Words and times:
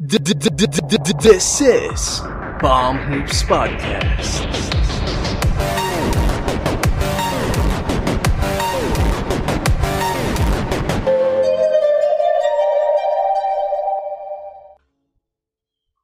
This 0.00 1.60
is 1.60 2.20
Bomb 2.60 2.98
Hoops 2.98 3.44
Podcast. 3.44 4.42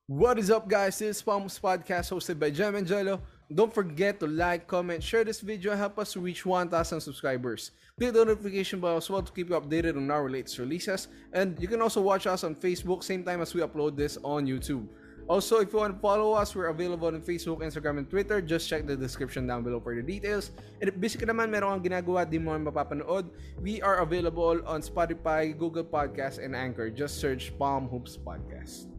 What 0.07 0.39
is 0.39 0.53
up, 0.53 0.69
guys? 0.69 1.01
This 1.01 1.17
is 1.17 1.23
Palms 1.23 1.59
Podcast 1.59 2.13
hosted 2.13 2.39
by 2.39 2.51
Jem 2.51 2.77
and 2.77 2.87
Jello. 2.87 3.21
Don't 3.51 3.75
forget 3.75 4.21
to 4.21 4.31
like, 4.31 4.71
comment, 4.71 5.03
share 5.03 5.25
this 5.25 5.41
video, 5.43 5.73
and 5.73 5.81
help 5.81 5.99
us 5.99 6.15
reach 6.17 6.47
1,000 6.47 7.01
subscribers. 7.01 7.73
Click 7.99 8.15
the 8.15 8.25
notification 8.25 8.79
bell 8.79 8.97
as 8.97 9.11
well 9.11 9.23
to 9.23 9.33
keep 9.33 9.51
you 9.51 9.59
updated 9.59 9.99
on 9.99 10.07
our 10.11 10.31
latest 10.31 10.59
releases. 10.63 11.09
And 11.35 11.59
you 11.59 11.67
can 11.67 11.83
also 11.83 12.01
watch 12.01 12.31
us 12.31 12.45
on 12.45 12.55
Facebook 12.55 13.03
same 13.03 13.25
time 13.25 13.43
as 13.43 13.53
we 13.53 13.61
upload 13.61 13.97
this 13.97 14.19
on 14.23 14.47
YouTube. 14.47 14.87
Also, 15.27 15.59
if 15.59 15.73
you 15.73 15.79
want 15.79 15.95
to 15.95 16.01
follow 16.01 16.33
us, 16.35 16.55
we're 16.55 16.71
available 16.71 17.07
on 17.07 17.23
Facebook, 17.23 17.63
Instagram, 17.63 17.99
and 17.99 18.09
Twitter. 18.11 18.43
Just 18.43 18.69
check 18.69 18.87
the 18.87 18.97
description 18.97 19.47
down 19.47 19.63
below 19.63 19.79
for 19.79 19.95
the 19.95 20.03
details. 20.03 20.51
And 20.81 20.91
if 20.91 20.99
busy 20.99 21.19
ka 21.19 21.27
naman, 21.27 21.51
meron 21.51 21.79
kang 21.79 21.91
ginagawa, 21.91 22.27
di 22.27 22.39
mo 22.39 22.55
mapapanood, 22.55 23.31
we 23.63 23.83
are 23.83 24.03
available 24.03 24.59
on 24.67 24.83
Spotify, 24.83 25.55
Google 25.55 25.87
Podcasts, 25.87 26.43
and 26.43 26.55
Anchor. 26.55 26.91
Just 26.91 27.19
search 27.19 27.55
Palm 27.59 27.87
Hoops 27.87 28.19
Podcast. 28.19 28.91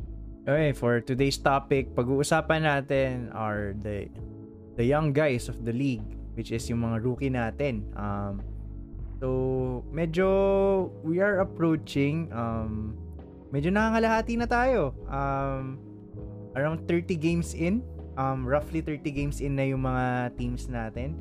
Okay, 0.47 0.71
for 0.71 1.03
today's 1.03 1.35
topic, 1.35 1.91
pag-uusapan 1.99 2.63
natin 2.63 3.29
are 3.35 3.75
the 3.83 4.07
the 4.75 4.85
young 4.85 5.11
guys 5.11 5.49
of 5.49 5.63
the 5.63 5.73
league, 5.73 6.05
which 6.35 6.51
is 6.51 6.67
yung 6.69 6.83
mga 6.83 6.97
rookie 7.03 7.31
natin. 7.31 7.83
Um, 7.95 8.41
so, 9.19 9.83
medyo 9.91 10.89
we 11.03 11.19
are 11.19 11.43
approaching, 11.43 12.31
um, 12.31 12.95
medyo 13.51 13.71
nangangalahati 13.73 14.39
na 14.39 14.47
tayo. 14.47 14.95
Um, 15.11 15.79
around 16.55 16.87
30 16.87 17.15
games 17.15 17.55
in, 17.55 17.83
um, 18.17 18.43
roughly 18.43 18.81
30 18.81 19.11
games 19.11 19.39
in 19.39 19.55
na 19.55 19.67
yung 19.67 19.83
mga 19.83 20.35
teams 20.35 20.67
natin. 20.67 21.15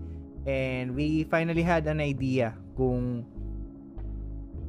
And 0.49 0.97
we 0.97 1.29
finally 1.29 1.63
had 1.63 1.87
an 1.87 2.01
idea 2.01 2.57
kung 2.75 3.29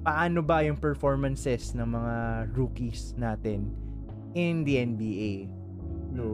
paano 0.01 0.41
ba 0.41 0.65
yung 0.65 0.77
performances 0.77 1.77
ng 1.77 1.85
mga 1.85 2.15
rookies 2.57 3.13
natin 3.15 3.69
in 4.33 4.65
the 4.65 4.81
NBA. 4.81 5.47
So, 6.17 6.25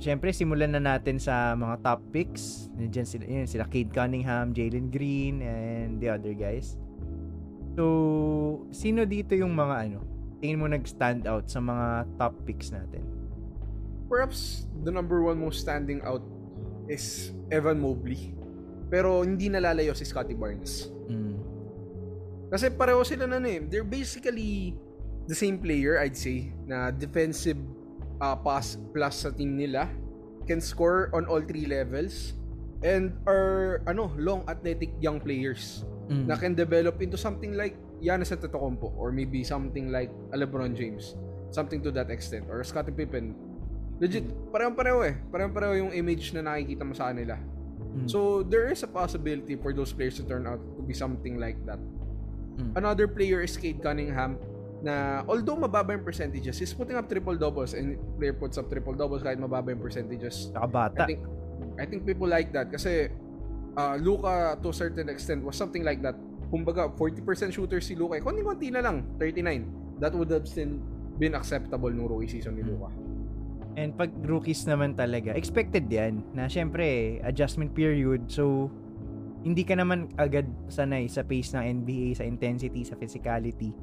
syempre 0.00 0.32
simulan 0.32 0.72
na 0.72 0.80
natin 0.80 1.20
sa 1.20 1.52
mga 1.52 1.84
top 1.84 2.00
picks. 2.10 2.72
Nandiyan 2.74 3.06
sila, 3.06 3.24
yun, 3.28 3.46
sila 3.46 3.64
Cade 3.68 3.92
Cunningham, 3.92 4.56
Jalen 4.56 4.88
Green, 4.88 5.44
and 5.44 6.00
the 6.00 6.08
other 6.08 6.32
guys. 6.32 6.80
So, 7.74 8.64
sino 8.70 9.04
dito 9.04 9.34
yung 9.34 9.52
mga 9.52 9.74
ano, 9.90 10.00
tingin 10.38 10.62
mo 10.62 10.66
nag-stand 10.70 11.26
out 11.26 11.50
sa 11.50 11.58
mga 11.58 12.08
top 12.16 12.34
picks 12.46 12.70
natin? 12.70 13.02
Perhaps 14.08 14.70
the 14.86 14.92
number 14.94 15.20
one 15.24 15.40
most 15.40 15.64
standing 15.64 16.00
out 16.06 16.22
is 16.86 17.34
Evan 17.50 17.82
Mobley. 17.82 18.32
Pero 18.88 19.26
hindi 19.26 19.50
nalalayo 19.50 19.96
si 19.96 20.06
Scotty 20.06 20.36
Barnes. 20.36 20.92
Mm. 21.10 21.36
Kasi 22.52 22.70
pareho 22.70 23.02
sila 23.02 23.26
na 23.26 23.42
eh. 23.42 23.58
They're 23.66 23.86
basically 23.86 24.78
the 25.26 25.34
same 25.34 25.58
player, 25.58 25.98
I'd 25.98 26.14
say, 26.14 26.52
na 26.68 26.94
defensive 26.94 27.58
uh, 28.20 28.36
pass 28.36 28.76
plus 28.92 29.26
sa 29.26 29.30
team 29.30 29.56
nila, 29.56 29.88
can 30.44 30.60
score 30.60 31.08
on 31.14 31.24
all 31.26 31.40
three 31.40 31.66
levels, 31.66 32.34
and 32.84 33.16
are, 33.24 33.80
ano, 33.86 34.12
long 34.20 34.44
athletic 34.46 34.92
young 35.00 35.18
players 35.18 35.82
Mm. 36.04 36.28
na 36.28 36.36
can 36.36 36.52
develop 36.52 37.00
into 37.00 37.16
something 37.16 37.56
like 37.56 37.72
Giannis 38.04 38.28
Antetokounmpo 38.28 38.92
or 39.00 39.08
maybe 39.08 39.40
something 39.40 39.88
like 39.88 40.12
a 40.32 40.36
LeBron 40.36 40.76
James. 40.76 41.16
Something 41.48 41.80
to 41.80 41.90
that 41.96 42.12
extent. 42.12 42.44
Or 42.50 42.60
Scottie 42.60 42.92
Pippen. 42.92 43.32
Legit, 44.02 44.26
parehong-pareho 44.52 45.00
eh. 45.06 45.14
Parehong-pareho 45.32 45.80
yung 45.80 45.92
image 45.96 46.34
na 46.36 46.44
nakikita 46.44 46.82
mo 46.84 46.92
sa 46.92 47.08
kanila. 47.08 47.38
Mm. 47.96 48.10
So, 48.10 48.42
there 48.44 48.68
is 48.68 48.82
a 48.82 48.90
possibility 48.90 49.56
for 49.56 49.72
those 49.72 49.94
players 49.96 50.18
to 50.20 50.26
turn 50.26 50.44
out 50.44 50.60
to 50.76 50.82
be 50.82 50.92
something 50.92 51.40
like 51.40 51.56
that. 51.64 51.80
Mm. 52.58 52.84
Another 52.84 53.08
player 53.08 53.40
is 53.40 53.56
Cade 53.56 53.80
Cunningham 53.80 54.36
na 54.84 55.24
although 55.24 55.56
mababa 55.56 55.96
yung 55.96 56.04
percentages, 56.04 56.60
he's 56.60 56.76
putting 56.76 57.00
up 57.00 57.08
triple 57.08 57.34
doubles 57.34 57.72
and 57.72 57.96
player 58.20 58.36
puts 58.36 58.60
up 58.60 58.68
triple 58.68 58.92
doubles 58.92 59.24
kahit 59.24 59.40
mababa 59.40 59.72
yung 59.72 59.80
percentages. 59.80 60.52
Saka 60.52 60.68
bata. 60.68 61.02
I 61.02 61.08
think 61.08 61.20
I 61.80 61.84
think 61.88 62.04
people 62.04 62.28
like 62.28 62.52
that 62.52 62.68
kasi 62.68 63.08
uh, 63.80 63.96
Luka 63.96 64.60
to 64.60 64.68
a 64.68 64.76
certain 64.76 65.08
extent 65.08 65.40
was 65.40 65.56
something 65.56 65.82
like 65.82 66.04
that. 66.04 66.14
Kumbaga 66.52 66.92
40% 66.92 67.50
shooter 67.50 67.80
si 67.80 67.96
Luka. 67.96 68.20
Konti-konti 68.20 68.68
na 68.70 68.84
lang, 68.84 69.08
39. 69.18 69.98
That 70.04 70.12
would 70.12 70.28
have 70.30 70.44
still 70.44 70.76
been 71.16 71.34
acceptable 71.34 71.90
nung 71.90 72.06
rookie 72.06 72.38
season 72.38 72.60
ni 72.60 72.62
Luka. 72.62 72.92
And 73.74 73.90
pag 73.98 74.14
rookies 74.22 74.68
naman 74.70 74.94
talaga, 74.94 75.34
expected 75.34 75.90
yan 75.90 76.22
na 76.30 76.46
syempre 76.46 77.18
adjustment 77.26 77.74
period. 77.74 78.30
So, 78.30 78.70
hindi 79.42 79.66
ka 79.66 79.74
naman 79.74 80.14
agad 80.14 80.46
sanay 80.70 81.10
sa 81.10 81.26
pace 81.26 81.58
ng 81.58 81.82
NBA, 81.82 82.22
sa 82.22 82.24
intensity, 82.24 82.86
sa 82.86 82.94
physicality. 82.94 83.74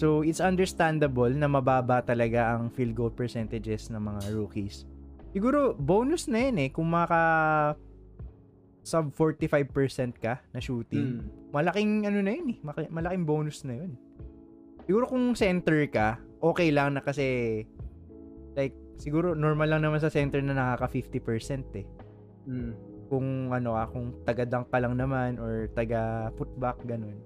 So, 0.00 0.24
it's 0.24 0.40
understandable 0.40 1.28
na 1.28 1.44
mababa 1.44 2.00
talaga 2.00 2.56
ang 2.56 2.72
field 2.72 2.96
goal 2.96 3.12
percentages 3.12 3.92
ng 3.92 4.00
mga 4.00 4.32
rookies. 4.32 4.88
Siguro, 5.36 5.76
bonus 5.76 6.24
na 6.24 6.48
yun 6.48 6.56
eh 6.56 6.68
kung 6.72 6.88
maka 6.88 7.20
sub 8.80 9.12
45% 9.12 10.16
ka 10.16 10.40
na 10.56 10.58
shooting. 10.58 11.20
Mm. 11.20 11.24
Malaking 11.52 11.92
ano 12.08 12.18
na 12.24 12.32
yun 12.32 12.48
eh. 12.56 12.58
Malaking 12.88 13.28
bonus 13.28 13.60
na 13.68 13.76
yun. 13.76 13.92
Siguro 14.88 15.04
kung 15.04 15.36
center 15.36 15.84
ka, 15.92 16.16
okay 16.40 16.72
lang 16.72 16.96
na 16.96 17.04
kasi 17.04 17.60
like 18.56 18.72
siguro 18.96 19.36
normal 19.36 19.68
lang 19.68 19.84
naman 19.84 20.00
sa 20.00 20.08
center 20.08 20.40
na 20.40 20.56
nakaka 20.56 20.96
50% 20.96 21.76
eh. 21.76 21.86
Mm. 22.48 22.72
Kung 23.12 23.52
ano 23.52 23.76
ka, 23.76 23.84
kung 23.92 24.06
taga 24.24 24.48
dunk 24.48 24.72
ka 24.72 24.80
lang 24.80 24.96
naman 24.96 25.36
or 25.36 25.68
taga 25.76 26.32
putback 26.40 26.80
ganun. 26.88 27.20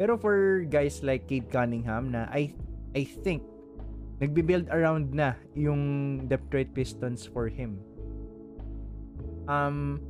Pero 0.00 0.16
for 0.16 0.64
guys 0.64 1.04
like 1.04 1.28
Cade 1.28 1.52
Cunningham 1.52 2.08
na 2.08 2.24
I 2.32 2.56
I 2.96 3.04
think 3.04 3.44
nagbi-build 4.24 4.72
around 4.72 5.12
na 5.12 5.36
yung 5.52 6.24
Detroit 6.24 6.72
Pistons 6.72 7.28
for 7.28 7.52
him. 7.52 7.76
Um 9.44 10.00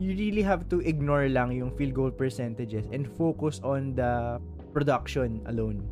you 0.00 0.16
really 0.16 0.40
have 0.40 0.64
to 0.72 0.80
ignore 0.80 1.28
lang 1.28 1.52
yung 1.52 1.76
field 1.76 1.92
goal 1.92 2.08
percentages 2.08 2.88
and 2.88 3.04
focus 3.20 3.60
on 3.60 3.92
the 3.92 4.40
production 4.72 5.44
alone. 5.44 5.84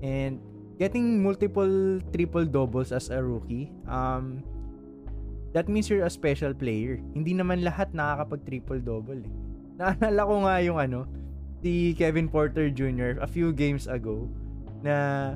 And 0.00 0.40
getting 0.80 1.20
multiple 1.20 2.00
triple 2.16 2.48
doubles 2.48 2.88
as 2.88 3.12
a 3.12 3.20
rookie, 3.20 3.68
um, 3.84 4.40
that 5.52 5.68
means 5.68 5.92
you're 5.92 6.08
a 6.08 6.10
special 6.10 6.56
player. 6.56 6.96
Hindi 7.12 7.36
naman 7.36 7.60
lahat 7.60 7.92
nakakapag 7.92 8.48
triple 8.48 8.80
double 8.80 9.20
eh. 9.20 9.32
Naalala 9.76 10.22
ko 10.24 10.34
nga 10.48 10.54
yung 10.64 10.78
ano, 10.80 11.04
si 11.62 11.92
Kevin 11.98 12.30
Porter 12.30 12.70
Jr. 12.70 13.18
a 13.18 13.28
few 13.28 13.50
games 13.50 13.90
ago 13.90 14.30
na 14.82 15.34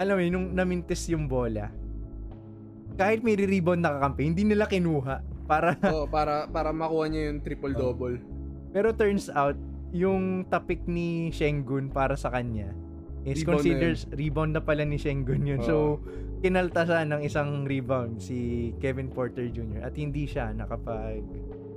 alam 0.00 0.14
mo 0.18 0.20
yun, 0.22 0.32
nung 0.34 0.48
namintis 0.56 1.06
yung 1.06 1.30
bola, 1.30 1.70
kahit 2.98 3.22
may 3.22 3.38
re-rebound 3.38 3.86
na 3.86 3.94
kakampi, 3.94 4.26
hindi 4.26 4.42
nila 4.42 4.66
kinuha 4.66 5.22
para 5.46 5.78
oh, 5.94 6.06
para 6.10 6.50
para 6.50 6.74
makuha 6.74 7.06
niya 7.06 7.30
yung 7.30 7.38
triple 7.42 7.74
double. 7.74 8.18
pero 8.74 8.90
turns 8.90 9.30
out, 9.30 9.54
yung 9.92 10.48
topic 10.48 10.82
ni 10.88 11.30
Shengun 11.30 11.92
para 11.92 12.16
sa 12.18 12.32
kanya 12.32 12.72
is 13.22 13.42
Rebound 13.42 13.46
na 13.46 13.52
considers 13.54 13.98
rebound 14.10 14.52
na 14.58 14.62
pala 14.64 14.82
ni 14.82 14.98
Shengun 14.98 15.46
yun. 15.46 15.62
So, 15.62 16.02
kinaltasan 16.42 17.14
ng 17.14 17.22
isang 17.22 17.62
rebound 17.70 18.18
si 18.18 18.72
Kevin 18.82 19.06
Porter 19.06 19.46
Jr. 19.46 19.86
at 19.86 19.94
hindi 19.94 20.26
siya 20.26 20.50
nakapag 20.50 21.22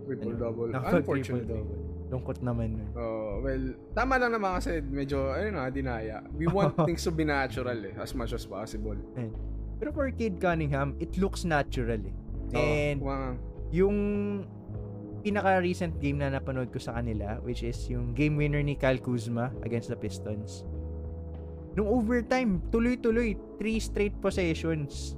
Triple 0.10 0.34
ano, 0.34 0.42
double. 0.42 0.70
nakapag 0.74 1.06
triple 1.06 1.22
Unfortunately. 1.22 1.46
double. 1.62 1.85
Lungkot 2.14 2.38
naman 2.46 2.78
nun. 2.78 2.90
Oh, 2.94 3.42
well, 3.42 3.74
tama 3.98 4.22
lang 4.22 4.38
naman 4.38 4.62
kasi 4.62 4.78
medyo, 4.82 5.34
ayun 5.34 5.58
na, 5.58 5.70
dinaya. 5.74 6.22
We 6.38 6.46
want 6.46 6.78
things 6.88 7.02
to 7.10 7.12
be 7.12 7.26
natural 7.26 7.78
eh, 7.82 7.98
as 7.98 8.14
much 8.14 8.32
as 8.32 8.46
possible. 8.46 8.98
Ayun. 9.18 9.34
Pero 9.82 9.90
for 9.92 10.08
Kid 10.14 10.38
Cunningham, 10.40 10.94
it 11.02 11.18
looks 11.18 11.44
natural 11.44 12.00
eh. 12.00 12.16
Oh, 12.54 12.62
And 12.62 12.98
wow. 13.02 13.34
yung 13.74 13.98
pinaka-recent 15.26 15.98
game 15.98 16.22
na 16.22 16.30
napanood 16.30 16.70
ko 16.70 16.78
sa 16.78 17.02
kanila, 17.02 17.42
which 17.42 17.66
is 17.66 17.76
yung 17.90 18.14
game 18.14 18.38
winner 18.38 18.62
ni 18.62 18.78
Kyle 18.78 19.02
Kuzma 19.02 19.50
against 19.66 19.90
the 19.90 19.98
Pistons. 19.98 20.62
Nung 21.76 21.90
overtime, 21.90 22.62
tuloy-tuloy, 22.72 23.36
three 23.58 23.82
straight 23.82 24.14
possessions. 24.22 25.18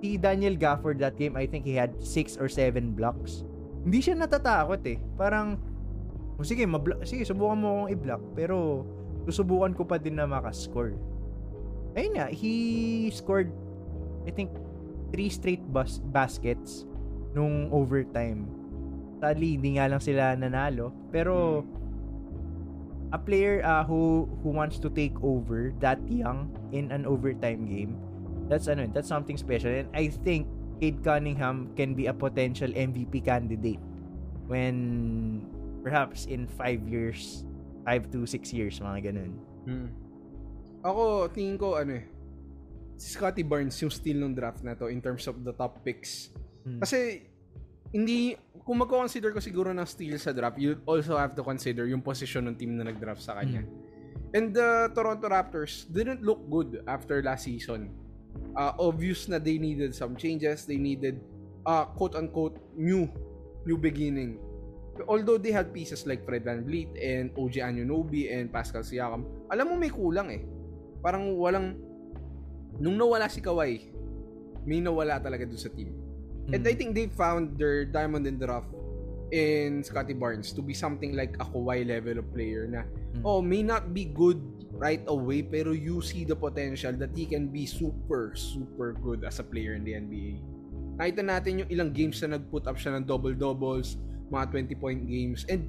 Si 0.00 0.16
Daniel 0.16 0.54
Gafford 0.54 1.02
that 1.02 1.18
game, 1.18 1.34
I 1.34 1.44
think 1.44 1.66
he 1.66 1.74
had 1.74 1.98
six 1.98 2.38
or 2.38 2.48
seven 2.48 2.94
blocks. 2.94 3.42
Hindi 3.84 4.00
siya 4.00 4.14
natatakot 4.16 4.80
eh. 4.88 4.96
Parang, 5.18 5.58
oh, 6.36 6.44
sige, 6.44 6.64
mablock, 6.68 7.04
sige, 7.08 7.24
subukan 7.24 7.56
mo 7.56 7.68
akong 7.84 7.90
i-block, 7.92 8.22
pero 8.36 8.84
susubukan 9.24 9.72
ko 9.72 9.82
pa 9.88 9.96
din 9.96 10.20
na 10.20 10.28
makascore. 10.28 10.96
Ayun 11.96 12.12
nga, 12.16 12.28
he 12.28 13.08
scored, 13.08 13.50
I 14.28 14.30
think, 14.30 14.52
three 15.10 15.32
straight 15.32 15.64
bas- 15.72 16.04
baskets 16.12 16.84
nung 17.32 17.72
overtime. 17.72 18.44
Sadly, 19.18 19.56
hindi 19.56 19.80
nga 19.80 19.88
lang 19.88 20.00
sila 20.00 20.36
nanalo. 20.36 20.92
Pero, 21.08 21.64
a 23.14 23.18
player 23.18 23.64
uh, 23.64 23.80
who 23.86 24.28
who 24.42 24.50
wants 24.50 24.76
to 24.82 24.92
take 24.92 25.14
over 25.22 25.72
that 25.80 25.96
young 26.10 26.52
in 26.76 26.92
an 26.92 27.08
overtime 27.08 27.64
game, 27.64 27.96
that's 28.50 28.68
ano, 28.68 28.84
that's 28.92 29.08
something 29.08 29.40
special. 29.40 29.72
And 29.72 29.88
I 29.96 30.12
think 30.12 30.50
Cade 30.84 31.00
Cunningham 31.00 31.72
can 31.78 31.96
be 31.96 32.12
a 32.12 32.14
potential 32.14 32.68
MVP 32.68 33.24
candidate 33.24 33.80
when 34.52 35.40
perhaps 35.86 36.26
in 36.26 36.50
5 36.50 36.90
years, 36.90 37.46
5 37.86 38.10
to 38.10 38.26
6 38.26 38.50
years, 38.50 38.82
mga 38.82 39.14
ganun. 39.14 39.32
Hmm. 39.62 39.88
Ako, 40.82 41.30
tingin 41.30 41.54
ko, 41.54 41.78
ano 41.78 42.02
eh, 42.02 42.04
si 42.98 43.14
Scotty 43.14 43.46
Barnes 43.46 43.78
yung 43.78 43.94
steal 43.94 44.18
ng 44.18 44.34
draft 44.34 44.66
na 44.66 44.74
to 44.74 44.90
in 44.90 44.98
terms 44.98 45.30
of 45.30 45.46
the 45.46 45.54
top 45.54 45.86
picks. 45.86 46.34
Hmm. 46.66 46.82
Kasi, 46.82 47.22
hindi, 47.94 48.34
kung 48.66 48.82
magko-consider 48.82 49.30
ko 49.30 49.38
siguro 49.38 49.70
ng 49.70 49.86
steal 49.86 50.18
sa 50.18 50.34
draft, 50.34 50.58
you 50.58 50.74
also 50.90 51.14
have 51.14 51.38
to 51.38 51.46
consider 51.46 51.86
yung 51.86 52.02
position 52.02 52.50
ng 52.50 52.58
team 52.58 52.74
na 52.74 52.90
nag-draft 52.90 53.22
sa 53.22 53.38
kanya. 53.38 53.62
And 54.34 54.50
the 54.50 54.90
Toronto 54.90 55.30
Raptors 55.30 55.86
didn't 55.86 56.26
look 56.26 56.42
good 56.50 56.82
after 56.90 57.22
last 57.22 57.46
season. 57.46 57.94
Uh, 58.58 58.74
obvious 58.82 59.30
na 59.30 59.38
they 59.38 59.62
needed 59.62 59.94
some 59.94 60.18
changes. 60.18 60.66
They 60.66 60.82
needed, 60.82 61.22
uh, 61.62 61.86
quote-unquote, 61.94 62.58
new, 62.74 63.06
new 63.62 63.78
beginning. 63.78 64.42
Although 65.04 65.36
they 65.36 65.52
had 65.52 65.76
pieces 65.76 66.08
like 66.08 66.24
Fred 66.24 66.48
VanVleet 66.48 66.96
and 66.96 67.28
OG 67.36 67.60
Anunoby 67.60 68.32
and 68.32 68.48
Pascal 68.48 68.80
Siakam, 68.80 69.28
alam 69.52 69.64
mo 69.68 69.74
may 69.76 69.92
kulang 69.92 70.32
eh. 70.32 70.42
Parang 71.04 71.36
walang, 71.36 71.76
nung 72.80 72.96
nawala 72.96 73.28
si 73.28 73.44
Kawhi, 73.44 73.92
may 74.64 74.80
nawala 74.80 75.20
talaga 75.20 75.44
dun 75.44 75.60
sa 75.60 75.68
team. 75.70 75.92
And 76.50 76.62
Mm. 76.62 76.70
I 76.70 76.74
think 76.74 76.90
they 76.94 77.06
found 77.10 77.58
their 77.58 77.84
diamond 77.84 78.26
in 78.26 78.38
the 78.38 78.46
rough 78.46 78.66
in 79.34 79.82
Scotty 79.82 80.14
Barnes 80.14 80.54
to 80.54 80.62
be 80.62 80.70
something 80.70 81.18
like 81.18 81.34
a 81.42 81.46
Kawhi 81.46 81.82
level 81.82 82.22
of 82.22 82.26
player 82.30 82.70
na 82.70 82.86
Mm. 83.18 83.22
oh 83.26 83.42
may 83.42 83.66
not 83.66 83.90
be 83.90 84.06
good 84.06 84.38
right 84.78 85.02
away 85.10 85.42
pero 85.42 85.74
you 85.74 85.98
see 85.98 86.22
the 86.22 86.36
potential 86.38 86.94
that 86.94 87.10
he 87.16 87.26
can 87.26 87.50
be 87.50 87.66
super 87.66 88.30
super 88.38 88.94
good 88.94 89.26
as 89.26 89.42
a 89.42 89.46
player 89.46 89.74
in 89.74 89.82
the 89.82 89.98
NBA. 89.98 90.38
Nakita 90.96 91.22
natin 91.26 91.66
yung 91.66 91.70
ilang 91.74 91.90
games 91.90 92.22
na 92.22 92.38
nag-put 92.38 92.70
up 92.70 92.78
siya 92.78 92.96
ng 92.96 93.04
double 93.04 93.34
doubles, 93.34 93.98
mga 94.30 94.44
20 94.74 94.82
point 94.82 95.02
games 95.06 95.46
and 95.46 95.66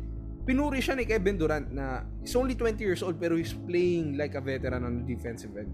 pinuri 0.47 0.79
siya 0.79 0.95
ni 0.95 1.03
Kevin 1.03 1.35
Durant 1.35 1.67
na 1.69 2.07
he's 2.23 2.33
only 2.39 2.55
20 2.55 2.79
years 2.79 3.03
old 3.03 3.19
pero 3.19 3.35
he's 3.35 3.51
playing 3.67 4.15
like 4.15 4.33
a 4.33 4.41
veteran 4.41 4.87
on 4.87 5.03
the 5.03 5.05
defensive 5.05 5.51
end. 5.59 5.69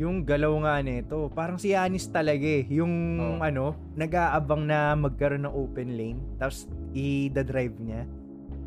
Yung 0.00 0.24
galaw 0.24 0.56
nga 0.64 0.80
nito, 0.80 1.28
parang 1.36 1.60
si 1.60 1.76
Yanis 1.76 2.08
talaga 2.08 2.44
eh. 2.44 2.64
Yung 2.72 3.20
Oo. 3.20 3.44
ano, 3.44 3.76
nag-aabang 3.92 4.64
na 4.64 4.96
magkaroon 4.96 5.44
ng 5.44 5.52
open 5.52 6.00
lane, 6.00 6.20
tapos 6.40 6.64
i-drive 6.96 7.76
niya. 7.76 8.08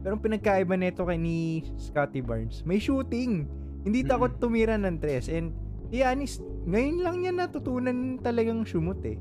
Pero 0.06 0.18
ang 0.18 0.22
pinagkaiba 0.22 0.78
nito 0.78 1.02
kay 1.02 1.18
ni 1.18 1.66
Scotty 1.82 2.22
Barnes, 2.22 2.62
may 2.62 2.78
shooting. 2.78 3.50
Hindi 3.82 4.06
takot 4.06 4.38
tumira 4.38 4.78
ng 4.78 5.02
tres. 5.02 5.26
And 5.26 5.50
si 5.90 6.06
Yanis, 6.06 6.46
ngayon 6.70 6.98
lang 7.02 7.16
niya 7.22 7.34
natutunan 7.34 8.22
talagang 8.22 8.62
shumot 8.62 9.02
eh. 9.02 9.18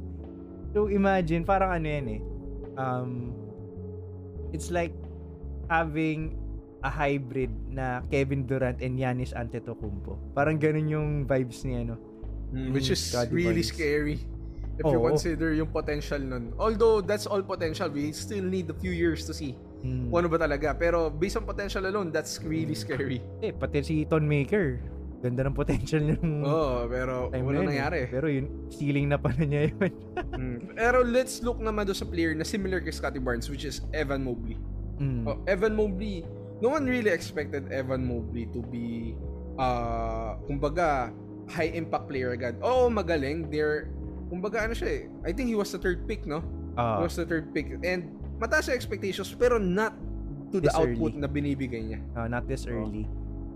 So 0.77 0.93
imagine, 0.93 1.49
parang 1.49 1.73
ano 1.73 1.89
yan 1.89 2.07
eh. 2.21 2.21
Um, 2.77 3.33
it's 4.55 4.71
like 4.71 4.95
having 5.67 6.39
a 6.87 6.91
hybrid 6.93 7.51
na 7.67 8.07
Kevin 8.09 8.47
Durant 8.47 8.79
and 8.79 8.95
Giannis 8.95 9.35
Antetokounmpo. 9.35 10.15
Parang 10.33 10.63
ganun 10.63 10.87
yung 10.87 11.09
vibes 11.27 11.67
ni 11.67 11.83
ano. 11.83 11.99
Which 12.71 12.95
is 12.95 13.03
Scotty 13.03 13.35
really 13.35 13.67
Barnes. 13.67 13.75
scary 13.75 14.17
if 14.79 14.85
you 14.87 15.01
Oo. 15.03 15.11
consider 15.11 15.59
yung 15.59 15.75
potential 15.75 16.23
nun. 16.23 16.55
Although 16.55 17.03
that's 17.03 17.27
all 17.27 17.43
potential, 17.43 17.91
we 17.91 18.15
still 18.15 18.47
need 18.47 18.71
a 18.71 18.77
few 18.79 18.95
years 18.95 19.27
to 19.27 19.35
see 19.35 19.59
kung 19.83 20.15
ano 20.15 20.31
ba 20.31 20.39
talaga. 20.39 20.71
Pero 20.79 21.11
based 21.11 21.35
on 21.35 21.45
potential 21.45 21.83
alone, 21.85 22.15
that's 22.15 22.39
really 22.47 22.79
scary. 22.79 23.19
Eh, 23.43 23.51
pati 23.51 23.83
si 23.83 23.97
Ton 24.07 24.23
Maker. 24.23 24.79
Ganda 25.25 25.41
ng 25.41 25.57
potential 25.57 26.05
nung 26.05 26.45
Oo, 26.45 26.85
pero 26.85 27.33
time 27.33 27.49
wala 27.49 27.57
na 27.57 27.63
eh. 27.65 27.69
nangyari. 27.73 28.01
Pero 28.13 28.29
yun, 28.29 28.69
ceiling 28.69 29.09
na 29.09 29.17
pala 29.17 29.41
niya 29.41 29.73
yun. 29.73 29.89
Mm. 30.35 30.75
Pero 30.75 31.07
let's 31.07 31.41
look 31.41 31.63
naman 31.63 31.87
doon 31.87 31.95
sa 31.95 32.03
player 32.05 32.35
na 32.35 32.43
similar 32.43 32.83
kay 32.83 32.91
Scotty 32.91 33.23
Barnes, 33.23 33.47
which 33.47 33.63
is 33.63 33.87
Evan 33.95 34.27
Mobley. 34.27 34.59
Mm. 34.99 35.23
Oh, 35.25 35.39
Evan 35.47 35.73
Mobley, 35.73 36.27
no 36.59 36.75
one 36.75 36.85
really 36.85 37.09
expected 37.09 37.71
Evan 37.71 38.03
Mobley 38.03 38.51
to 38.51 38.59
be, 38.67 39.15
uh, 39.55 40.35
kumbaga, 40.45 41.15
high 41.47 41.71
impact 41.71 42.11
player 42.11 42.35
agad. 42.35 42.59
Oo, 42.61 42.91
magaling. 42.91 43.47
They're, 43.47 43.95
kumbaga 44.27 44.67
ano 44.67 44.75
siya 44.75 44.91
eh. 44.91 45.03
I 45.23 45.31
think 45.31 45.47
he 45.47 45.55
was 45.55 45.71
the 45.71 45.79
third 45.79 46.03
pick, 46.05 46.27
no? 46.27 46.43
Ah, 46.75 46.99
He 46.99 47.07
was 47.07 47.15
the 47.15 47.25
third 47.25 47.55
pick. 47.55 47.71
And 47.87 48.11
mataas 48.43 48.67
yung 48.67 48.75
expectations, 48.75 49.31
pero 49.39 49.63
not 49.63 49.95
to 50.51 50.59
the 50.59 50.75
output 50.75 51.15
early. 51.15 51.23
na 51.23 51.29
binibigay 51.31 51.95
niya. 51.95 52.01
ah, 52.19 52.27
not 52.27 52.51
this 52.51 52.67
early. 52.67 53.07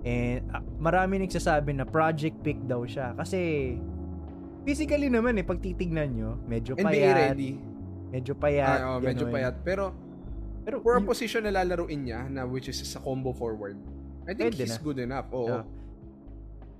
And 0.00 0.46
ah, 0.50 0.62
marami 0.78 1.20
nagsasabi 1.20 1.74
na 1.74 1.82
project 1.82 2.38
pick 2.40 2.58
daw 2.62 2.82
siya. 2.82 3.12
Kasi 3.12 3.74
physically 4.62 5.08
naman 5.08 5.34
eh, 5.34 5.44
pag 5.44 5.58
titignan 5.58 6.12
nyo, 6.12 6.30
medyo 6.44 6.74
NBA 6.74 6.84
payat. 6.84 7.16
ready. 7.32 7.52
Medyo 8.08 8.32
payat. 8.34 8.78
Ah, 8.78 8.96
oh, 8.96 8.98
medyo 8.98 9.26
payat. 9.26 9.60
Pero 9.62 9.92
Pero 10.62 10.80
for 10.80 10.94
a 10.94 11.00
yung- 11.00 11.08
position 11.08 11.40
na 11.42 11.52
lalaruin 11.54 12.04
niya, 12.04 12.28
na 12.28 12.44
which 12.44 12.68
is 12.68 12.76
sa 12.78 13.00
combo 13.00 13.32
forward, 13.32 13.80
I 14.28 14.36
think 14.36 14.52
he's 14.54 14.76
na. 14.76 14.84
good 14.84 15.00
enough. 15.00 15.28
Oo. 15.32 15.48
Yeah. 15.48 15.64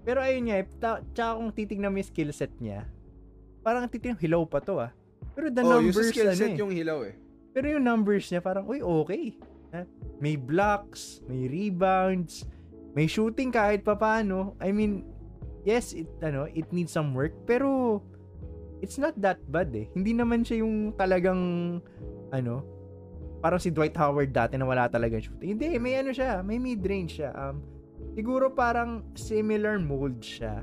Pero 0.05 0.19
ayun 0.20 0.44
nga, 0.44 0.56
eh, 0.56 0.67
ta- 0.79 1.00
tsaka 1.11 1.31
kung 1.37 1.50
titignan 1.50 1.88
mo 1.88 1.97
yung 1.97 2.06
skill 2.06 2.31
set 2.31 2.53
niya, 2.61 2.85
parang 3.61 3.88
titignan, 3.88 4.17
hilaw 4.17 4.44
pa 4.44 4.61
to 4.61 4.76
ah. 4.79 4.93
Pero 5.32 5.49
the 5.49 5.61
Oh, 5.61 5.81
yung 5.81 5.88
numbers, 5.88 6.09
skill 6.09 6.29
ano 6.29 6.37
set 6.37 6.53
eh. 6.53 6.61
yung 6.61 6.69
hilaw 6.69 7.00
eh. 7.03 7.17
Pero 7.50 7.67
yung 7.67 7.81
numbers 7.82 8.29
niya 8.29 8.41
parang, 8.41 8.69
uy, 8.69 8.81
okay. 8.81 9.32
May 10.17 10.37
blocks, 10.37 11.20
may 11.25 11.44
rebounds, 11.44 12.44
may 12.93 13.11
shooting 13.11 13.52
kahit 13.52 13.85
papaano. 13.85 14.56
I 14.61 14.73
mean, 14.73 15.05
yes, 15.64 15.93
it, 15.93 16.08
ano, 16.25 16.49
it 16.52 16.69
needs 16.73 16.93
some 16.93 17.12
work, 17.12 17.35
pero 17.44 18.00
it's 18.81 18.96
not 18.96 19.17
that 19.20 19.40
bad 19.50 19.75
eh. 19.75 19.88
Hindi 19.93 20.17
naman 20.17 20.44
siya 20.46 20.64
yung 20.64 20.94
talagang, 20.96 21.40
ano, 22.32 22.55
parang 23.38 23.61
si 23.62 23.70
Dwight 23.70 23.94
Howard 23.96 24.35
dati 24.35 24.56
na 24.56 24.67
wala 24.67 24.90
talagang 24.90 25.23
shooting. 25.23 25.58
Hindi, 25.58 25.79
may 25.79 26.00
ano 26.00 26.11
siya, 26.11 26.43
may 26.43 26.58
mid-range 26.58 27.23
siya. 27.23 27.31
Um, 27.35 27.62
siguro 28.14 28.50
parang 28.50 29.06
similar 29.14 29.79
mold 29.79 30.19
siya 30.23 30.62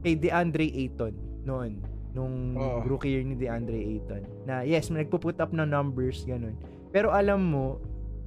kay 0.00 0.16
DeAndre 0.16 0.68
Ayton 0.68 1.16
noon 1.44 1.80
nung 2.10 2.58
Oo. 2.58 2.82
rookie 2.84 3.16
year 3.16 3.24
ni 3.24 3.36
DeAndre 3.38 3.78
Ayton 3.78 4.24
na 4.44 4.66
yes 4.66 4.90
may 4.90 5.04
nagpo-put 5.04 5.38
up 5.38 5.52
ng 5.54 5.68
numbers 5.68 6.24
ganun 6.26 6.56
pero 6.90 7.14
alam 7.14 7.40
mo 7.40 7.78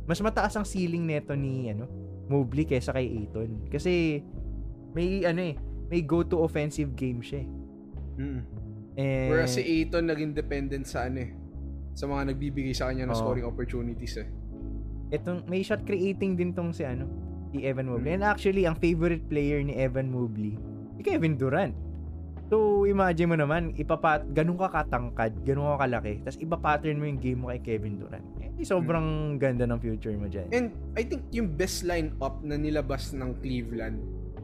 mas 0.07 0.21
mataas 0.23 0.55
ang 0.55 0.65
ceiling 0.65 1.03
neto 1.03 1.35
ni 1.35 1.69
ano 1.69 1.89
Mobley 2.31 2.63
kaysa 2.63 2.95
kay 2.95 3.07
Ayton 3.07 3.67
kasi 3.67 4.23
may 4.95 5.25
ano 5.27 5.41
eh 5.53 5.55
may 5.91 6.01
go 6.01 6.23
to 6.23 6.41
offensive 6.41 6.95
game 6.95 7.19
siya 7.19 7.43
eh. 7.43 7.49
Mm. 8.13 8.41
And, 8.93 9.29
Whereas 9.33 9.57
si 9.57 9.61
Aiton 9.65 10.05
naging 10.05 10.37
dependent 10.37 10.85
sa 10.85 11.09
ano 11.09 11.25
eh, 11.25 11.31
sa 11.97 12.05
mga 12.05 12.33
nagbibigay 12.33 12.73
sa 12.77 12.89
kanya 12.89 13.09
ng 13.09 13.17
Oo. 13.17 13.21
scoring 13.21 13.45
opportunities 13.45 14.21
eh. 14.21 14.29
etong 15.13 15.45
may 15.45 15.61
shot 15.61 15.85
creating 15.85 16.33
din 16.33 16.57
tong 16.57 16.73
si 16.73 16.81
ano 16.81 17.05
si 17.53 17.61
Evan 17.61 17.85
Mobley. 17.85 18.13
Mm. 18.13 18.15
And 18.17 18.23
actually 18.25 18.63
ang 18.65 18.77
favorite 18.81 19.29
player 19.29 19.61
ni 19.61 19.77
Evan 19.77 20.09
Mobley 20.09 20.57
si 20.97 21.01
Kevin 21.05 21.37
Durant. 21.37 21.73
So 22.49 22.85
imagine 22.85 23.33
mo 23.33 23.37
naman 23.37 23.73
ipapat 23.77 24.29
ganun 24.33 24.57
ka 24.57 24.69
katangkad, 24.69 25.37
ganun 25.45 25.73
ka 25.73 25.85
kalaki, 25.85 26.21
tapos 26.21 26.37
ipa-pattern 26.41 26.97
mo 27.01 27.05
yung 27.09 27.21
game 27.21 27.39
mo 27.41 27.47
kay 27.49 27.61
Kevin 27.61 27.97
Durant. 27.97 28.25
Sobrang 28.61 29.41
ganda 29.41 29.65
ng 29.65 29.79
future 29.81 30.13
mo 30.13 30.29
diyan. 30.29 30.47
And 30.53 30.67
I 30.93 31.01
think 31.01 31.25
yung 31.33 31.57
best 31.57 31.81
line-up 31.81 32.45
na 32.45 32.53
nilabas 32.53 33.11
ng 33.17 33.41
Cleveland 33.41 33.97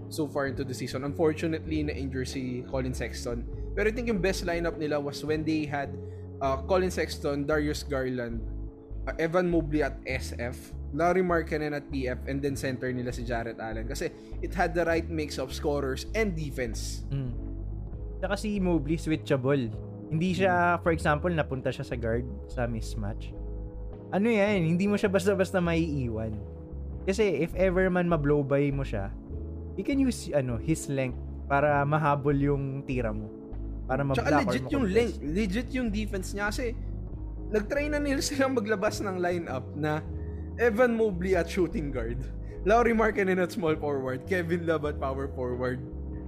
so 0.10 0.26
far 0.26 0.50
into 0.50 0.66
the 0.66 0.74
season, 0.74 1.06
unfortunately 1.06 1.86
na-injure 1.86 2.26
si 2.26 2.66
Colin 2.68 2.94
Sexton. 2.94 3.46
Pero 3.78 3.86
I 3.88 3.94
think 3.94 4.10
yung 4.10 4.20
best 4.20 4.44
lineup 4.44 4.76
nila 4.76 4.98
was 5.00 5.22
when 5.22 5.46
they 5.46 5.64
had 5.64 5.94
uh, 6.42 6.58
Colin 6.66 6.92
Sexton, 6.92 7.46
Darius 7.46 7.86
Garland, 7.86 8.42
uh, 9.08 9.14
Evan 9.22 9.48
Mobley 9.48 9.86
at 9.86 10.02
SF, 10.04 10.74
Larry 10.92 11.22
Markkanen 11.22 11.78
at 11.78 11.86
PF, 11.94 12.18
and 12.26 12.42
then 12.42 12.58
center 12.58 12.90
nila 12.92 13.14
si 13.14 13.24
Jarrett 13.24 13.62
Allen. 13.62 13.88
Kasi 13.88 14.10
it 14.42 14.52
had 14.52 14.74
the 14.74 14.84
right 14.84 15.08
mix 15.08 15.38
of 15.38 15.54
scorers 15.54 16.10
and 16.18 16.34
defense. 16.34 17.06
Mm. 17.14 17.32
Saka 18.20 18.36
si 18.36 18.60
Mobley 18.60 18.98
switchable. 18.98 19.70
Hindi 20.10 20.34
siya, 20.34 20.82
for 20.82 20.90
example, 20.90 21.30
napunta 21.30 21.70
siya 21.70 21.86
sa 21.86 21.94
guard 21.94 22.26
sa 22.50 22.66
mismatch. 22.66 23.32
Ano 24.10 24.28
yan, 24.30 24.66
hindi 24.66 24.90
mo 24.90 24.98
siya 24.98 25.10
basta-basta 25.10 25.62
maiiwan. 25.62 26.34
Kasi 27.06 27.46
if 27.46 27.54
ever 27.54 27.90
man 27.94 28.10
ma-blow 28.10 28.42
by 28.42 28.70
mo 28.74 28.82
siya, 28.82 29.14
you 29.78 29.86
can 29.86 30.02
use 30.02 30.30
ano 30.34 30.58
his 30.58 30.90
length 30.90 31.18
para 31.46 31.82
mahabol 31.86 32.36
yung 32.36 32.82
tira 32.86 33.14
mo. 33.14 33.30
Para 33.86 34.02
ma-block 34.06 34.26
Tsaka 34.26 34.42
legit 34.46 34.66
yung 34.70 34.86
length, 34.90 35.18
legit 35.22 35.70
yung 35.74 35.90
defense 35.90 36.34
niya 36.34 36.50
kasi 36.54 36.74
nag-try 37.50 37.90
na 37.90 37.98
nila 38.02 38.22
silang 38.26 38.54
maglabas 38.54 39.02
ng 39.02 39.18
lineup 39.18 39.66
na 39.74 40.02
Evan 40.60 40.94
Mobley 40.94 41.34
at 41.40 41.48
shooting 41.48 41.90
guard, 41.90 42.20
Laurie 42.68 42.94
Markkanen 42.94 43.40
at 43.40 43.54
small 43.56 43.74
forward, 43.80 44.28
Kevin 44.28 44.68
Love 44.68 44.86
at 44.86 45.00
power 45.00 45.32
forward, 45.32 45.80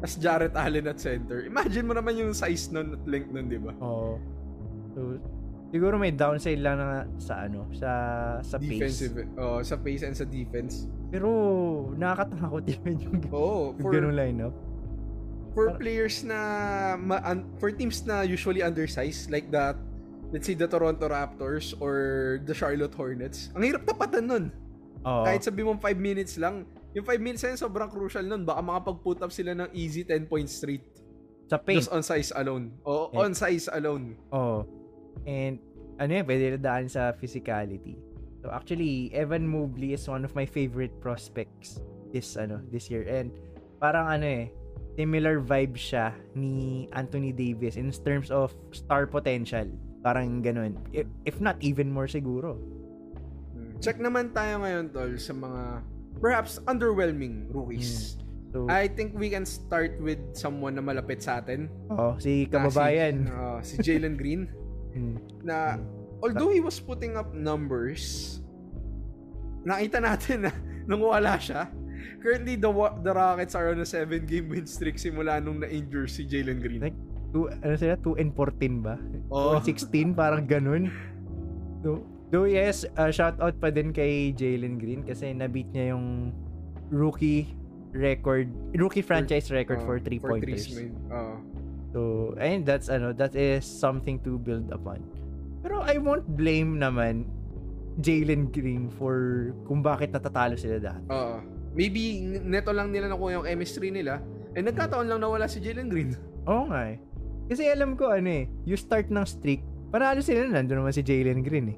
as 0.02 0.16
Jarrett 0.18 0.56
Allen 0.56 0.88
at 0.88 0.98
center. 0.98 1.44
Imagine 1.46 1.86
mo 1.86 1.94
naman 1.94 2.18
yung 2.18 2.32
size 2.34 2.72
nun 2.72 2.96
at 2.96 3.04
length 3.06 3.30
nun, 3.30 3.46
di 3.52 3.60
ba? 3.60 3.76
Oo. 3.84 4.18
So, 4.96 5.20
siguro 5.72 5.96
may 5.96 6.12
downside 6.12 6.60
lang 6.60 6.78
na 6.78 7.08
sa 7.18 7.48
ano, 7.48 7.66
sa 7.72 7.90
sa 8.40 8.56
pace. 8.56 8.78
Defensive, 8.78 9.16
oh, 9.36 9.64
sa 9.64 9.76
pace 9.76 10.04
and 10.04 10.14
sa 10.14 10.24
defense. 10.24 10.86
Pero 11.10 11.28
nakakatakot 11.96 12.64
yun 12.72 12.96
yung, 13.00 13.16
yung 13.24 13.80
for, 13.80 13.92
ganung 13.92 14.16
lineup. 14.16 14.54
for 15.52 15.76
players 15.76 16.24
na, 16.24 16.40
ma, 16.96 17.20
un- 17.26 17.48
for 17.58 17.72
teams 17.72 18.04
na 18.04 18.22
usually 18.22 18.64
undersized, 18.64 19.28
like 19.28 19.52
that, 19.52 19.76
let's 20.32 20.48
say 20.48 20.56
the 20.56 20.64
Toronto 20.64 21.08
Raptors 21.08 21.76
or 21.80 21.96
the 22.44 22.56
Charlotte 22.56 22.96
Hornets, 22.96 23.52
ang 23.52 23.64
hirap 23.64 23.84
tapatan 23.84 24.24
nun. 24.24 24.46
Oo. 25.04 25.24
Kahit 25.24 25.44
sabi 25.44 25.64
mo 25.64 25.76
5 25.76 25.84
minutes 25.98 26.40
lang, 26.40 26.64
yung 26.92 27.04
5 27.04 27.20
minutes 27.20 27.44
na 27.44 27.52
yun, 27.52 27.60
sobrang 27.60 27.88
crucial 27.88 28.24
nun. 28.24 28.44
Baka 28.44 28.60
makapag-put 28.60 29.20
up 29.20 29.32
sila 29.32 29.52
ng 29.54 29.72
easy 29.72 30.04
10 30.04 30.28
points 30.28 30.56
straight. 30.56 30.84
sa 31.52 31.60
paint. 31.60 31.84
Just 31.84 31.92
on 31.92 32.00
size 32.00 32.32
alone. 32.32 32.72
O, 32.88 33.12
Eh. 33.12 33.20
on 33.20 33.36
size 33.36 33.68
alone. 33.68 34.16
Oo. 34.32 34.64
And 35.26 35.62
ano 36.02 36.12
yan, 36.22 36.26
pwede 36.26 36.58
daan 36.58 36.90
sa 36.90 37.14
physicality. 37.14 37.98
So 38.42 38.50
actually, 38.50 39.14
Evan 39.14 39.46
Mobley 39.46 39.94
is 39.94 40.10
one 40.10 40.26
of 40.26 40.34
my 40.34 40.50
favorite 40.50 40.98
prospects 40.98 41.78
this 42.12 42.36
ano 42.36 42.60
this 42.68 42.92
year 42.92 43.08
and 43.08 43.32
parang 43.80 44.04
ano 44.04 44.28
eh 44.28 44.46
similar 45.00 45.40
vibe 45.40 45.80
siya 45.80 46.12
ni 46.36 46.86
Anthony 46.92 47.32
Davis 47.32 47.80
in 47.80 47.88
terms 48.04 48.30
of 48.34 48.52
star 48.76 49.08
potential. 49.08 49.70
Parang 50.02 50.42
ganun. 50.42 50.76
If, 50.92 51.08
if 51.24 51.38
not 51.40 51.62
even 51.62 51.94
more 51.94 52.10
siguro. 52.10 52.58
Check 53.82 53.98
naman 53.98 54.30
tayo 54.36 54.62
ngayon, 54.62 54.94
tol, 54.94 55.14
sa 55.18 55.34
mga 55.34 55.62
perhaps 56.22 56.62
underwhelming 56.70 57.50
rookies. 57.50 58.18
So, 58.52 58.68
I 58.68 58.92
think 58.92 59.16
we 59.16 59.32
can 59.32 59.48
start 59.48 59.96
with 60.04 60.20
someone 60.36 60.76
na 60.76 60.84
malapit 60.84 61.24
sa 61.24 61.40
atin. 61.40 61.72
oh, 61.88 62.20
si 62.20 62.46
kababayan. 62.52 63.26
Si, 63.26 63.32
uh, 63.32 63.60
si 63.64 63.76
Jalen 63.80 64.20
Green. 64.20 64.52
Hmm. 64.92 65.16
na 65.42 65.80
although 66.20 66.52
he 66.52 66.60
was 66.60 66.78
putting 66.78 67.16
up 67.16 67.32
numbers, 67.32 68.38
nakita 69.64 70.02
natin 70.02 70.48
na 70.48 70.52
nung 70.90 71.02
wala 71.02 71.38
siya, 71.38 71.70
currently 72.20 72.58
the 72.58 72.70
the 73.02 73.12
Rockets 73.14 73.54
are 73.54 73.72
on 73.72 73.80
a 73.80 73.88
7 73.88 74.26
game 74.26 74.50
win 74.50 74.66
streak 74.66 74.98
simula 74.98 75.38
nung 75.38 75.62
na-injure 75.62 76.10
si 76.10 76.26
Jalen 76.26 76.60
Green. 76.60 76.82
Like, 76.82 76.98
two, 77.32 77.48
ano 77.50 77.74
sila? 77.78 77.96
2 78.02 78.18
and 78.20 78.32
14 78.36 78.82
ba? 78.84 78.96
Oh. 79.30 79.56
2 79.58 79.62
and 79.62 79.66
16, 80.14 80.18
parang 80.18 80.44
ganun. 80.46 80.90
So, 81.82 82.04
though 82.30 82.46
yes, 82.46 82.84
uh, 82.98 83.10
shout 83.10 83.38
out 83.40 83.56
pa 83.58 83.70
din 83.70 83.94
kay 83.94 84.34
Jalen 84.34 84.78
Green 84.78 85.02
kasi 85.02 85.32
nabit 85.32 85.70
niya 85.72 85.94
yung 85.96 86.36
rookie 86.90 87.54
record, 87.92 88.48
rookie 88.74 89.04
franchise 89.04 89.52
record 89.52 89.80
Uh, 89.82 89.86
for 89.86 89.96
3 90.00 90.18
for 90.18 90.30
pointers. 90.36 90.68
threes. 90.68 90.92
Uh, 91.12 91.31
So, 91.92 92.32
ayun, 92.40 92.64
that's 92.64 92.88
ano, 92.88 93.12
that 93.12 93.36
is 93.36 93.64
something 93.64 94.18
to 94.24 94.40
build 94.40 94.72
upon. 94.72 95.04
Pero 95.60 95.84
I 95.84 96.00
won't 96.00 96.26
blame 96.26 96.80
naman 96.80 97.28
Jalen 98.00 98.50
Green 98.50 98.88
for 98.90 99.52
kung 99.68 99.84
bakit 99.84 100.16
natatalo 100.16 100.56
sila 100.56 100.80
dati. 100.80 101.04
uh, 101.12 101.44
maybe 101.72 102.24
neto 102.24 102.72
lang 102.72 102.90
nila 102.90 103.12
nakuha 103.12 103.38
yung 103.38 103.46
chemistry 103.46 103.92
nila. 103.92 104.24
Eh 104.52 104.64
nagkataon 104.64 105.08
lang 105.08 105.20
nawala 105.20 105.46
si 105.46 105.60
Jalen 105.60 105.92
Green. 105.92 106.16
Oo 106.50 106.72
nga 106.72 106.96
eh. 106.96 106.98
Kasi 107.46 107.68
alam 107.68 108.00
ko 108.00 108.08
ano 108.10 108.32
eh, 108.32 108.48
you 108.64 108.80
start 108.80 109.12
ng 109.12 109.28
streak, 109.28 109.60
panalo 109.92 110.24
sila 110.24 110.48
nandun 110.48 110.80
naman 110.82 110.96
si 110.96 111.04
Jalen 111.04 111.44
Green 111.44 111.76
eh. 111.76 111.78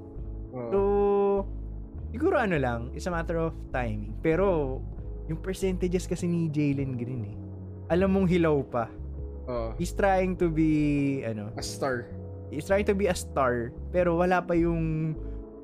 Uh, 0.54 0.70
So, 0.70 0.80
siguro 2.14 2.38
ano 2.38 2.62
lang, 2.62 2.94
it's 2.94 3.10
a 3.10 3.12
matter 3.12 3.42
of 3.42 3.58
timing. 3.74 4.14
Pero, 4.22 4.78
yung 5.26 5.42
percentages 5.42 6.06
kasi 6.06 6.30
ni 6.30 6.46
Jalen 6.48 6.94
Green 6.94 7.24
eh. 7.26 7.36
Alam 7.90 8.14
mong 8.14 8.30
hilaw 8.30 8.62
pa. 8.62 8.86
Uh, 9.46 9.72
He's 9.76 9.92
trying 9.92 10.36
to 10.38 10.48
be, 10.48 10.72
ano, 11.24 11.52
a 11.56 11.64
star. 11.64 12.08
he's 12.50 12.66
trying 12.66 12.86
to 12.86 12.94
be 12.94 13.10
a 13.10 13.16
star, 13.16 13.74
pero 13.90 14.14
wala 14.16 14.38
pa 14.40 14.54
yung, 14.54 15.14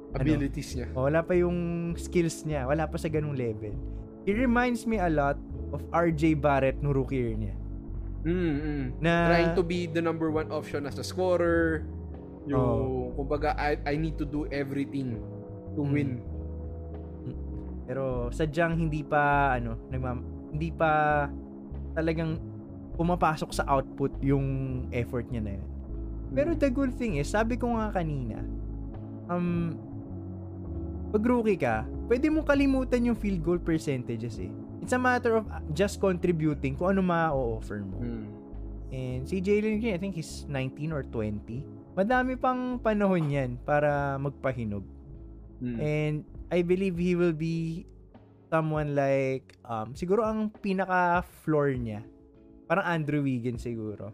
Abilities 0.10 0.74
niya. 0.74 0.90
oh, 0.98 1.06
wala 1.06 1.22
pa 1.22 1.38
yung 1.38 1.58
skills 1.94 2.42
niya. 2.42 2.66
Wala 2.66 2.90
pa 2.90 2.98
sa 2.98 3.06
ganung 3.08 3.38
level. 3.38 3.78
He 4.26 4.34
reminds 4.34 4.84
me 4.84 4.98
a 4.98 5.06
lot 5.06 5.38
of 5.70 5.86
RJ 5.94 6.34
Barrett 6.36 6.82
no 6.82 6.90
rookie 6.90 7.16
year 7.16 7.34
niya. 7.38 7.56
Mm, 8.26 8.56
mm. 8.58 8.86
Na, 9.00 9.30
Trying 9.30 9.54
to 9.54 9.62
be 9.62 9.86
the 9.86 10.02
number 10.02 10.28
one 10.28 10.50
option 10.50 10.84
as 10.84 10.98
a 10.98 11.06
scorer. 11.06 11.86
Yung, 12.50 12.58
Oh. 12.58 13.14
kumbaga, 13.16 13.54
I, 13.54 13.78
I 13.86 13.96
need 13.96 14.18
to 14.18 14.26
do 14.26 14.50
everything 14.50 15.22
to 15.78 15.86
Mm. 15.86 15.94
win. 15.94 16.10
Pero 17.86 18.30
sadyang 18.30 18.78
hindi 18.78 19.02
pa 19.02 19.54
ano, 19.56 19.78
nagmam 19.90 20.22
hindi 20.50 20.70
pa 20.70 21.26
talagang 21.94 22.38
pumapasok 23.00 23.56
sa 23.56 23.64
output 23.72 24.12
yung 24.20 24.46
effort 24.92 25.24
niya 25.32 25.40
na 25.40 25.52
yun. 25.56 25.68
Pero 26.36 26.52
the 26.52 26.68
good 26.68 26.92
thing 27.00 27.16
is, 27.16 27.32
sabi 27.32 27.56
ko 27.56 27.72
nga 27.80 27.96
kanina, 27.96 28.44
um, 29.32 29.80
pag 31.10 31.24
rookie 31.24 31.56
ka, 31.56 31.88
pwede 32.12 32.28
mong 32.28 32.44
kalimutan 32.44 33.08
yung 33.08 33.16
field 33.16 33.40
goal 33.40 33.58
percentages 33.58 34.36
eh. 34.38 34.52
It's 34.84 34.92
a 34.92 35.00
matter 35.00 35.40
of 35.40 35.48
uh, 35.48 35.64
just 35.72 36.04
contributing 36.04 36.76
kung 36.76 37.00
ano 37.00 37.02
ma-offer 37.02 37.82
mo. 37.82 38.04
Mm. 38.04 38.28
And 38.90 39.22
si 39.24 39.40
Jalen 39.40 39.80
Green, 39.80 39.96
I 39.96 40.02
think 40.02 40.20
he's 40.20 40.44
19 40.52 40.92
or 40.92 41.08
20. 41.08 41.96
Madami 41.96 42.36
pang 42.36 42.78
panahon 42.84 43.32
yan 43.32 43.50
para 43.64 44.20
magpahinog. 44.20 44.84
Mm. 45.64 45.78
And 45.80 46.16
I 46.52 46.62
believe 46.68 47.00
he 47.00 47.16
will 47.16 47.36
be 47.36 47.86
someone 48.50 48.98
like 48.98 49.54
um 49.62 49.94
siguro 49.94 50.26
ang 50.26 50.50
pinaka 50.50 51.22
floor 51.46 51.70
niya 51.78 52.02
parang 52.70 52.86
Andrew 52.86 53.20
Wiggins 53.20 53.60
siguro. 53.60 54.14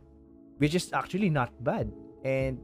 Which 0.56 0.72
is 0.72 0.88
actually 0.90 1.28
not 1.28 1.52
bad. 1.60 1.92
And 2.24 2.56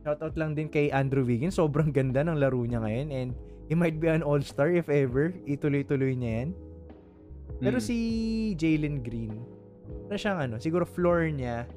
shoutout 0.00 0.34
lang 0.34 0.56
din 0.56 0.66
kay 0.66 0.88
Andrew 0.88 1.22
Wiggins 1.22 1.54
sobrang 1.54 1.92
ganda 1.92 2.24
ng 2.24 2.36
laro 2.36 2.64
niya 2.64 2.80
ngayon. 2.80 3.08
And 3.08 3.28
he 3.68 3.74
might 3.74 3.96
be 3.96 4.08
an 4.08 4.20
all-star 4.20 4.72
if 4.72 4.88
ever. 4.88 5.36
Ituloy-tuloy 5.44 6.16
niya 6.16 6.32
yan. 6.40 6.50
Pero 7.60 7.76
Mm. 7.76 7.84
si 7.84 7.96
Jalen 8.56 9.00
Green 9.00 9.36
na 10.08 10.16
siyang 10.16 10.40
ano 10.42 10.56
siguro 10.56 10.82
floor 10.82 11.28
niya 11.28 11.68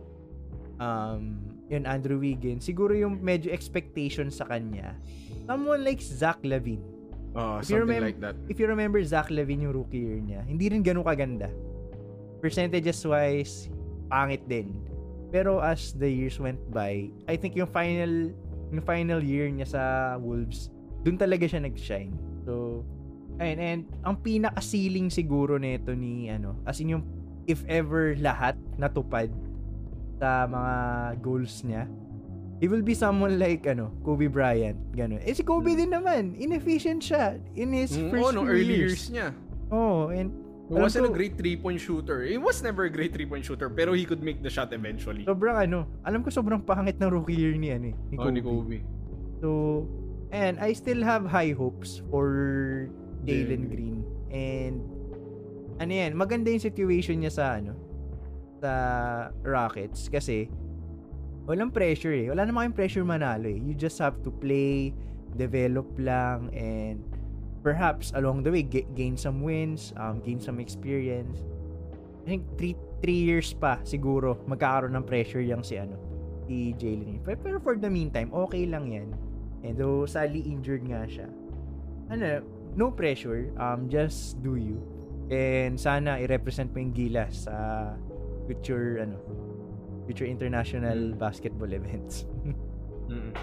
um 0.80 1.36
yun 1.68 1.84
Andrew 1.84 2.16
Wiggins 2.18 2.64
siguro 2.64 2.96
yung 2.96 3.20
medyo 3.20 3.52
expectation 3.52 4.32
sa 4.32 4.48
kanya. 4.48 4.96
Someone 5.44 5.84
like 5.84 6.00
Zach 6.00 6.40
Lavine 6.42 6.96
Oh, 7.36 7.62
If 7.62 7.70
you 7.70 7.78
something 7.78 7.86
remem- 7.94 8.08
like 8.08 8.18
that. 8.18 8.34
if 8.48 8.58
you 8.58 8.66
remember 8.66 8.98
Zach 9.04 9.30
Lavine 9.30 9.62
yung 9.62 9.76
rookie 9.76 10.02
year 10.02 10.18
niya, 10.18 10.42
hindi 10.42 10.74
rin 10.74 10.82
ganun 10.82 11.06
kaganda. 11.06 11.52
Percentages 12.40 13.02
wise, 13.04 13.68
pangit 14.08 14.46
din. 14.46 14.74
Pero 15.28 15.60
as 15.60 15.92
the 15.98 16.08
years 16.08 16.40
went 16.40 16.60
by, 16.72 17.12
I 17.28 17.36
think 17.36 17.58
yung 17.58 17.68
final 17.68 18.32
yung 18.72 18.84
final 18.84 19.20
year 19.20 19.48
niya 19.48 19.68
sa 19.68 19.82
Wolves, 20.20 20.72
dun 21.04 21.16
talaga 21.16 21.48
siya 21.48 21.64
nag-shine. 21.64 22.12
So, 22.44 22.84
ayun, 23.40 23.60
and 23.60 23.82
ang 24.04 24.20
pinaka-ceiling 24.20 25.08
siguro 25.08 25.56
nito 25.56 25.92
ni 25.96 26.28
ano, 26.28 26.56
as 26.64 26.80
in 26.80 26.96
yung 26.96 27.04
if 27.48 27.64
ever 27.68 28.16
lahat 28.20 28.60
natupad 28.76 29.32
sa 30.20 30.44
mga 30.48 30.74
goals 31.24 31.64
niya, 31.64 31.88
he 32.60 32.68
will 32.68 32.84
be 32.84 32.96
someone 32.96 33.40
like 33.40 33.64
ano, 33.68 33.92
Kobe 34.04 34.28
Bryant, 34.28 34.76
ganun. 34.92 35.20
Eh 35.24 35.32
si 35.32 35.44
Kobe 35.44 35.76
din 35.76 35.92
naman, 35.92 36.36
inefficient 36.36 37.04
siya 37.04 37.40
in 37.56 37.72
his 37.72 37.96
Mm, 37.96 38.12
first 38.12 38.36
oh, 38.36 38.44
few 38.44 38.48
early 38.48 38.68
years. 38.68 39.08
years 39.08 39.16
niya. 39.16 39.28
Oh, 39.72 40.08
and 40.12 40.32
He 40.68 40.76
Alam 40.76 40.84
wasn't 40.84 41.08
a 41.08 41.12
ko- 41.12 41.16
great 41.16 41.40
three-point 41.40 41.80
shooter. 41.80 42.28
He 42.28 42.36
was 42.36 42.60
never 42.60 42.84
a 42.84 42.92
great 42.92 43.16
three-point 43.16 43.48
shooter, 43.48 43.72
pero 43.72 43.96
he 43.96 44.04
could 44.04 44.20
make 44.20 44.44
the 44.44 44.52
shot 44.52 44.76
eventually. 44.76 45.24
sobrang 45.24 45.56
ano, 45.56 45.88
alam 46.04 46.28
ko 46.28 46.30
sobrang 46.30 46.60
pangit 46.60 47.00
ng 47.00 47.08
rookie 47.08 47.40
year 47.40 47.56
ni 47.56 47.72
ano 47.72 47.92
eh, 47.92 47.96
ni 48.12 48.16
oh, 48.20 48.28
Kobe. 48.28 48.36
ni 48.36 48.42
Kobe. 48.44 48.78
So, 49.40 49.50
and 50.36 50.60
I 50.60 50.76
still 50.76 51.00
have 51.08 51.24
high 51.24 51.56
hopes 51.56 52.04
for 52.12 52.28
Jalen 53.24 53.48
Jalen 53.48 53.64
Green. 53.72 53.98
And 54.28 54.84
ano 55.80 55.92
yan, 55.96 56.12
maganda 56.20 56.52
yung 56.52 56.60
situation 56.60 57.24
niya 57.24 57.32
sa 57.32 57.46
ano 57.64 57.72
sa 58.60 58.72
Rockets 59.48 60.12
kasi 60.12 60.52
walang 61.48 61.72
pressure 61.72 62.12
eh. 62.12 62.28
Wala 62.28 62.44
namang 62.44 62.68
kayong 62.68 62.76
pressure 62.76 63.06
manalo 63.08 63.48
eh. 63.48 63.56
You 63.56 63.72
just 63.72 64.04
have 64.04 64.20
to 64.28 64.36
play, 64.36 64.92
develop 65.40 65.88
lang, 65.96 66.52
and 66.52 67.00
perhaps 67.68 68.16
along 68.16 68.48
the 68.48 68.52
way 68.52 68.64
ga- 68.64 68.88
gain 68.96 69.20
some 69.20 69.44
wins, 69.44 69.92
um, 70.00 70.24
gain 70.24 70.40
some 70.40 70.64
experience. 70.64 71.44
I 72.24 72.40
think 72.40 72.48
three, 72.56 72.80
three 73.04 73.20
years 73.20 73.52
pa 73.52 73.84
siguro 73.84 74.40
magkakaroon 74.48 74.96
ng 74.96 75.04
pressure 75.04 75.44
yung 75.44 75.68
si 75.68 75.76
ano 75.76 76.00
si 76.48 76.72
Jalen. 76.80 77.20
Pero, 77.28 77.36
pero 77.44 77.58
for 77.60 77.76
the 77.76 77.92
meantime, 77.92 78.32
okay 78.32 78.64
lang 78.64 78.88
yan. 78.88 79.12
And 79.68 79.76
though 79.76 80.08
sadly 80.08 80.48
injured 80.48 80.88
nga 80.88 81.04
siya. 81.04 81.28
Ano, 82.08 82.40
no 82.80 82.88
pressure. 82.88 83.52
Um, 83.60 83.92
just 83.92 84.40
do 84.40 84.56
you. 84.56 84.80
And 85.28 85.76
sana 85.76 86.24
i-represent 86.24 86.72
mo 86.72 86.80
yung 86.80 86.96
Gilas 86.96 87.52
sa 87.52 87.92
future 88.48 89.04
ano 89.04 89.20
future 90.08 90.24
international 90.24 91.12
Mm. 91.12 91.20
basketball 91.20 91.68
events. 91.84 92.24
Mm. 93.12 93.36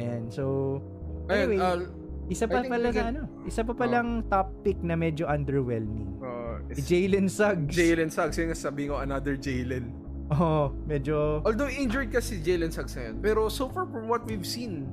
And 0.00 0.32
so 0.32 0.80
Anyway, 1.28 1.60
uh, 1.60 1.84
isa 2.26 2.44
pa 2.44 2.60
pala 2.60 2.88
sa 2.88 3.04
ano, 3.08 3.22
isa 3.44 3.60
pa 3.60 3.72
palang 3.72 4.24
top 4.26 4.48
pick 4.62 4.80
na 4.80 4.94
medyo 4.94 5.24
underwhelming. 5.24 6.08
uh, 6.18 6.56
Si 6.72 6.80
Jalen 6.82 7.28
Suggs. 7.28 7.70
Jalen 7.70 8.08
Suggs, 8.08 8.36
yung 8.36 8.54
sabi 8.54 8.88
ko, 8.88 8.98
another 8.98 9.36
Jalen. 9.36 9.92
Oh, 10.30 10.72
medyo 10.84 11.44
Although 11.44 11.68
injured 11.68 12.08
kasi 12.08 12.40
Jalen 12.40 12.72
Suggs 12.72 12.96
ngayon, 12.96 13.20
pero 13.20 13.46
so 13.46 13.68
far 13.68 13.84
from 13.84 14.08
what 14.08 14.24
we've 14.24 14.48
seen, 14.48 14.88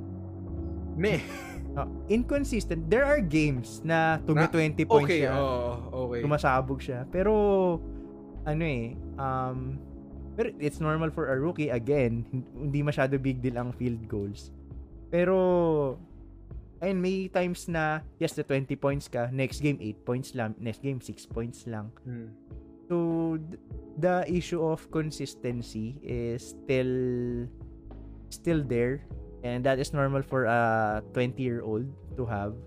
meh. 0.94 1.24
ah, 1.74 1.88
inconsistent. 2.12 2.92
There 2.92 3.08
are 3.08 3.24
games 3.24 3.80
na 3.82 4.20
tumi 4.20 4.44
Na- 4.44 4.52
20 4.52 4.84
points 4.84 5.08
Okay, 5.08 5.24
siya. 5.24 5.32
oo, 5.32 5.72
okay. 6.12 6.20
Tumasabog 6.20 6.84
siya. 6.84 7.08
Pero, 7.08 7.32
ano 8.44 8.64
eh, 8.68 8.92
um, 9.16 9.80
pero 10.36 10.52
it's 10.60 10.84
normal 10.84 11.08
for 11.10 11.32
a 11.32 11.38
rookie. 11.40 11.72
Again, 11.72 12.28
hindi 12.52 12.84
masyado 12.84 13.16
big 13.16 13.40
deal 13.40 13.56
ang 13.56 13.72
field 13.72 14.04
goals. 14.12 14.52
Pero, 15.08 15.96
ayun, 16.82 16.98
may 17.00 17.30
times 17.30 17.70
na, 17.70 18.02
yes, 18.18 18.34
the 18.34 18.44
20 18.44 18.74
points 18.76 19.08
ka, 19.08 19.30
next 19.32 19.62
game 19.62 19.78
8 19.80 20.06
points 20.06 20.30
lang, 20.34 20.58
next 20.58 20.82
game 20.82 21.00
6 21.00 21.14
points 21.30 21.70
lang. 21.70 21.94
Hmm. 22.04 22.34
So, 22.90 23.38
th- 23.38 23.62
the 24.02 24.26
issue 24.28 24.60
of 24.60 24.84
consistency 24.92 25.96
is 26.04 26.58
still 26.58 27.48
still 28.28 28.64
there 28.64 29.06
and 29.44 29.64
that 29.64 29.80
is 29.80 29.94
normal 29.94 30.24
for 30.24 30.46
a 30.46 31.00
20 31.14 31.40
year 31.40 31.62
old 31.62 31.88
to 32.18 32.26
have. 32.26 32.58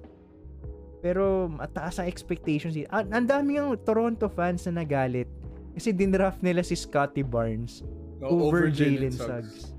Pero 1.04 1.52
mataas 1.52 2.00
ang 2.00 2.08
expectations. 2.08 2.72
Ang, 2.88 3.12
ang 3.12 3.26
dami 3.28 3.60
ng 3.60 3.76
Toronto 3.84 4.32
fans 4.32 4.64
na 4.70 4.80
nagalit 4.80 5.28
kasi 5.76 5.92
dinraft 5.92 6.40
nila 6.40 6.64
si 6.64 6.78
Scotty 6.78 7.20
Barnes 7.20 7.84
No, 8.22 8.48
over, 8.48 8.70
Jalen 8.70 9.10
Jalen 9.10 9.12
Suggs. 9.12 9.73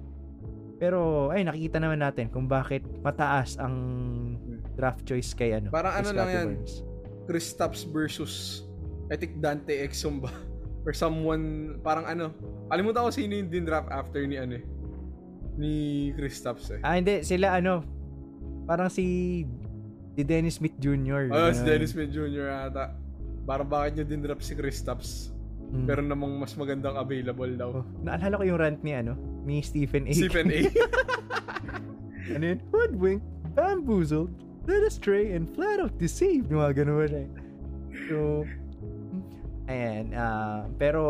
Pero 0.75 1.31
ay 1.31 1.47
nakita 1.47 1.79
naman 1.79 2.03
natin 2.03 2.27
kung 2.27 2.51
bakit 2.51 2.83
mataas 2.99 3.55
ang 3.55 3.75
draft 4.75 5.07
choice 5.07 5.31
kay 5.31 5.55
ano. 5.55 5.71
Parang 5.71 6.03
ano 6.03 6.09
lang 6.11 6.29
yan. 6.29 6.47
Barnes. 6.59 6.83
Kristaps 7.25 7.89
versus 7.89 8.65
I 9.09 9.15
think 9.17 9.41
Dante 9.41 9.73
Exum 9.81 10.21
ba? 10.21 10.31
Or 10.85 10.93
someone, 10.93 11.77
parang 11.81 12.05
ano, 12.05 12.29
kalimutan 12.69 13.09
ko 13.09 13.09
sino 13.09 13.33
yung 13.33 13.49
din-draft 13.49 13.89
after 13.89 14.21
ni 14.29 14.37
ano 14.37 14.61
eh. 14.61 14.63
Ni 15.57 15.73
Kristaps 16.13 16.69
eh. 16.77 16.79
Ah, 16.85 17.01
hindi. 17.01 17.25
Sila 17.25 17.57
ano, 17.57 17.81
parang 18.69 18.93
si, 18.93 19.41
si 20.13 20.21
Dennis 20.21 20.61
Smith 20.61 20.77
Jr. 20.77 21.33
Oh, 21.33 21.49
si. 21.49 21.65
Dennis 21.65 21.97
Smith 21.97 22.13
Jr. 22.13 22.69
ata. 22.69 22.93
Parang 23.49 23.65
bakit 23.65 23.97
nyo 23.97 24.05
din-draft 24.05 24.45
si 24.45 24.53
Kristaps? 24.53 25.33
Mm. 25.75 25.85
Pero 25.91 25.99
namang 25.99 26.39
mas 26.39 26.55
magandang 26.55 26.95
available 26.95 27.51
daw. 27.59 27.69
Oh, 27.83 27.85
naalala 27.99 28.39
ko 28.39 28.43
yung 28.47 28.59
rant 28.59 28.79
ni 28.79 28.95
ano, 28.95 29.19
ni 29.43 29.59
Stephen 29.59 30.07
A. 30.07 30.13
Stephen 30.15 30.47
A. 30.47 30.59
ano 32.35 32.43
yun? 32.55 32.59
Hoodwink, 32.71 33.19
bamboozled, 33.51 34.31
led 34.63 34.87
astray, 34.87 35.35
and 35.35 35.51
flat 35.51 35.83
out 35.83 35.91
deceived. 35.99 36.47
Yung 36.47 36.63
mga 36.63 36.87
ganun 36.87 37.11
eh. 37.11 37.27
So, 38.07 38.47
ayan. 39.67 40.15
ah, 40.15 40.63
pero, 40.79 41.03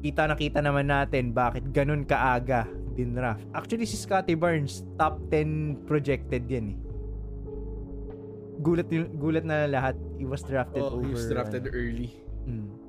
kita 0.00 0.24
na 0.24 0.34
kita 0.34 0.64
naman 0.64 0.88
natin 0.88 1.36
bakit 1.36 1.68
ganun 1.76 2.08
kaaga 2.08 2.64
din 2.96 3.12
draft. 3.12 3.44
Actually, 3.52 3.84
si 3.84 4.00
Scotty 4.00 4.32
Barnes, 4.32 4.88
top 4.96 5.20
10 5.28 5.84
projected 5.84 6.48
yan 6.48 6.72
eh. 6.72 6.78
Gulat, 8.60 8.88
gulat 9.16 9.44
na 9.44 9.64
lahat. 9.68 9.96
He 10.20 10.28
was 10.28 10.44
drafted 10.44 10.84
oh, 10.84 11.00
over. 11.00 11.04
he 11.04 11.12
was 11.16 11.28
drafted 11.28 11.68
ano. 11.68 11.76
early. 11.76 12.12
Mm. 12.44 12.79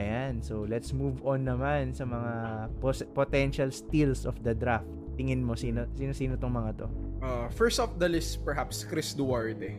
Ayan, 0.00 0.40
so 0.40 0.64
let's 0.64 0.96
move 0.96 1.20
on 1.28 1.44
naman 1.44 1.92
sa 1.92 2.08
mga 2.08 2.32
pos- 2.80 3.04
potential 3.12 3.68
steals 3.68 4.24
of 4.24 4.32
the 4.40 4.56
draft. 4.56 4.88
Tingin 5.20 5.44
mo 5.44 5.52
sino 5.52 5.84
sino 5.92 6.16
sino 6.16 6.40
tong 6.40 6.56
mga 6.56 6.80
to? 6.80 6.86
Uh, 7.20 7.46
first 7.52 7.76
off 7.76 7.92
the 8.00 8.08
list, 8.08 8.40
perhaps 8.40 8.80
Chris 8.80 9.12
Duarte. 9.12 9.76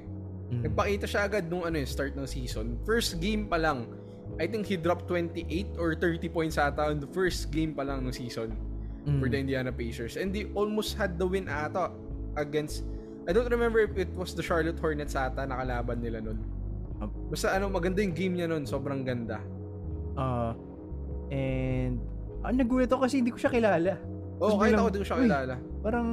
Mm. 0.54 0.70
Nagpakita 0.70 1.10
siya 1.10 1.26
agad 1.26 1.50
nung 1.50 1.66
ano, 1.66 1.82
eh, 1.82 1.88
start 1.90 2.14
ng 2.14 2.30
season. 2.30 2.78
First 2.86 3.18
game 3.18 3.50
pa 3.50 3.58
lang, 3.58 3.90
I 4.38 4.46
think 4.46 4.70
he 4.70 4.78
dropped 4.78 5.10
28 5.10 5.74
or 5.82 5.98
30 5.98 6.30
points 6.30 6.62
ata 6.62 6.94
on 6.94 7.02
the 7.02 7.10
first 7.10 7.50
game 7.50 7.74
pa 7.74 7.82
lang 7.82 8.06
ng 8.06 8.14
season 8.14 8.54
Mm. 9.02 9.18
for 9.18 9.26
the 9.34 9.40
Indiana 9.42 9.74
Pacers. 9.74 10.14
And 10.14 10.30
they 10.30 10.46
almost 10.54 10.94
had 10.94 11.18
the 11.18 11.26
win 11.26 11.50
ata 11.50 11.90
against, 12.38 12.86
I 13.26 13.34
don't 13.34 13.50
remember 13.50 13.82
if 13.82 13.98
it 13.98 14.14
was 14.14 14.38
the 14.38 14.46
Charlotte 14.46 14.78
Hornets 14.78 15.18
ata 15.18 15.42
nakalaban 15.42 16.06
nila 16.06 16.22
nun. 16.22 16.38
Basta 17.34 17.58
ano, 17.58 17.66
maganda 17.66 18.06
yung 18.06 18.14
game 18.14 18.38
niya 18.38 18.46
nun. 18.46 18.70
Sobrang 18.70 19.02
ganda. 19.02 19.42
Ah, 20.14 20.52
and 21.32 21.98
ah, 22.42 22.52
nagulat 22.52 22.90
ako 22.90 23.06
kasi 23.06 23.20
hindi 23.20 23.32
ko 23.32 23.40
siya 23.40 23.52
kilala. 23.52 23.96
Oo, 24.42 24.56
oh, 24.56 24.60
kahit 24.60 24.76
ako 24.76 24.88
di 24.90 25.00
ko 25.00 25.06
siya 25.06 25.18
"Uy, 25.18 25.26
kilala. 25.30 25.56
Parang 25.80 26.08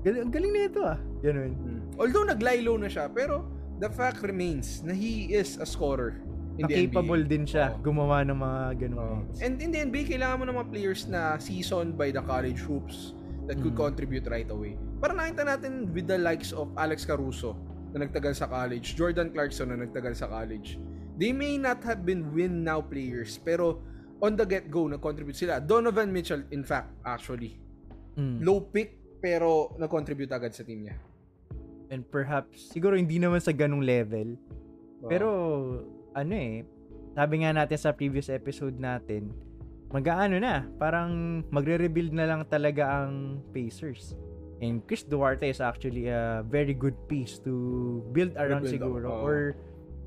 galing, 0.00 0.28
galing 0.32 0.52
na 0.52 0.60
ito 0.64 0.80
ah. 0.80 0.98
Ganun. 1.20 1.52
Mm. 1.52 1.80
Although 2.00 2.26
nag-lie 2.26 2.64
low 2.64 2.80
na 2.80 2.88
siya, 2.88 3.06
pero 3.06 3.44
the 3.78 3.88
fact 3.88 4.24
remains 4.24 4.80
na 4.80 4.92
he 4.92 5.28
is 5.30 5.60
a 5.60 5.66
scorer 5.68 6.16
in 6.56 6.64
the 6.64 6.88
capable 6.88 7.20
NBA. 7.20 7.28
din 7.28 7.44
siya 7.44 7.76
Oo. 7.76 7.84
gumawa 7.84 8.24
ng 8.24 8.36
mga 8.36 8.60
ganung 8.80 9.00
Oo. 9.00 9.16
things. 9.28 9.38
And 9.44 9.54
in 9.60 9.68
the 9.70 9.80
NBA, 9.84 10.08
kailangan 10.08 10.36
mo 10.40 10.44
ng 10.48 10.56
mga 10.56 10.68
players 10.72 11.04
na 11.04 11.36
seasoned 11.36 11.94
by 11.94 12.08
the 12.08 12.24
college 12.24 12.64
hoops 12.64 13.12
that 13.46 13.60
could 13.60 13.76
Mm. 13.76 13.84
contribute 13.88 14.24
right 14.26 14.48
away. 14.48 14.80
Para 14.98 15.12
nakita 15.12 15.44
natin 15.44 15.92
with 15.92 16.08
the 16.08 16.16
likes 16.16 16.52
of 16.52 16.72
Alex 16.76 17.04
Caruso 17.04 17.56
na 17.92 18.04
nagtagal 18.04 18.32
sa 18.32 18.48
college, 18.48 18.96
Jordan 18.96 19.28
Clarkson 19.28 19.68
na 19.68 19.80
nagtagal 19.80 20.16
sa 20.16 20.28
college. 20.28 20.80
They 21.20 21.36
may 21.36 21.60
not 21.60 21.84
have 21.84 22.08
been 22.08 22.32
win 22.32 22.64
now 22.64 22.80
players, 22.80 23.36
pero 23.36 23.84
on 24.24 24.40
the 24.40 24.48
get-go, 24.48 24.88
nag-contribute 24.88 25.36
sila. 25.36 25.60
Donovan 25.60 26.08
Mitchell, 26.08 26.48
in 26.48 26.64
fact, 26.64 26.96
actually. 27.04 27.60
Mm. 28.16 28.40
Low 28.40 28.64
pick, 28.64 29.20
pero 29.20 29.76
nag-contribute 29.76 30.32
agad 30.32 30.56
sa 30.56 30.64
team 30.64 30.88
niya. 30.88 30.96
And 31.92 32.08
perhaps 32.08 32.72
siguro 32.72 32.96
hindi 32.96 33.20
naman 33.20 33.44
sa 33.44 33.52
ganung 33.52 33.84
level, 33.84 34.40
Oo. 35.00 35.08
Pero, 35.08 35.28
ano 36.12 36.32
eh, 36.36 36.64
sabi 37.16 37.44
nga 37.44 37.50
natin 37.56 37.78
sa 37.80 37.96
previous 37.96 38.28
episode 38.28 38.76
natin, 38.76 39.32
mag-ano 39.90 40.36
na, 40.36 40.68
parang 40.76 41.42
magre-rebuild 41.48 42.12
na 42.12 42.28
lang 42.28 42.44
talaga 42.46 43.04
ang 43.04 43.40
Pacers. 43.50 44.14
And 44.60 44.84
Chris 44.84 45.08
Duarte 45.08 45.48
is 45.48 45.64
actually 45.64 46.12
a 46.12 46.44
very 46.44 46.76
good 46.76 46.96
piece 47.08 47.40
to 47.48 48.04
build 48.12 48.36
around 48.36 48.68
Rebuild, 48.68 48.76
siguro. 48.76 49.06
oo. 49.08 49.24
Or, 49.24 49.38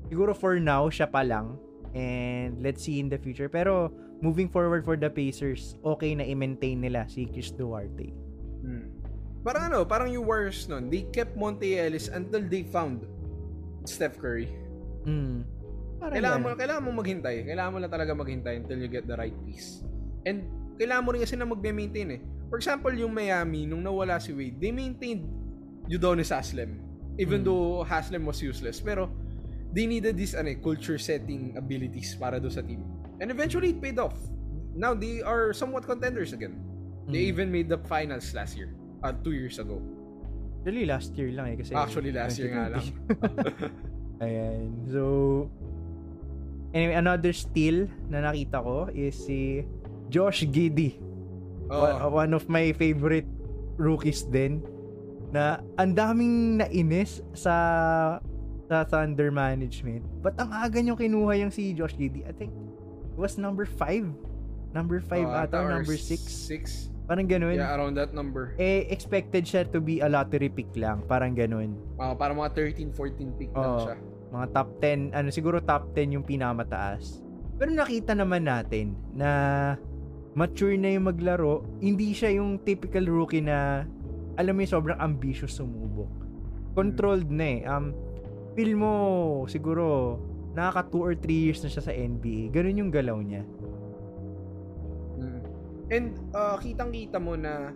siguro 0.08 0.32
for 0.34 0.56
now, 0.58 0.88
siya 0.88 1.08
pa 1.08 1.22
lang. 1.22 1.56
And 1.94 2.58
let's 2.58 2.82
see 2.82 2.98
in 2.98 3.06
the 3.06 3.18
future. 3.18 3.46
Pero, 3.46 3.92
moving 4.18 4.50
forward 4.50 4.82
for 4.82 4.98
the 4.98 5.06
Pacers, 5.08 5.78
okay 5.84 6.14
na 6.14 6.26
i-maintain 6.26 6.82
nila 6.82 7.06
si 7.06 7.28
Chris 7.30 7.54
Duarte. 7.54 8.10
Hmm. 8.64 8.90
Parang 9.44 9.68
ano, 9.68 9.78
parang 9.84 10.08
yung 10.08 10.24
Warriors 10.24 10.64
nun, 10.66 10.88
they 10.88 11.04
kept 11.12 11.36
Monte 11.36 11.76
Ellis 11.76 12.08
until 12.08 12.40
they 12.40 12.64
found 12.64 13.04
Steph 13.84 14.16
Curry. 14.16 14.48
Mm. 15.04 15.44
Parang 16.00 16.14
Kailangan 16.16 16.38
mo, 16.40 16.46
ganun. 16.48 16.58
kailangan 16.64 16.82
mo 16.82 16.90
maghintay. 16.96 17.36
Kailangan 17.44 17.70
mo 17.70 17.78
lang 17.84 17.92
talaga 17.92 18.12
maghintay 18.16 18.54
until 18.64 18.80
you 18.80 18.88
get 18.88 19.04
the 19.04 19.12
right 19.12 19.36
piece. 19.44 19.84
And 20.24 20.48
kailangan 20.80 21.02
mo 21.04 21.08
rin 21.12 21.20
kasi 21.20 21.36
na 21.36 21.44
magme-maintain 21.44 22.08
eh. 22.08 22.20
For 22.48 22.56
example, 22.56 22.96
yung 22.96 23.12
Miami, 23.12 23.68
nung 23.68 23.84
nawala 23.84 24.16
si 24.16 24.32
Wade, 24.32 24.56
they 24.56 24.72
maintained 24.72 25.28
Udonis 25.92 26.32
Haslem. 26.32 26.80
Even 27.20 27.44
Mm. 27.44 27.46
though 27.46 27.84
Haslem 27.84 28.24
was 28.24 28.40
useless. 28.40 28.80
Pero, 28.80 29.12
they 29.74 29.84
needed 29.84 30.14
this 30.14 30.32
ano, 30.32 30.54
eh, 30.54 30.58
culture 30.58 30.96
setting 30.96 31.58
abilities 31.58 32.14
para 32.14 32.38
do 32.38 32.46
sa 32.46 32.62
team. 32.62 32.80
And 33.18 33.28
eventually, 33.28 33.74
it 33.74 33.82
paid 33.82 33.98
off. 33.98 34.14
Now, 34.74 34.94
they 34.94 35.18
are 35.20 35.50
somewhat 35.50 35.84
contenders 35.84 36.30
again. 36.30 36.58
They 37.06 37.26
Mm. 37.26 37.32
even 37.34 37.46
made 37.50 37.68
the 37.68 37.78
finals 37.84 38.30
last 38.32 38.54
year. 38.54 38.72
Uh, 39.04 39.12
two 39.12 39.36
years 39.36 39.60
ago. 39.60 39.82
Actually, 40.64 40.86
last 40.88 41.12
year 41.12 41.28
lang 41.34 41.46
eh. 41.52 41.56
Kasi 41.60 41.70
Actually, 41.76 42.10
last 42.14 42.40
year 42.40 42.56
nga 42.56 42.72
lang. 42.72 42.84
2020. 43.12 44.22
Ayan. 44.24 44.68
So, 44.88 45.02
anyway, 46.72 46.96
another 46.96 47.36
steal 47.36 47.84
na 48.08 48.24
nakita 48.24 48.64
ko 48.64 48.88
is 48.88 49.12
si 49.12 49.66
Josh 50.08 50.48
Giddy. 50.48 50.96
One, 51.68 51.96
Oo. 52.00 52.06
one 52.16 52.32
of 52.32 52.48
my 52.48 52.72
favorite 52.72 53.28
rookies 53.76 54.24
din 54.24 54.64
na 55.28 55.60
ang 55.76 55.92
daming 55.92 56.62
nainis 56.62 57.20
sa 57.36 57.52
sa 58.68 58.84
Thunder 58.84 59.28
management. 59.28 60.04
But 60.24 60.40
ang 60.40 60.52
aga 60.52 60.80
nyo 60.80 60.96
kinuha 60.96 61.40
yung 61.40 61.52
si 61.52 61.76
Josh 61.76 61.96
Giddy. 61.96 62.24
I 62.24 62.32
think 62.32 62.52
it 63.12 63.18
was 63.18 63.36
number 63.36 63.68
5. 63.68 64.08
Number 64.74 64.98
5 64.98 65.10
Oo, 65.22 65.30
ata 65.30 65.62
or 65.62 65.70
number 65.70 65.94
6. 65.94 66.18
Six. 66.24 66.90
Parang 67.04 67.28
ganun. 67.28 67.54
Yeah, 67.54 67.76
around 67.76 68.00
that 68.00 68.16
number. 68.16 68.56
Eh, 68.56 68.88
expected 68.88 69.44
siya 69.44 69.68
to 69.68 69.78
be 69.78 70.00
a 70.00 70.08
lottery 70.08 70.48
pick 70.48 70.72
lang. 70.72 71.04
Parang 71.04 71.36
ganun. 71.36 71.76
Uh, 72.00 72.16
para 72.16 72.32
mga 72.32 72.56
13, 72.56 72.90
14 72.96 73.38
pick 73.38 73.52
lang 73.52 73.72
Oo. 73.76 73.84
siya. 73.84 73.96
mga 74.34 74.46
top 74.50 74.68
10, 74.82 75.14
ano 75.14 75.28
siguro 75.30 75.62
top 75.62 75.94
10 75.94 76.18
yung 76.18 76.26
pinamataas. 76.26 77.22
Pero 77.54 77.70
nakita 77.70 78.18
naman 78.18 78.50
natin 78.50 78.98
na 79.14 79.30
mature 80.34 80.74
na 80.74 80.90
yung 80.90 81.06
maglaro, 81.06 81.62
hindi 81.78 82.10
siya 82.10 82.34
yung 82.34 82.58
typical 82.66 83.06
rookie 83.06 83.38
na 83.38 83.86
alam 84.34 84.58
mo 84.58 84.66
yung 84.66 84.74
sobrang 84.74 84.98
ambitious 84.98 85.62
sumubok. 85.62 86.10
Controlled 86.74 87.30
na 87.30 87.46
eh. 87.46 87.58
Um, 87.62 87.94
feel 88.54 88.72
mo 88.78 88.92
siguro 89.50 90.18
nakaka 90.54 90.94
2 90.94 91.06
or 91.06 91.14
3 91.18 91.26
years 91.30 91.60
na 91.66 91.70
siya 91.70 91.82
sa 91.82 91.92
NBA. 91.92 92.54
Ganun 92.54 92.78
yung 92.78 92.92
galaw 92.94 93.18
niya. 93.18 93.42
Mm. 95.18 95.40
And 95.90 96.06
uh, 96.32 96.56
kitang-kita 96.62 97.18
mo 97.18 97.34
na 97.34 97.74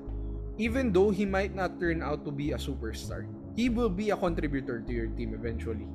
even 0.59 0.95
though 0.95 1.11
he 1.11 1.27
might 1.27 1.55
not 1.55 1.79
turn 1.83 2.03
out 2.03 2.23
to 2.23 2.31
be 2.31 2.55
a 2.55 2.59
superstar, 2.59 3.27
he 3.59 3.67
will 3.67 3.91
be 3.91 4.11
a 4.15 4.19
contributor 4.19 4.83
to 4.87 4.91
your 4.95 5.11
team 5.19 5.35
eventually. 5.35 5.87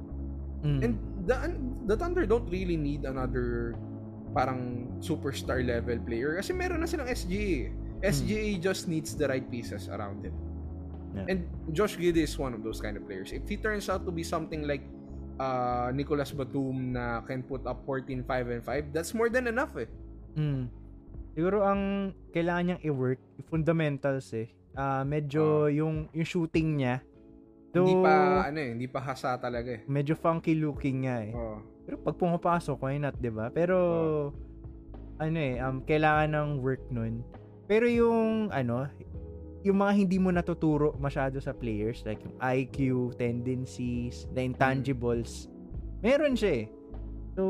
Mm. 0.63 0.79
And 0.83 0.93
the 1.27 1.35
the 1.87 1.95
Thunder 1.95 2.27
don't 2.27 2.47
really 2.51 2.75
need 2.79 3.07
another 3.07 3.79
parang 4.35 4.91
superstar 4.99 5.63
level 5.63 5.99
player 6.03 6.35
kasi 6.35 6.51
meron 6.51 6.83
na 6.83 6.87
silang 6.87 7.07
SGA. 7.07 7.71
SGA 8.03 8.59
just 8.59 8.91
needs 8.91 9.15
the 9.15 9.23
right 9.31 9.47
pieces 9.47 9.87
around 9.87 10.27
him. 10.27 10.35
Yeah. 11.13 11.29
And 11.29 11.39
Josh 11.71 11.95
Giddey 11.97 12.25
is 12.25 12.33
one 12.37 12.57
of 12.57 12.65
those 12.65 12.81
kind 12.81 12.97
of 12.97 13.05
players. 13.05 13.31
If 13.31 13.45
he 13.45 13.57
turns 13.57 13.89
out 13.89 14.05
to 14.05 14.11
be 14.11 14.25
something 14.25 14.65
like 14.65 14.81
uh, 15.37 15.93
Nicolas 15.93 16.33
Batum 16.33 16.93
na 16.93 17.21
can 17.21 17.45
put 17.45 17.65
up 17.69 17.85
14, 17.85 18.25
5, 18.25 18.49
and 18.49 18.63
5, 18.65 18.93
that's 18.93 19.13
more 19.13 19.29
than 19.29 19.45
enough 19.45 19.77
eh. 19.77 19.89
Mm. 20.33 20.69
Siguro 21.33 21.65
ang 21.65 22.13
kailangan 22.33 22.63
niyang 22.65 22.81
i-work, 22.85 23.21
fundamentals 23.49 24.29
eh. 24.33 24.49
Ah, 24.73 25.05
medyo 25.05 25.69
yung 25.69 26.09
yung 26.13 26.25
shooting 26.25 26.81
niya. 26.81 27.01
Though, 27.73 27.89
hindi 27.89 28.05
pa, 28.05 28.13
ano 28.49 28.57
eh, 28.61 28.69
hindi 28.73 28.85
pa 28.89 29.01
hasa 29.01 29.33
talaga 29.41 29.81
eh. 29.81 29.81
medyo 29.89 30.13
funky 30.13 30.53
looking 30.57 31.09
nga 31.09 31.25
eh. 31.25 31.33
Oh. 31.33 31.57
Pero 31.85 31.97
pag 32.05 32.15
pumapasok, 32.17 32.77
why 32.85 33.01
not, 33.01 33.17
'di 33.17 33.33
ba? 33.33 33.49
Pero 33.49 33.77
ano 35.17 35.37
eh, 35.37 35.57
um, 35.57 35.81
kailangan 35.81 36.29
ng 36.37 36.49
work 36.61 36.85
nun. 36.93 37.25
Pero 37.65 37.89
yung 37.89 38.53
ano, 38.53 38.85
yung 39.63 39.79
mga 39.79 39.93
hindi 39.95 40.17
mo 40.19 40.29
natuturo 40.29 40.93
masyado 40.99 41.39
sa 41.39 41.55
players 41.55 42.03
like 42.03 42.19
yung 42.21 42.35
IQ, 42.37 42.77
tendencies, 43.15 44.27
the 44.35 44.43
intangibles, 44.43 45.47
meron 46.03 46.35
siya 46.35 46.63
eh. 46.63 46.65
So 47.33 47.43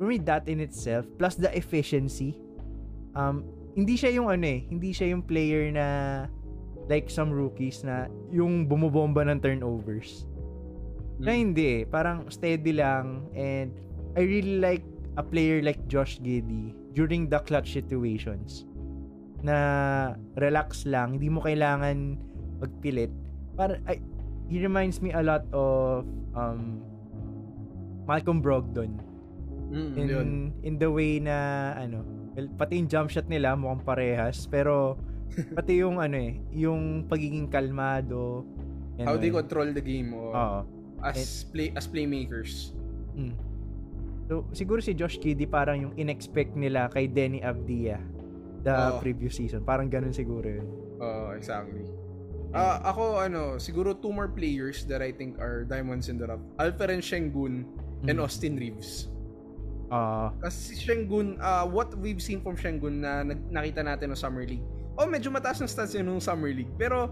for 0.00 0.08
me 0.08 0.18
that 0.24 0.48
in 0.48 0.58
itself 0.64 1.04
plus 1.18 1.34
the 1.34 1.50
efficiency 1.52 2.38
um 3.18 3.42
hindi 3.78 3.94
siya 3.94 4.10
yung 4.18 4.26
ano 4.26 4.46
eh, 4.46 4.66
hindi 4.66 4.90
siya 4.90 5.14
yung 5.14 5.22
player 5.22 5.70
na 5.70 5.86
like 6.88 7.06
some 7.12 7.30
rookies 7.30 7.84
na 7.84 8.08
yung 8.32 8.66
bumobomba 8.66 9.22
ng 9.28 9.38
turnovers. 9.38 10.26
Na 11.20 11.34
Mm. 11.34 11.38
hindi 11.38 11.64
eh. 11.66 11.80
Parang 11.84 12.26
steady 12.30 12.74
lang. 12.74 13.26
And 13.36 13.74
I 14.16 14.22
really 14.24 14.58
like 14.58 14.86
a 15.18 15.22
player 15.22 15.60
like 15.62 15.78
Josh 15.90 16.18
Giddy 16.22 16.74
during 16.94 17.26
the 17.26 17.42
clutch 17.42 17.74
situations. 17.74 18.64
Na 19.42 19.56
relax 20.34 20.84
lang. 20.84 21.16
Hindi 21.18 21.30
mo 21.30 21.42
kailangan 21.42 22.18
magpilit. 22.58 23.10
Para, 23.54 23.78
I, 23.86 24.02
he 24.50 24.58
reminds 24.62 24.98
me 25.02 25.14
a 25.14 25.22
lot 25.22 25.46
of 25.54 26.06
um, 26.34 26.82
Malcolm 28.06 28.42
Brogdon. 28.42 28.98
Mm, 29.68 29.92
In, 29.94 30.06
yun. 30.08 30.28
in 30.64 30.74
the 30.80 30.88
way 30.88 31.20
na, 31.20 31.72
ano, 31.76 32.02
well, 32.34 32.48
pati 32.56 32.80
yung 32.80 32.88
jump 32.88 33.12
shot 33.12 33.28
nila 33.28 33.54
mukhang 33.54 33.84
parehas. 33.84 34.48
Pero, 34.48 34.96
pati 35.58 35.84
yung, 35.84 36.00
ano 36.00 36.16
eh, 36.16 36.40
yung 36.54 37.04
pagiging 37.06 37.52
kalmado. 37.52 38.42
How 38.98 39.14
they 39.14 39.30
control 39.30 39.70
the 39.70 39.84
game 39.84 40.10
o 40.10 40.34
Oo. 40.34 40.60
as 41.06 41.46
play 41.54 41.70
as 41.78 41.86
playmakers. 41.86 42.74
Mm. 43.14 43.30
So, 44.26 44.42
siguro 44.50 44.82
si 44.82 44.90
Josh 44.92 45.22
Giddy 45.22 45.46
parang 45.46 45.78
yung 45.78 45.94
inexpect 45.94 46.58
nila 46.58 46.90
kay 46.90 47.06
Denny 47.06 47.38
Abdia 47.38 48.02
the 48.70 48.94
Oo. 48.94 49.00
previous 49.00 49.34
season. 49.34 49.62
Parang 49.62 49.86
ganun 49.86 50.10
siguro 50.10 50.44
yun. 50.44 50.66
Uh, 50.98 51.32
exactly. 51.32 51.86
Ah, 52.48 52.80
ako 52.82 53.20
ano, 53.20 53.42
siguro 53.56 53.92
two 53.92 54.08
more 54.08 54.26
players 54.26 54.84
that 54.84 54.98
I 54.98 55.12
think 55.12 55.36
are 55.36 55.62
diamonds 55.62 56.08
in 56.08 56.16
the 56.16 56.24
rough. 56.24 56.40
Alperen 56.56 56.98
Şengün 56.98 57.68
and 58.02 58.16
Mm. 58.16 58.24
Austin 58.24 58.56
Reeves. 58.56 59.12
Ah, 59.88 60.32
Kasi 60.38 60.72
si 60.72 60.84
Şengün, 60.84 61.36
uh, 61.36 61.64
what 61.64 61.92
we've 61.94 62.20
seen 62.20 62.40
from 62.40 62.56
Şengün 62.56 63.00
na 63.00 63.20
nag- 63.22 63.48
nakita 63.48 63.80
natin 63.80 64.12
ng 64.12 64.18
Summer 64.18 64.44
League. 64.44 64.64
Oh, 64.96 65.04
medyo 65.04 65.28
mataas 65.28 65.60
ng 65.60 65.68
stats 65.68 65.92
yun 65.92 66.04
nung 66.04 66.20
Summer 66.20 66.48
League. 66.48 66.72
Pero 66.74 67.08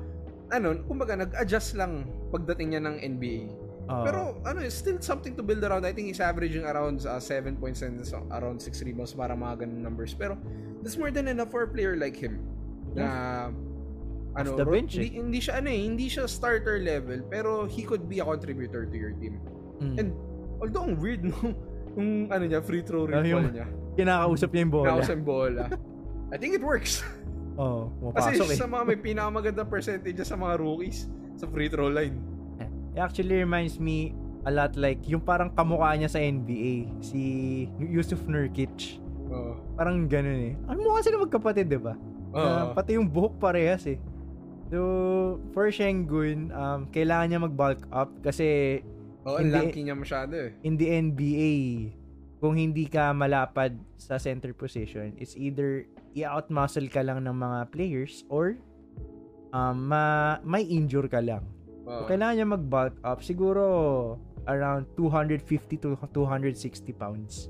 ano, 0.48 0.72
kumbaga 0.84 1.16
nag-adjust 1.16 1.74
lang 1.74 2.04
pagdating 2.30 2.72
niya 2.72 2.82
ng 2.82 2.96
NBA. 2.98 3.48
Ah, 3.88 4.04
Pero 4.04 4.38
ano, 4.42 4.58
it's 4.60 4.74
still 4.74 4.98
something 4.98 5.34
to 5.34 5.42
build 5.42 5.62
around. 5.62 5.86
I 5.86 5.92
think 5.92 6.08
he's 6.08 6.20
averaging 6.20 6.64
around 6.64 7.04
uh, 7.04 7.18
7 7.18 7.56
points 7.56 7.82
and 7.82 8.02
so, 8.02 8.22
around 8.30 8.58
6 8.60 8.70
rebounds 8.82 9.12
para 9.12 9.32
mga 9.32 9.66
ganun 9.66 9.82
numbers. 9.82 10.12
Pero 10.12 10.36
that's 10.82 10.96
more 10.96 11.10
than 11.10 11.26
enough 11.26 11.50
for 11.50 11.62
a 11.62 11.70
player 11.70 11.94
like 11.96 12.14
him. 12.14 12.42
Na 12.92 13.48
ano, 14.36 14.48
Off 14.52 14.60
the 14.60 14.68
bench, 14.68 14.96
eh. 15.00 15.08
hindi, 15.08 15.16
hindi 15.16 15.38
siya 15.40 15.64
ano 15.64 15.68
eh, 15.72 15.80
hindi 15.80 16.06
siya 16.06 16.28
starter 16.28 16.80
level, 16.84 17.24
pero 17.28 17.64
he 17.64 17.80
could 17.80 18.04
be 18.04 18.20
a 18.20 18.26
contributor 18.26 18.84
to 18.84 18.96
your 18.96 19.16
team. 19.16 19.40
mm. 19.80 19.96
And 19.96 20.12
although 20.60 20.84
ang 20.84 21.00
weird 21.00 21.24
nung 21.24 21.56
nung 21.96 22.28
ano 22.28 22.44
niya, 22.44 22.60
free 22.60 22.84
throw 22.84 23.08
Ah, 23.08 23.24
recall 23.24 23.24
yung 23.24 23.44
niya. 23.56 23.66
kinakausap 23.96 24.52
niya 24.52 24.62
yung 24.68 24.74
bola. 24.76 24.88
Naus 24.92 25.08
ang 25.08 25.24
bola. 25.24 25.64
I 26.28 26.36
think 26.36 26.52
it 26.52 26.64
works. 26.64 27.00
Oh, 27.56 27.88
Kasi 28.12 28.36
pumapasok 28.36 28.48
eh. 28.52 28.58
sa 28.60 28.68
mga 28.68 28.82
may 28.84 28.98
pinakamagandang 29.00 29.70
percentage 29.72 30.20
sa 30.20 30.36
mga 30.36 30.60
rookies 30.60 31.08
sa 31.40 31.48
free 31.48 31.72
throw 31.72 31.88
line. 31.88 32.20
It 32.96 33.04
actually 33.04 33.36
reminds 33.36 33.76
me 33.76 34.16
a 34.42 34.50
lot 34.50 34.72
like 34.74 35.04
yung 35.04 35.20
parang 35.20 35.52
kamukha 35.52 35.92
niya 35.94 36.08
sa 36.08 36.16
NBA, 36.16 36.88
si 37.04 37.20
Yusuf 37.76 38.24
Nurkic. 38.24 38.96
Oh. 39.28 39.60
Parang 39.76 40.08
ganun 40.08 40.40
eh. 40.40 40.54
Ano 40.64 40.80
mukha 40.80 41.04
sila 41.04 41.20
magkapatid, 41.20 41.68
di 41.68 41.76
ba? 41.76 41.92
Na 42.32 42.70
Oo. 42.70 42.72
pati 42.72 42.96
yung 42.96 43.04
buhok 43.04 43.36
parehas 43.36 43.84
eh. 43.84 44.00
So, 44.72 44.80
for 45.52 45.68
Şengün, 45.68 46.50
um, 46.50 46.88
kailangan 46.88 47.26
niya 47.28 47.40
mag-bulk 47.44 47.84
up 47.92 48.10
kasi 48.24 48.80
Oh, 49.26 49.42
ang 49.42 49.50
Hindi- 49.50 49.58
lanky 49.58 49.80
niya 49.82 49.98
masyado 49.98 50.38
eh. 50.38 50.54
in 50.62 50.78
the 50.78 50.86
NBA, 50.86 51.54
kung 52.38 52.54
hindi 52.54 52.86
ka 52.86 53.10
malapad 53.10 53.74
sa 53.98 54.22
center 54.22 54.54
position, 54.54 55.18
it's 55.18 55.34
either 55.34 55.82
i-outmuscle 56.14 56.86
ka 56.86 57.02
lang 57.02 57.26
ng 57.26 57.34
mga 57.34 57.74
players 57.74 58.22
or 58.30 58.54
um, 59.50 59.90
ma 59.90 60.38
may 60.46 60.62
injure 60.62 61.10
ka 61.10 61.18
lang. 61.18 61.42
Oo. 61.86 62.02
So, 62.02 62.06
kailangan 62.06 62.34
niya 62.34 62.48
mag-bulk 62.48 62.94
up. 63.00 63.22
Siguro 63.22 63.64
around 64.44 64.86
250 64.94 65.42
to 65.76 65.88
260 66.12 66.54
pounds. 66.92 67.48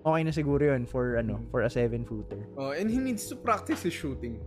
Okay 0.00 0.24
na 0.24 0.32
siguro 0.32 0.64
yun 0.64 0.84
for 0.84 1.16
ano 1.16 1.36
Mm. 1.36 1.48
for 1.48 1.60
a 1.60 1.68
7-footer. 1.68 2.40
Oh, 2.56 2.72
and 2.72 2.88
he 2.88 2.96
needs 2.96 3.28
to 3.28 3.36
practice 3.36 3.82
his 3.82 3.92
shooting. 3.92 4.40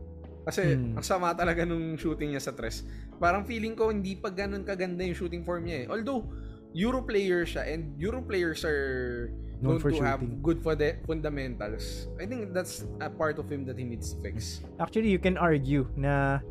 Kasi 0.43 0.73
Hmm. 0.75 0.97
ang 0.97 1.05
sama 1.05 1.31
talaga 1.31 1.63
nung 1.63 1.93
shooting 1.95 2.33
niya 2.33 2.41
sa 2.41 2.51
tres. 2.51 2.83
Parang 3.15 3.45
feeling 3.45 3.73
ko 3.73 3.87
hindi 3.87 4.17
pa 4.17 4.27
ganun 4.27 4.61
kaganda 4.61 5.01
yung 5.01 5.15
shooting 5.15 5.41
form 5.41 5.63
niya 5.63 5.85
eh. 5.85 5.87
Although 5.87 6.25
Euro 6.73 7.05
player 7.05 7.45
siya 7.45 7.69
and 7.69 7.93
Euro 8.01 8.19
players 8.19 8.65
are 8.65 9.29
Known 9.61 9.77
known 9.77 9.79
for 9.79 9.93
to 9.93 10.01
have 10.01 10.19
shooting. 10.19 10.41
good 10.41 10.59
funda- 10.59 10.97
fundamentals. 11.05 12.09
I 12.17 12.25
think 12.25 12.49
that's 12.49 12.83
a 12.97 13.07
part 13.07 13.37
of 13.37 13.45
him 13.47 13.63
that 13.69 13.77
he 13.77 13.85
needs 13.85 14.09
to 14.09 14.17
fix. 14.19 14.65
Actually, 14.75 15.13
you 15.13 15.21
can 15.21 15.37
argue 15.37 15.85
na 15.95 16.41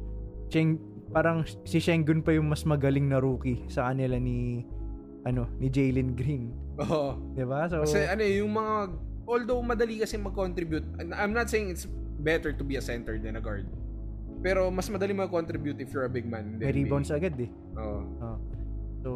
Cheng, 0.46 0.78
parang 1.12 1.44
si 1.68 1.78
Şengün 1.78 2.24
pa 2.24 2.32
yung 2.32 2.48
mas 2.48 2.64
magaling 2.64 3.06
na 3.06 3.20
rookie 3.20 3.60
sa 3.68 3.92
kanila 3.92 4.16
ni 4.16 4.64
ano 5.22 5.46
ni 5.62 5.70
Jalen 5.70 6.18
Green, 6.18 6.50
Oo. 6.82 7.20
'di 7.36 7.44
ba? 7.46 7.68
So 7.70 7.84
Kasi 7.86 8.08
ano 8.08 8.22
eh, 8.24 8.42
yung 8.42 8.50
mga 8.50 8.74
although 9.28 9.62
madali 9.62 10.02
kasi 10.02 10.18
mag-contribute. 10.18 10.82
I'm 11.14 11.30
not 11.30 11.46
saying 11.46 11.70
it's 11.70 11.86
better 12.18 12.50
to 12.50 12.64
be 12.66 12.74
a 12.74 12.82
center 12.82 13.20
than 13.20 13.38
a 13.38 13.42
guard. 13.42 13.68
Pero 14.42 14.66
mas 14.74 14.90
madali 14.90 15.14
mag-contribute 15.14 15.78
if 15.78 15.94
you're 15.94 16.08
a 16.08 16.10
big 16.10 16.26
man. 16.26 16.58
may 16.58 16.74
rebounds 16.74 17.14
agad 17.14 17.38
eh. 17.38 17.50
Oo. 17.78 18.34
So 19.06 19.10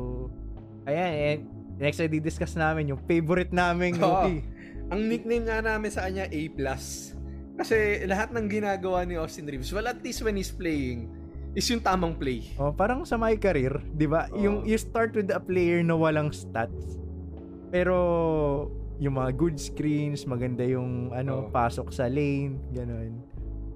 ayan, 0.86 1.12
and 1.16 1.40
next 1.82 1.98
na 1.98 2.06
di-discuss 2.06 2.54
namin 2.54 2.94
yung 2.94 3.00
favorite 3.10 3.50
naming 3.50 3.98
Oo. 3.98 4.04
rookie. 4.04 4.46
Ang 4.94 5.10
nickname 5.10 5.50
nga 5.50 5.58
namin 5.58 5.90
sa 5.90 6.06
kanya 6.06 6.30
A+. 6.30 6.40
Kasi 7.56 8.04
lahat 8.06 8.30
ng 8.36 8.46
ginagawa 8.46 9.02
ni 9.02 9.16
Austin 9.18 9.48
Reeves, 9.48 9.72
well 9.72 9.88
at 9.88 9.98
least 10.04 10.20
when 10.22 10.36
he's 10.36 10.52
playing, 10.52 11.08
is 11.56 11.64
yung 11.72 11.80
tamang 11.80 12.12
play. 12.12 12.52
Oh, 12.60 12.68
parang 12.68 13.08
sa 13.08 13.16
my 13.16 13.32
career, 13.34 13.80
'di 13.96 14.06
ba? 14.06 14.28
Oo. 14.28 14.36
Yung 14.36 14.56
you 14.68 14.76
start 14.76 15.16
with 15.16 15.32
a 15.32 15.40
player 15.40 15.80
na 15.80 15.96
walang 15.96 16.28
stats. 16.28 17.00
Pero 17.72 17.96
yung 18.96 19.16
mga 19.16 19.30
good 19.36 19.56
screens, 19.56 20.24
maganda 20.24 20.64
yung 20.64 21.12
ano, 21.12 21.48
Oo. 21.48 21.52
pasok 21.52 21.92
sa 21.92 22.08
lane, 22.08 22.60
ganun. 22.72 23.24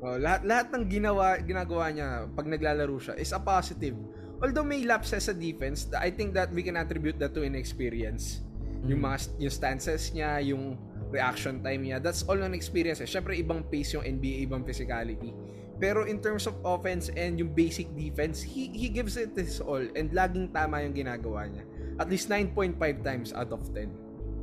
Oh, 0.01 0.17
lahat 0.17 0.45
lahat 0.45 0.67
ng 0.73 0.85
ginawa 0.89 1.37
ginagawa 1.41 1.93
niya 1.93 2.25
pag 2.33 2.49
naglalaro 2.49 2.97
siya 2.97 3.17
is 3.17 3.33
a 3.33 3.41
positive. 3.41 3.97
Although 4.41 4.65
may 4.65 4.85
lapses 4.85 5.29
sa 5.29 5.37
defense, 5.37 5.89
I 5.93 6.09
think 6.09 6.33
that 6.33 6.49
we 6.53 6.65
can 6.65 6.77
attribute 6.77 7.21
that 7.21 7.37
to 7.37 7.45
inexperience. 7.45 8.41
Yung 8.89 9.05
Mm. 9.05 9.09
mga 9.13 9.17
yung 9.37 9.53
stances 9.53 10.09
niya, 10.13 10.41
yung 10.41 10.81
reaction 11.13 11.61
time 11.61 11.85
niya, 11.85 12.01
that's 12.01 12.25
all 12.25 12.41
on 12.41 12.57
experience. 12.57 13.05
Eh. 13.05 13.09
Syempre 13.09 13.37
ibang 13.37 13.61
pace 13.61 13.93
yung 13.93 14.05
NBA, 14.05 14.49
ibang 14.49 14.65
physicality. 14.65 15.37
Pero 15.81 16.05
in 16.05 16.21
terms 16.21 16.45
of 16.45 16.55
offense 16.61 17.09
and 17.17 17.41
yung 17.41 17.51
basic 17.51 17.89
defense, 17.97 18.45
he 18.45 18.69
he 18.71 18.93
gives 18.93 19.17
it 19.17 19.33
his 19.33 19.65
all 19.65 19.81
and 19.81 20.13
laging 20.13 20.53
tama 20.53 20.85
yung 20.85 20.93
ginagawa 20.93 21.49
niya. 21.49 21.65
At 21.97 22.13
least 22.13 22.29
9.5 22.29 22.77
times 23.01 23.33
out 23.33 23.49
of 23.49 23.65
10. 23.73 23.89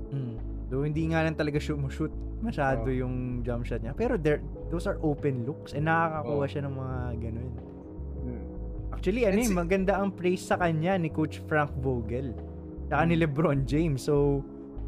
Mm. 0.09 0.35
Though 0.67 0.83
hindi 0.83 1.05
nga 1.13 1.21
lang 1.23 1.37
talaga 1.37 1.61
shoot 1.61 1.77
mo 1.77 1.87
shoot 1.87 2.11
masyado 2.41 2.85
Oo. 2.89 3.01
yung 3.05 3.15
jump 3.41 3.65
shot 3.65 3.81
niya. 3.81 3.93
Pero 3.93 4.17
there, 4.17 4.41
those 4.69 4.85
are 4.85 4.97
open 5.01 5.45
looks 5.45 5.73
and 5.73 5.85
nakakakuha 5.85 6.45
Oo. 6.45 6.49
siya 6.49 6.61
ng 6.65 6.73
mga 6.73 6.97
ganun. 7.21 7.49
Hmm. 8.17 8.43
Actually, 8.93 9.23
ano 9.29 9.37
eh, 9.37 9.49
maganda 9.53 9.93
ang 9.97 10.09
praise 10.13 10.41
sa 10.41 10.57
kanya 10.57 10.97
ni 10.97 11.09
Coach 11.09 11.41
Frank 11.45 11.69
Vogel. 11.81 12.33
Saka 12.89 13.05
ni 13.05 13.13
Mm. 13.17 13.23
LeBron 13.29 13.59
James. 13.65 14.05
So, 14.05 14.41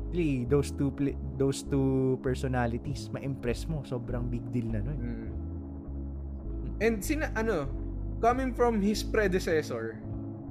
really, 0.09 0.45
those 0.49 0.73
two 0.73 0.89
those 1.37 1.61
two 1.61 2.17
personalities, 2.21 3.09
ma-impress 3.13 3.69
mo. 3.69 3.85
Sobrang 3.85 4.25
big 4.29 4.45
deal 4.49 4.65
na 4.69 4.81
nun. 4.81 4.97
Mm. 4.97 5.29
And 6.79 7.03
sina 7.03 7.31
ano, 7.35 7.67
coming 8.19 8.55
from 8.55 8.79
his 8.79 9.03
predecessor 9.03 9.99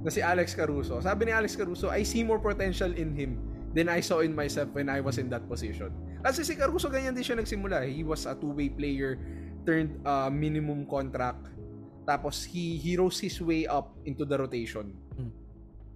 na 0.01 0.09
si 0.09 0.21
Alex 0.21 0.53
Caruso. 0.53 1.01
Sabi 1.01 1.27
ni 1.27 1.33
Alex 1.33 1.57
Caruso, 1.57 1.89
I 1.89 2.05
see 2.05 2.23
more 2.23 2.39
potential 2.39 2.93
in 2.93 3.11
him 3.13 3.41
than 3.73 3.89
I 3.89 3.99
saw 3.99 4.21
in 4.21 4.33
myself 4.33 4.69
when 4.73 4.87
I 4.87 5.01
was 5.01 5.17
in 5.17 5.27
that 5.33 5.45
position. 5.49 5.91
Kasi 6.23 6.45
si 6.45 6.53
Caruso 6.55 6.87
ganyan 6.87 7.13
din 7.13 7.25
siya 7.25 7.37
nagsimula. 7.37 7.83
He 7.85 8.05
was 8.05 8.25
a 8.25 8.33
two-way 8.33 8.69
player 8.69 9.17
turned 9.65 9.99
uh, 10.05 10.29
minimum 10.31 10.85
contract. 10.87 11.49
Tapos 12.07 12.41
he, 12.45 12.77
he 12.79 12.97
rose 12.97 13.19
his 13.21 13.37
way 13.41 13.69
up 13.69 13.93
into 14.05 14.25
the 14.25 14.37
rotation. 14.37 14.93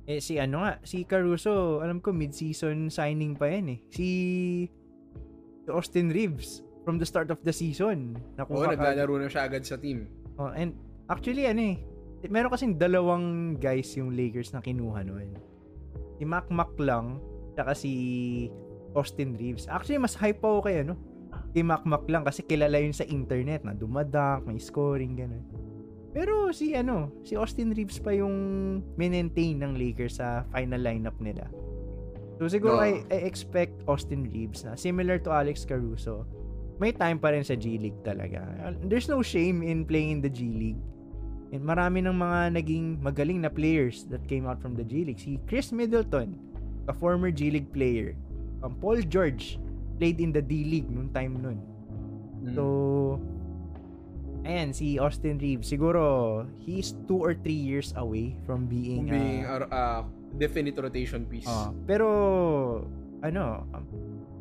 Eh, 0.03 0.19
si 0.19 0.35
ano 0.35 0.67
nga, 0.67 0.83
si 0.83 1.07
Caruso, 1.07 1.79
alam 1.79 2.03
ko 2.03 2.11
mid-season 2.11 2.91
signing 2.91 3.39
pa 3.39 3.47
yan 3.47 3.71
eh. 3.71 3.79
Si, 3.87 4.07
Austin 5.71 6.11
Reeves 6.11 6.59
from 6.83 6.99
the 6.99 7.07
start 7.07 7.31
of 7.31 7.39
the 7.47 7.55
season. 7.55 8.19
Oo, 8.19 8.35
Nakuha 8.35 8.75
ka- 8.75 8.75
naglalaro 8.75 9.15
na 9.23 9.31
siya 9.31 9.47
agad 9.47 9.63
sa 9.63 9.79
team. 9.79 10.11
Oh, 10.37 10.49
and 10.49 10.73
actually 11.09 11.45
ano 11.45 11.61
eh, 11.61 11.77
meron 12.31 12.53
kasing 12.53 12.79
dalawang 12.79 13.57
guys 13.59 13.93
yung 13.99 14.15
Lakers 14.15 14.55
na 14.55 14.63
kinuha 14.63 15.03
noon. 15.03 15.35
Si 16.17 16.23
Mac 16.23 16.47
Mac 16.49 16.71
lang, 16.79 17.19
tsaka 17.53 17.75
si 17.75 17.93
Austin 18.93 19.35
Reeves. 19.35 19.65
Actually, 19.67 19.99
mas 19.99 20.15
hype 20.17 20.39
pa 20.39 20.47
ako 20.47 20.61
kay 20.69 20.85
ano, 20.85 20.95
kay 21.51 21.65
Mac 21.65 21.83
Mac 21.83 22.05
lang 22.07 22.23
kasi 22.23 22.45
kilala 22.45 22.79
yun 22.79 22.95
sa 22.95 23.05
internet 23.05 23.65
na 23.65 23.73
dumadak, 23.75 24.45
may 24.45 24.61
scoring, 24.61 25.17
ganun. 25.17 25.43
Pero 26.13 26.53
si 26.53 26.77
ano, 26.77 27.09
si 27.25 27.33
Austin 27.33 27.73
Reeves 27.73 27.97
pa 27.97 28.13
yung 28.13 28.33
maintain 28.95 29.57
ng 29.57 29.73
Lakers 29.73 30.21
sa 30.21 30.45
final 30.53 30.77
lineup 30.79 31.17
nila. 31.17 31.49
So 32.37 32.45
siguro 32.45 32.77
No. 32.77 32.85
I, 32.85 33.01
I 33.09 33.25
expect 33.25 33.81
Austin 33.89 34.29
Reeves 34.29 34.61
na 34.61 34.77
similar 34.77 35.17
to 35.25 35.33
Alex 35.33 35.65
Caruso, 35.65 36.29
may 36.79 36.91
time 36.93 37.19
pa 37.21 37.33
rin 37.33 37.45
sa 37.45 37.53
G 37.53 37.77
League 37.77 38.01
talaga. 38.01 38.41
There's 38.85 39.09
no 39.09 39.21
shame 39.21 39.61
in 39.61 39.85
playing 39.85 40.17
in 40.17 40.21
the 40.21 40.31
G 40.31 40.49
League. 40.49 40.81
And 41.53 41.61
marami 41.61 42.01
ng 42.01 42.17
mga 42.17 42.39
naging 42.57 42.85
magaling 42.97 43.45
na 43.45 43.51
players 43.53 44.09
that 44.09 44.25
came 44.25 44.49
out 44.49 44.57
from 44.57 44.73
the 44.73 44.81
G 44.81 45.05
League. 45.05 45.21
Si 45.21 45.37
Chris 45.45 45.69
Middleton, 45.69 46.33
a 46.89 46.93
former 46.93 47.29
G 47.29 47.53
League 47.53 47.69
player. 47.69 48.17
Um, 48.65 48.73
Paul 48.81 49.05
George 49.05 49.61
played 50.01 50.17
in 50.17 50.33
the 50.33 50.41
D 50.41 50.65
League 50.65 50.89
nung 50.89 51.13
time 51.13 51.37
nun. 51.37 51.59
Mm. 52.41 52.57
So, 52.57 52.63
ayan, 54.43 54.73
si 54.73 54.97
Austin 54.99 55.37
Reeves, 55.37 55.69
siguro, 55.69 56.43
he's 56.59 56.97
two 57.07 57.21
or 57.21 57.37
three 57.37 57.55
years 57.55 57.93
away 57.95 58.35
from 58.43 58.65
being, 58.65 59.07
Kung 59.07 59.13
being 59.13 59.45
uh, 59.45 59.63
a 59.63 59.67
uh, 59.69 59.99
definite 60.35 60.75
rotation 60.75 61.29
piece. 61.29 61.47
ah, 61.47 61.71
pero, 61.87 62.87
ano, 63.23 63.63
um, 63.71 63.85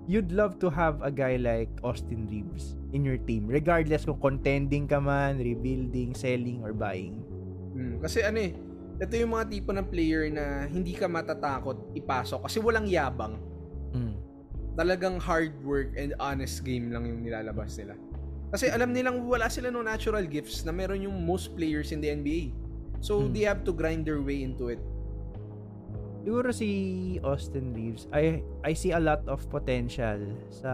you'd 0.06 0.32
love 0.34 0.58
to 0.58 0.68
have 0.68 0.98
a 1.02 1.10
guy 1.10 1.38
like 1.38 1.70
Austin 1.82 2.26
Reeves 2.26 2.74
in 2.92 3.06
your 3.06 3.18
team, 3.18 3.46
regardless 3.46 4.04
kung 4.04 4.18
contending 4.18 4.90
ka 4.90 4.98
man, 4.98 5.38
rebuilding, 5.38 6.12
selling, 6.14 6.60
or 6.62 6.74
buying. 6.74 7.22
Mm, 7.72 8.02
Kasi 8.02 8.20
ano 8.20 8.38
eh, 8.42 8.52
ito 9.00 9.14
yung 9.16 9.32
mga 9.34 9.46
tipo 9.48 9.70
ng 9.72 9.86
player 9.88 10.28
na 10.28 10.66
hindi 10.68 10.92
ka 10.94 11.06
matatakot 11.08 11.94
ipasok 11.96 12.46
kasi 12.46 12.58
walang 12.60 12.86
yabang. 12.86 13.38
Mm. 13.94 14.14
Talagang 14.72 15.16
hard 15.20 15.52
work 15.64 15.92
and 15.96 16.16
honest 16.18 16.64
game 16.64 16.92
lang 16.92 17.04
yung 17.06 17.20
nilalabas 17.24 17.76
nila. 17.76 17.96
Kasi 18.52 18.68
alam 18.68 18.92
nilang 18.92 19.24
wala 19.24 19.48
sila 19.48 19.72
no 19.72 19.80
natural 19.80 20.28
gifts 20.28 20.64
na 20.68 20.72
meron 20.76 21.00
yung 21.00 21.16
most 21.24 21.56
players 21.56 21.88
in 21.88 22.04
the 22.04 22.12
NBA. 22.12 22.52
So 23.02 23.24
Hmm. 23.24 23.32
they 23.32 23.48
have 23.48 23.64
to 23.64 23.72
grind 23.72 24.04
their 24.04 24.20
way 24.20 24.44
into 24.44 24.68
it. 24.68 24.78
Siguro 26.22 26.54
si 26.54 26.70
Austin 27.26 27.74
Reeves, 27.74 28.06
I 28.14 28.40
I 28.62 28.72
see 28.72 28.94
a 28.94 29.02
lot 29.02 29.26
of 29.26 29.42
potential 29.50 30.22
sa 30.54 30.72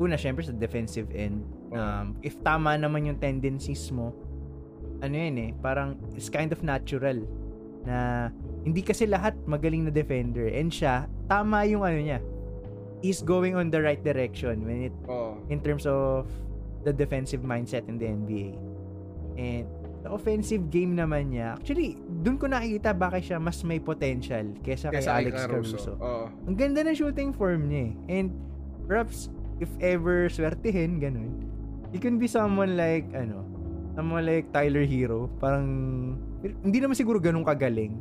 una 0.00 0.16
syempre 0.16 0.40
sa 0.40 0.56
defensive 0.56 1.12
end. 1.12 1.44
Um, 1.70 2.16
if 2.24 2.40
tama 2.40 2.76
naman 2.76 3.04
yung 3.06 3.20
tendencies 3.20 3.92
mo, 3.92 4.16
ano 5.00 5.12
yun 5.12 5.36
eh, 5.36 5.50
parang 5.60 6.00
it's 6.16 6.32
kind 6.32 6.48
of 6.48 6.64
natural 6.64 7.20
na 7.84 8.28
hindi 8.64 8.80
kasi 8.80 9.04
lahat 9.04 9.36
magaling 9.44 9.84
na 9.84 9.92
defender 9.92 10.48
and 10.48 10.72
siya, 10.72 11.04
tama 11.28 11.68
yung 11.68 11.84
ano 11.84 12.00
niya. 12.00 12.18
He's 13.02 13.20
going 13.20 13.52
on 13.58 13.68
the 13.68 13.82
right 13.82 14.00
direction 14.00 14.62
when 14.64 14.88
it 14.88 14.94
Oh. 15.10 15.34
in 15.50 15.58
terms 15.60 15.84
of 15.84 16.30
the 16.86 16.94
defensive 16.94 17.42
mindset 17.44 17.84
in 17.84 17.98
the 17.98 18.06
NBA. 18.08 18.54
And 19.36 19.66
the 20.02 20.10
offensive 20.10 20.66
game 20.68 20.92
naman 20.92 21.30
niya, 21.30 21.54
actually, 21.54 21.94
dun 22.20 22.34
ko 22.34 22.46
nakikita 22.46 22.90
bakit 22.90 23.22
siya 23.24 23.38
mas 23.38 23.62
may 23.62 23.78
potential 23.78 24.42
kesa 24.60 24.90
kay 24.90 25.02
Alex 25.02 25.46
Caruso. 25.46 25.94
Oo. 25.96 26.26
Ang 26.44 26.56
ganda 26.56 26.82
ng 26.82 26.92
shooting 26.92 27.30
form 27.30 27.70
niya 27.70 27.94
eh. 27.94 28.18
And 28.18 28.34
perhaps, 28.84 29.30
if 29.58 29.70
ever 29.78 30.26
swertihin, 30.26 30.98
ganun, 30.98 31.46
he 31.90 32.02
can 32.02 32.18
be 32.18 32.26
someone 32.26 32.74
like, 32.74 33.06
ano, 33.14 33.46
someone 33.94 34.26
like 34.26 34.50
Tyler 34.50 34.82
Hero. 34.82 35.30
Parang, 35.38 35.66
hindi 36.42 36.82
naman 36.82 36.98
siguro 36.98 37.22
ganun 37.22 37.46
kagaling. 37.46 37.94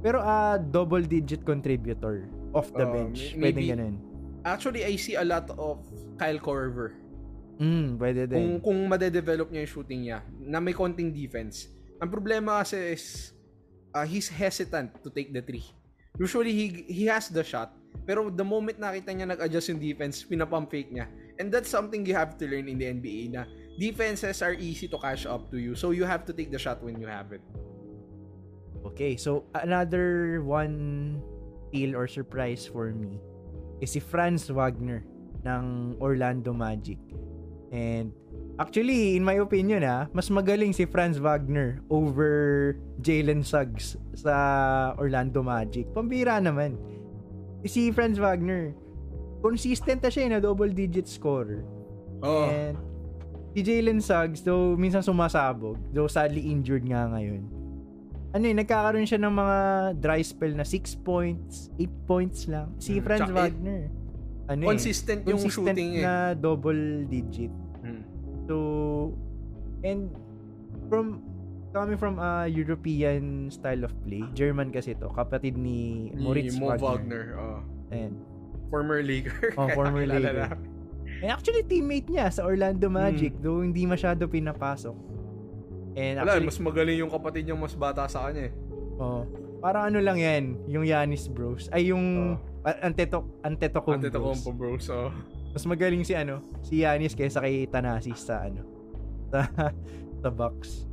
Pero 0.00 0.18
a 0.18 0.56
double-digit 0.56 1.44
contributor 1.44 2.26
off 2.50 2.72
the 2.72 2.82
Oh, 2.82 2.90
bench. 2.90 3.36
may- 3.36 3.52
Pwedeng 3.52 3.60
maybe- 3.60 3.70
ganun. 3.70 3.94
Actually, 4.42 4.82
I 4.82 4.96
see 4.96 5.14
a 5.14 5.22
lot 5.22 5.46
of 5.52 5.78
Kyle 6.16 6.40
Korver. 6.40 6.96
Mm, 7.60 8.00
pwede 8.00 8.20
din. 8.28 8.38
Kung, 8.38 8.54
kung 8.72 8.78
madedevelop 8.88 9.48
niya 9.52 9.64
yung 9.64 9.72
shooting 9.72 10.00
niya 10.08 10.18
na 10.40 10.58
may 10.60 10.72
konting 10.72 11.12
defense. 11.12 11.68
Ang 12.00 12.10
problema 12.10 12.64
kasi 12.64 12.96
is 12.96 13.36
uh, 13.94 14.06
he's 14.08 14.28
hesitant 14.28 14.90
to 15.04 15.12
take 15.12 15.30
the 15.30 15.44
three. 15.44 15.64
Usually, 16.20 16.52
he, 16.52 16.66
he 16.88 17.04
has 17.08 17.32
the 17.32 17.44
shot. 17.44 17.72
Pero 18.04 18.28
the 18.28 18.44
moment 18.44 18.80
nakita 18.80 19.12
niya 19.12 19.28
nag-adjust 19.28 19.72
yung 19.72 19.80
defense, 19.80 20.24
pinapump 20.24 20.68
fake 20.72 20.92
niya. 20.92 21.08
And 21.40 21.52
that's 21.52 21.68
something 21.68 22.04
you 22.04 22.16
have 22.16 22.36
to 22.40 22.44
learn 22.48 22.68
in 22.68 22.76
the 22.76 22.88
NBA 22.88 23.32
na 23.32 23.48
defenses 23.80 24.44
are 24.44 24.52
easy 24.56 24.88
to 24.88 24.98
catch 25.00 25.24
up 25.24 25.48
to 25.52 25.56
you. 25.56 25.72
So 25.76 25.92
you 25.92 26.04
have 26.04 26.24
to 26.28 26.32
take 26.32 26.52
the 26.52 26.60
shot 26.60 26.84
when 26.84 27.00
you 27.00 27.08
have 27.08 27.32
it. 27.32 27.40
Okay, 28.92 29.16
so 29.16 29.46
another 29.54 30.42
one 30.42 31.20
steal 31.72 31.96
or 31.96 32.04
surprise 32.04 32.68
for 32.68 32.92
me 32.92 33.16
is 33.80 33.96
si 33.96 34.00
Franz 34.00 34.50
Wagner 34.52 35.00
ng 35.48 35.96
Orlando 36.02 36.52
Magic. 36.52 37.00
And 37.72 38.12
actually, 38.56 39.16
in 39.16 39.24
my 39.24 39.40
opinion 39.40 39.80
ah, 39.82 40.04
mas 40.12 40.28
magaling 40.28 40.76
si 40.76 40.84
Franz 40.84 41.16
Wagner 41.16 41.80
over 41.88 42.76
Jalen 43.00 43.40
Suggs 43.40 43.96
sa 44.12 44.34
Orlando 44.94 45.40
Magic. 45.40 45.88
Pambira 45.90 46.36
naman. 46.36 46.76
Si 47.64 47.88
Franz 47.88 48.20
Wagner, 48.20 48.76
consistent 49.40 50.04
na 50.04 50.12
siya 50.12 50.28
eh, 50.28 50.30
na 50.30 50.38
double-digit 50.38 51.08
scorer. 51.08 51.64
Oh, 52.20 52.44
And 52.44 52.76
si 53.50 53.64
Jalen 53.64 53.98
Suggs, 53.98 54.44
though 54.44 54.76
minsan 54.76 55.00
sumasabog, 55.00 55.80
though 55.90 56.06
sadly 56.06 56.44
injured 56.44 56.84
nga 56.84 57.08
ngayon, 57.08 57.42
ano 58.32 58.44
eh, 58.44 58.54
nagkakaroon 58.54 59.04
siya 59.04 59.16
ng 59.18 59.32
mga 59.32 59.56
dry 59.96 60.20
spell 60.20 60.52
na 60.52 60.64
6 60.64 61.00
points, 61.00 61.68
8 61.76 61.88
points 62.04 62.48
lang. 62.48 62.72
Si 62.76 62.96
Hmm, 62.96 63.04
Franz 63.04 63.20
tsaka 63.24 63.36
Wagner, 63.38 63.82
ano 64.42 64.60
eh, 64.60 64.68
consistent 64.68 65.20
yung 65.22 65.38
consistent 65.38 65.72
shooting 65.72 65.90
eh. 65.98 66.02
na 66.02 66.12
double 66.34 66.82
digit. 67.06 67.52
Hmm. 67.82 68.02
So, 68.46 68.56
and 69.82 70.10
from 70.86 71.22
coming 71.72 71.96
from 71.96 72.18
a 72.18 72.46
European 72.46 73.50
style 73.50 73.82
of 73.82 73.92
play, 74.02 74.22
German 74.32 74.70
kasi 74.70 74.94
to, 74.94 75.08
kapatid 75.10 75.56
ni 75.56 76.10
Ni 76.10 76.22
Moritz 76.22 76.54
Mo 76.56 76.70
Wagner. 76.74 76.80
Wagner. 76.80 77.24
oh. 77.36 77.60
And, 77.90 78.12
former 78.70 79.02
Laker. 79.02 79.52
Oh, 79.60 79.68
former 79.72 80.04
namin. 80.04 80.52
and 81.20 81.30
actually, 81.30 81.62
teammate 81.62 82.08
niya 82.08 82.32
sa 82.32 82.44
Orlando 82.44 82.88
Magic, 82.88 83.36
Hmm. 83.36 83.42
though 83.44 83.60
hindi 83.60 83.84
masyado 83.84 84.24
pinapasok. 84.26 84.96
And 85.92 86.16
Wala, 86.18 86.40
actually, 86.40 86.48
mas 86.48 86.58
magaling 86.58 86.98
yung 87.04 87.12
kapatid 87.12 87.44
niyang 87.44 87.60
mas 87.60 87.76
bata 87.76 88.08
sa 88.08 88.28
kanya 88.28 88.48
eh. 88.48 88.52
Oh, 88.96 89.28
parang 89.60 89.92
ano 89.92 90.00
lang 90.00 90.16
yan, 90.16 90.56
yung 90.66 90.84
Yanis 90.84 91.28
bros. 91.28 91.68
Ay, 91.68 91.92
yung 91.92 92.36
uh, 92.64 92.76
Anteto, 92.80 93.28
Antetokounmpo 93.44 94.08
Ante 94.08 94.12
bros. 94.12 94.40
Compo 94.40 94.50
bro. 94.56 94.72
Mas 95.52 95.64
magaling 95.64 96.00
si 96.02 96.16
ano, 96.16 96.40
si 96.64 96.80
Yanis 96.80 97.12
kaysa 97.12 97.40
kay 97.40 97.68
Thanasis 97.68 98.24
sa 98.24 98.48
ano, 98.48 98.64
sa, 99.28 99.44
sa 100.24 100.28
Bucks. 100.32 100.88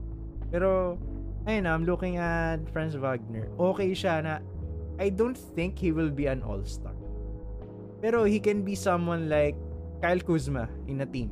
Pero, 0.52 1.00
ayun 1.46 1.64
I'm 1.64 1.86
looking 1.88 2.20
at 2.20 2.60
Franz 2.70 2.94
Wagner. 2.94 3.48
Okay 3.56 3.96
siya 3.96 4.20
na, 4.20 4.34
I 5.00 5.08
don't 5.08 5.40
think 5.56 5.80
he 5.80 5.96
will 5.96 6.12
be 6.12 6.28
an 6.28 6.44
all-star. 6.44 6.92
Pero 8.00 8.28
he 8.28 8.40
can 8.40 8.64
be 8.64 8.76
someone 8.76 9.32
like 9.32 9.56
Kyle 10.00 10.20
Kuzma 10.20 10.68
in 10.88 11.00
a 11.00 11.08
team. 11.08 11.32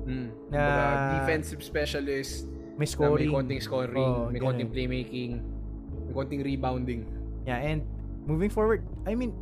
mm, 0.00 0.30
Na- 0.50 1.18
defensive 1.20 1.60
specialist, 1.60 2.46
May 2.46 2.54
na 2.74 2.78
may 2.78 2.86
scoring. 2.88 3.30
konting 3.30 3.60
scoring, 3.60 3.98
Oh, 3.98 4.30
may 4.30 4.38
ganun. 4.38 4.56
konting 4.56 4.70
playmaking, 4.70 5.32
may 6.06 6.12
konting 6.14 6.40
rebounding. 6.40 7.02
Yeah, 7.44 7.58
and 7.60 7.82
moving 8.24 8.48
forward, 8.48 8.80
I 9.04 9.12
mean, 9.14 9.34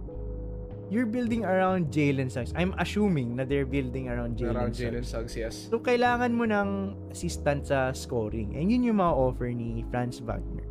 you're 0.89 1.09
building 1.09 1.45
around 1.45 1.93
Jalen 1.93 2.33
Suggs. 2.33 2.53
I'm 2.57 2.73
assuming 2.81 3.37
na 3.37 3.45
they're 3.45 3.69
building 3.69 4.09
around 4.09 4.41
Jalen 4.41 4.57
Around 4.57 4.73
Suggs. 4.73 4.81
Jalen 4.81 5.05
Suggs, 5.05 5.35
yes. 5.37 5.55
So, 5.69 5.79
kailangan 5.81 6.33
mo 6.33 6.49
ng 6.49 6.97
assistant 7.13 7.69
sa 7.69 7.93
scoring. 7.93 8.57
And 8.57 8.73
yun 8.73 8.85
yung 8.85 8.99
ma-offer 9.01 9.53
ni 9.53 9.85
Franz 9.93 10.21
Wagner. 10.25 10.65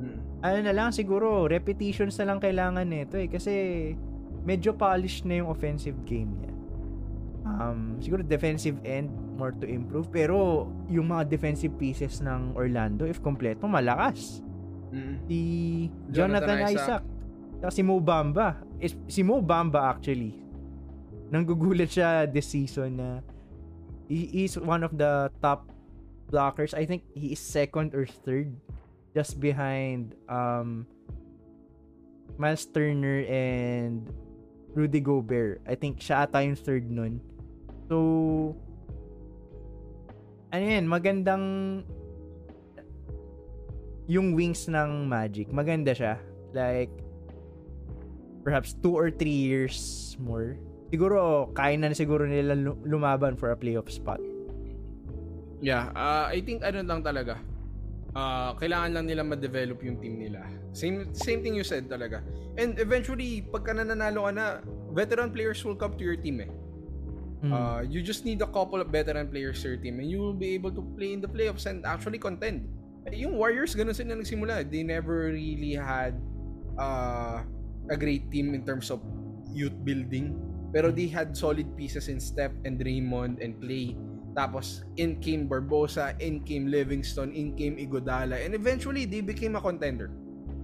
Mm. 0.00 0.18
Ano 0.40 0.58
na 0.64 0.72
lang, 0.72 0.88
siguro, 0.90 1.44
repetitions 1.46 2.16
na 2.16 2.32
lang 2.32 2.40
kailangan 2.40 2.88
nito 2.88 3.20
eh. 3.20 3.28
Kasi, 3.28 3.52
medyo 4.42 4.72
polished 4.72 5.28
na 5.28 5.44
yung 5.44 5.52
offensive 5.52 5.96
game 6.08 6.32
niya. 6.40 6.52
Um, 7.42 7.98
siguro 8.00 8.22
defensive 8.24 8.80
end, 8.86 9.12
more 9.36 9.52
to 9.52 9.68
improve. 9.68 10.08
Pero, 10.08 10.66
yung 10.88 11.12
mga 11.12 11.28
defensive 11.28 11.76
pieces 11.76 12.24
ng 12.24 12.56
Orlando, 12.56 13.04
if 13.04 13.20
kompleto, 13.20 13.68
malakas. 13.68 14.40
Mm. 14.92 15.16
Si 15.28 15.38
Jonathan, 16.08 16.56
Jonathan 16.56 16.58
Isaac. 16.72 17.04
Isaac. 17.04 17.11
Saka 17.62 17.78
si 17.78 17.86
Mo 17.86 18.02
Bamba. 18.02 18.58
Si 19.06 19.22
Mo 19.22 19.38
Bamba 19.38 19.94
actually. 19.94 20.34
Nanggugulat 21.30 21.94
siya 21.94 22.26
this 22.26 22.50
season 22.50 22.98
na 22.98 23.22
he 24.10 24.42
is 24.42 24.58
one 24.58 24.82
of 24.82 24.98
the 24.98 25.30
top 25.38 25.70
blockers, 26.26 26.74
I 26.74 26.82
think 26.84 27.06
he 27.14 27.32
is 27.32 27.40
second 27.40 27.94
or 27.94 28.04
third 28.04 28.50
just 29.14 29.38
behind 29.38 30.16
um 30.26 30.88
Miles 32.40 32.64
Turner 32.66 33.22
and 33.28 34.08
Rudy 34.74 34.98
Gobert. 35.04 35.60
I 35.68 35.76
think 35.76 36.00
siya 36.00 36.24
ata 36.26 36.40
yung 36.40 36.56
third 36.56 36.88
nun. 36.88 37.20
So, 37.92 38.56
ano 40.48 40.64
yan, 40.64 40.88
magandang 40.88 41.44
yung 44.08 44.32
wings 44.32 44.66
ng 44.66 45.06
Magic. 45.06 45.52
Maganda 45.52 45.92
siya. 45.92 46.16
Like, 46.56 46.92
perhaps 48.44 48.74
two 48.78 48.94
or 48.94 49.10
three 49.10 49.34
years 49.34 50.14
more. 50.18 50.58
Siguro, 50.92 51.48
kaya 51.56 51.78
na 51.80 51.96
siguro 51.96 52.28
nila 52.28 52.52
lu- 52.52 52.78
lumaban 52.84 53.38
for 53.38 53.50
a 53.50 53.56
playoff 53.56 53.88
spot. 53.88 54.20
Yeah, 55.62 55.94
uh, 55.94 56.28
I 56.28 56.42
think 56.42 56.66
ano 56.66 56.82
lang 56.82 57.00
talaga. 57.06 57.38
Uh, 58.12 58.52
kailangan 58.60 58.92
lang 58.92 59.04
nila 59.08 59.24
ma-develop 59.24 59.80
yung 59.80 59.96
team 59.96 60.20
nila. 60.20 60.44
Same 60.76 61.16
same 61.16 61.40
thing 61.40 61.56
you 61.56 61.64
said 61.64 61.88
talaga. 61.88 62.20
And 62.60 62.76
eventually, 62.76 63.40
pagka 63.48 63.72
nananalo 63.72 64.28
ka 64.28 64.32
na, 64.36 64.46
veteran 64.92 65.32
players 65.32 65.64
will 65.64 65.78
come 65.78 65.96
to 65.96 66.04
your 66.04 66.20
team 66.20 66.44
eh. 66.44 66.50
Mm. 67.42 67.50
Uh, 67.50 67.80
you 67.88 68.04
just 68.04 68.28
need 68.28 68.38
a 68.44 68.46
couple 68.46 68.78
of 68.78 68.92
veteran 68.92 69.26
players 69.26 69.64
to 69.64 69.74
your 69.74 69.80
team 69.80 69.98
and 69.98 70.06
you 70.06 70.20
will 70.22 70.36
be 70.36 70.54
able 70.54 70.70
to 70.70 70.84
play 70.94 71.10
in 71.10 71.18
the 71.18 71.26
playoffs 71.26 71.66
and 71.66 71.82
actually 71.82 72.18
contend. 72.18 72.68
Eh, 73.10 73.18
Yung 73.26 73.34
Warriors, 73.34 73.74
ganun 73.74 73.96
sila 73.96 74.14
nagsimula. 74.14 74.62
They 74.70 74.86
never 74.86 75.34
really 75.34 75.74
had 75.74 76.22
uh, 76.78 77.42
a 77.92 77.96
great 77.96 78.32
team 78.32 78.56
in 78.56 78.64
terms 78.64 78.88
of 78.88 79.04
youth 79.52 79.76
building. 79.84 80.32
Pero 80.72 80.88
they 80.88 81.06
had 81.06 81.36
solid 81.36 81.68
pieces 81.76 82.08
in 82.08 82.16
Steph 82.16 82.56
and 82.64 82.80
Draymond 82.80 83.44
and 83.44 83.60
Clay. 83.60 83.92
Tapos, 84.32 84.88
in 84.96 85.20
came 85.20 85.44
Barbosa, 85.44 86.16
in 86.16 86.40
came 86.48 86.72
Livingston, 86.72 87.36
in 87.36 87.52
came 87.52 87.76
Igodala. 87.76 88.40
And 88.40 88.56
eventually, 88.56 89.04
they 89.04 89.20
became 89.20 89.56
a 89.56 89.60
contender. 89.60 90.08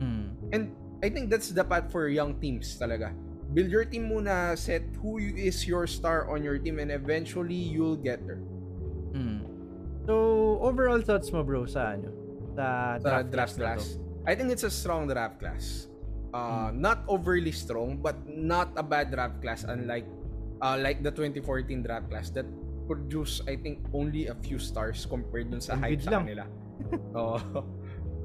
Mm. 0.01 0.33
And 0.57 0.73
I 1.05 1.12
think 1.12 1.29
that's 1.29 1.53
the 1.53 1.61
path 1.61 1.93
for 1.93 2.09
young 2.09 2.41
teams 2.41 2.81
talaga. 2.81 3.12
Build 3.53 3.69
your 3.69 3.85
team 3.85 4.09
muna, 4.09 4.57
set 4.57 4.88
who 4.97 5.21
is 5.21 5.69
your 5.69 5.85
star 5.85 6.33
on 6.33 6.41
your 6.41 6.57
team, 6.57 6.81
and 6.81 6.88
eventually, 6.88 7.61
you'll 7.61 8.01
get 8.01 8.25
there. 8.25 8.41
Mm. 9.12 9.45
So, 10.09 10.57
overall 10.64 11.05
thoughts 11.05 11.29
mo 11.29 11.45
bro 11.45 11.69
sa 11.69 11.93
ano? 11.93 12.09
Sa 12.57 12.97
Sa 12.97 13.21
draft, 13.21 13.29
draft 13.29 13.55
class, 13.61 13.85
class. 13.85 14.01
I 14.25 14.33
think 14.33 14.49
it's 14.49 14.64
a 14.64 14.73
strong 14.73 15.05
draft 15.05 15.37
class. 15.37 15.93
Uh, 16.29 16.71
Not 16.77 17.09
overly 17.09 17.53
strong, 17.53 17.97
but 17.99 18.17
not 18.29 18.77
a 18.77 18.85
bad 18.85 19.09
draft 19.09 19.41
class 19.41 19.64
unlike 19.64 20.05
uh, 20.61 20.77
like 20.77 21.01
the 21.01 21.09
2014 21.11 21.81
draft 21.83 22.12
class 22.12 22.29
that 22.37 22.45
produced, 22.85 23.45
I 23.49 23.57
think, 23.57 23.85
only 23.93 24.29
a 24.29 24.37
few 24.45 24.57
stars 24.61 25.05
compared 25.05 25.53
dun 25.53 25.61
sa 25.61 25.77
hype 25.77 26.01
sa 26.05 26.17
lang. 26.17 26.29
kanila. 26.29 26.45
Oo. 27.17 27.37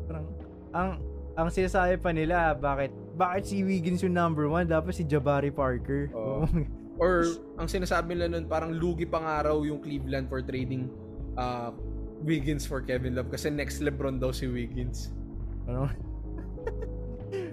Parang, 0.08 0.26
ang 0.72 0.89
ang 1.34 1.48
sinasabi 1.50 2.00
pa 2.00 2.12
nila, 2.12 2.56
bakit 2.56 2.92
bakit 3.16 3.44
si 3.50 3.63
Wiggins 3.63 4.04
yung 4.04 4.16
number 4.16 4.48
one, 4.48 4.68
dapat 4.68 4.96
si 4.96 5.04
Jabari 5.04 5.52
Parker. 5.52 6.12
Oo. 6.16 6.48
Or 7.02 7.26
ang 7.58 7.66
sinasabi 7.66 8.13
nila 8.13 8.38
nun, 8.38 8.46
parang 8.46 8.70
lugi 8.70 9.04
pang 9.04 9.26
araw 9.26 9.66
yung 9.66 9.82
Cleveland 9.82 10.30
for 10.30 10.46
trading 10.46 10.88
uh, 11.36 11.74
Wiggins 12.22 12.70
for 12.70 12.86
Kevin 12.86 13.18
Love 13.18 13.34
kasi 13.34 13.50
next 13.50 13.82
LeBron 13.82 14.22
daw 14.22 14.30
si 14.30 14.46
Wiggins. 14.46 15.10
ano, 15.66 15.89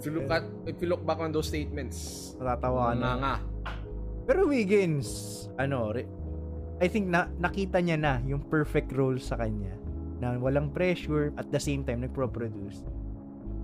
If 0.00 0.08
you 0.08 0.16
look 0.16 0.32
at 0.32 0.44
if 0.64 0.76
you 0.80 0.88
look 0.88 1.04
back 1.04 1.20
on 1.20 1.28
those 1.28 1.44
statements, 1.46 2.32
natatawa 2.40 2.96
na. 2.96 3.10
nga. 3.20 3.34
Pero 4.24 4.48
Wiggins, 4.48 5.06
ano, 5.54 5.92
re- 5.92 6.08
I 6.80 6.88
think 6.88 7.12
na 7.12 7.28
nakita 7.36 7.84
niya 7.84 8.00
na 8.00 8.12
yung 8.24 8.40
perfect 8.40 8.96
role 8.96 9.20
sa 9.20 9.36
kanya 9.36 9.76
na 10.16 10.40
walang 10.40 10.72
pressure 10.72 11.36
at 11.36 11.52
the 11.52 11.60
same 11.60 11.84
time 11.84 12.00
nagpro-produce. 12.00 12.80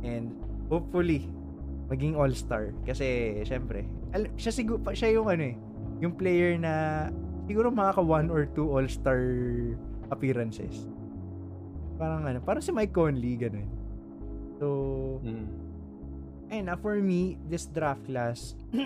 And 0.04 0.36
hopefully 0.68 1.24
maging 1.88 2.20
all-star 2.20 2.76
kasi 2.84 3.40
syempre, 3.42 3.88
al- 4.12 4.28
siya 4.36 4.52
siguro 4.52 4.84
siya 4.92 5.16
yung 5.16 5.32
ano 5.32 5.42
eh, 5.48 5.56
yung 6.04 6.12
player 6.12 6.60
na 6.60 7.08
siguro 7.48 7.72
makaka 7.72 8.04
one 8.04 8.28
or 8.28 8.44
two 8.52 8.68
all-star 8.68 9.24
appearances. 10.12 10.84
Parang 11.96 12.28
ano, 12.28 12.44
parang 12.44 12.60
si 12.60 12.68
Mike 12.68 12.92
Conley 12.92 13.40
ganun. 13.40 13.64
So, 14.60 14.66
Mm. 15.24 15.46
And 16.50 16.70
uh, 16.70 16.78
for 16.78 16.98
me, 17.02 17.38
this 17.50 17.66
draft 17.66 18.06
class, 18.06 18.54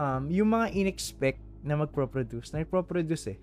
um, 0.00 0.30
yung 0.32 0.48
mga 0.48 0.72
inexpect 0.72 1.40
na 1.64 1.76
magpro-produce, 1.76 2.54
na 2.54 2.64
nagpro-produce 2.64 3.36
eh. 3.36 3.38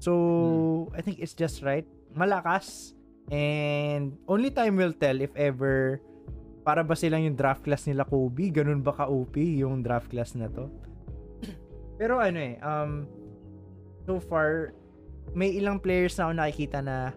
So, 0.00 0.90
I 0.96 1.04
think 1.04 1.20
it's 1.20 1.36
just 1.36 1.62
right. 1.62 1.86
Malakas. 2.16 2.96
And 3.30 4.16
only 4.26 4.50
time 4.50 4.74
will 4.74 4.96
tell 4.96 5.20
if 5.20 5.30
ever 5.36 6.02
para 6.66 6.82
ba 6.82 6.98
silang 6.98 7.24
yung 7.24 7.36
draft 7.38 7.62
class 7.62 7.86
nila 7.86 8.04
Kobe, 8.04 8.50
ganun 8.50 8.82
ba 8.82 8.92
ka-OP 8.92 9.38
yung 9.38 9.84
draft 9.84 10.10
class 10.10 10.34
na 10.34 10.50
to? 10.50 10.66
Pero 12.00 12.18
ano 12.18 12.38
eh, 12.40 12.58
um, 12.60 13.06
so 14.04 14.18
far, 14.18 14.74
may 15.32 15.56
ilang 15.56 15.78
players 15.78 16.18
na 16.18 16.28
ako 16.28 16.32
nakikita 16.36 16.78
na 16.82 17.14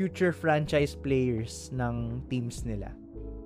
future 0.00 0.32
franchise 0.32 0.96
players 0.96 1.68
ng 1.76 2.24
teams 2.32 2.64
nila. 2.64 2.96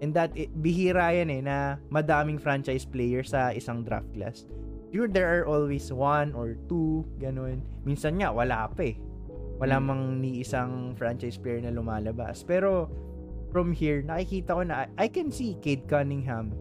And 0.02 0.10
that, 0.14 0.34
eh, 0.34 0.50
bihira 0.50 1.14
yan 1.14 1.30
eh, 1.30 1.42
na 1.42 1.78
madaming 1.90 2.40
franchise 2.40 2.82
players 2.86 3.30
sa 3.30 3.54
isang 3.54 3.86
draft 3.86 4.10
class. 4.14 4.46
Sure, 4.94 5.10
there 5.10 5.26
are 5.26 5.42
always 5.46 5.90
one 5.90 6.30
or 6.38 6.54
two, 6.70 7.02
ganun. 7.18 7.62
Minsan 7.82 8.22
nga, 8.22 8.30
wala 8.30 8.70
pa 8.70 8.94
eh. 8.94 8.96
Wala 9.58 9.78
Hmm. 9.78 9.86
mang 9.86 10.02
ni 10.22 10.42
isang 10.42 10.94
franchise 10.94 11.38
player 11.38 11.62
na 11.62 11.74
lumalabas. 11.74 12.46
Pero, 12.46 12.90
from 13.50 13.74
here, 13.74 14.02
nakikita 14.02 14.54
ko 14.54 14.62
na, 14.62 14.86
I 14.98 15.06
can 15.10 15.30
see 15.34 15.58
Cade 15.62 15.86
Cunningham 15.90 16.54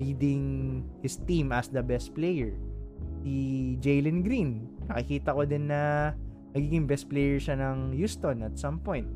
leading 0.00 0.82
his 1.00 1.20
team 1.24 1.52
as 1.52 1.68
the 1.68 1.84
best 1.84 2.12
player. 2.12 2.56
Si 3.24 3.76
Jalen 3.80 4.20
Green, 4.24 4.68
nakikita 4.88 5.32
ko 5.32 5.48
din 5.48 5.68
na 5.72 6.12
magiging 6.52 6.84
best 6.84 7.08
player 7.08 7.40
siya 7.40 7.56
ng 7.56 7.96
Houston 7.96 8.44
at 8.44 8.56
some 8.60 8.80
point. 8.80 9.08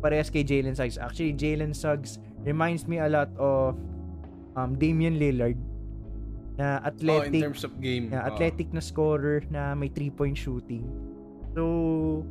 Parehas 0.00 0.28
kay 0.28 0.44
Jalen 0.44 0.76
Suggs. 0.76 0.98
Actually, 0.98 1.34
Jalen 1.34 1.72
Suggs 1.72 2.18
reminds 2.44 2.86
me 2.86 2.98
a 2.98 3.08
lot 3.08 3.30
of 3.40 3.74
um, 4.54 4.76
Damian 4.76 5.18
Lillard 5.18 5.58
na 6.56 6.80
Oh, 6.80 6.88
in 6.88 6.88
athletic, 6.88 7.42
terms 7.42 7.62
of 7.64 7.72
game. 7.80 8.08
na 8.08 8.24
oh. 8.24 8.28
athletic 8.32 8.72
na 8.72 8.80
scorer 8.80 9.44
na 9.52 9.76
may 9.76 9.92
three-point 9.92 10.36
shooting. 10.36 10.88
So, 11.52 12.24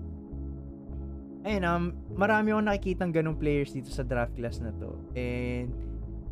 ayun, 1.46 1.62
um, 1.62 1.94
marami 2.18 2.54
akong 2.54 2.66
nakikitang 2.66 3.14
ganong 3.14 3.38
players 3.38 3.74
dito 3.74 3.94
sa 3.94 4.02
draft 4.02 4.34
class 4.34 4.58
na 4.58 4.74
to. 4.82 4.98
And, 5.14 5.70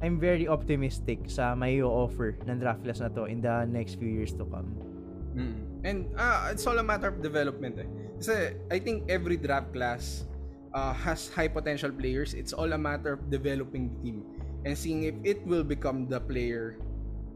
I'm 0.03 0.19
very 0.19 0.51
optimistic 0.51 1.31
sa 1.31 1.55
may 1.55 1.79
offer 1.79 2.35
ng 2.43 2.59
draft 2.59 2.83
class 2.83 2.99
na 2.99 3.07
to 3.15 3.23
in 3.23 3.39
the 3.39 3.63
next 3.63 3.95
few 3.95 4.11
years 4.11 4.35
to 4.35 4.43
come. 4.51 4.75
Mm. 5.31 5.55
And 5.87 5.99
ah, 6.19 6.51
it's 6.51 6.67
all 6.67 6.75
a 6.75 6.83
matter 6.83 7.07
of 7.07 7.23
development 7.23 7.79
eh. 7.79 7.87
Kasi 8.19 8.59
I 8.67 8.83
think 8.83 9.07
every 9.07 9.39
draft 9.39 9.71
class 9.71 10.27
uh, 10.73 10.93
has 10.93 11.29
high 11.29 11.47
potential 11.47 11.91
players. 11.91 12.33
It's 12.33 12.53
all 12.53 12.73
a 12.73 12.77
matter 12.77 13.13
of 13.13 13.29
developing 13.29 13.89
the 13.93 13.97
team 14.03 14.17
and 14.65 14.77
seeing 14.77 15.03
if 15.03 15.15
it 15.23 15.45
will 15.45 15.63
become 15.63 16.07
the 16.07 16.19
player 16.19 16.77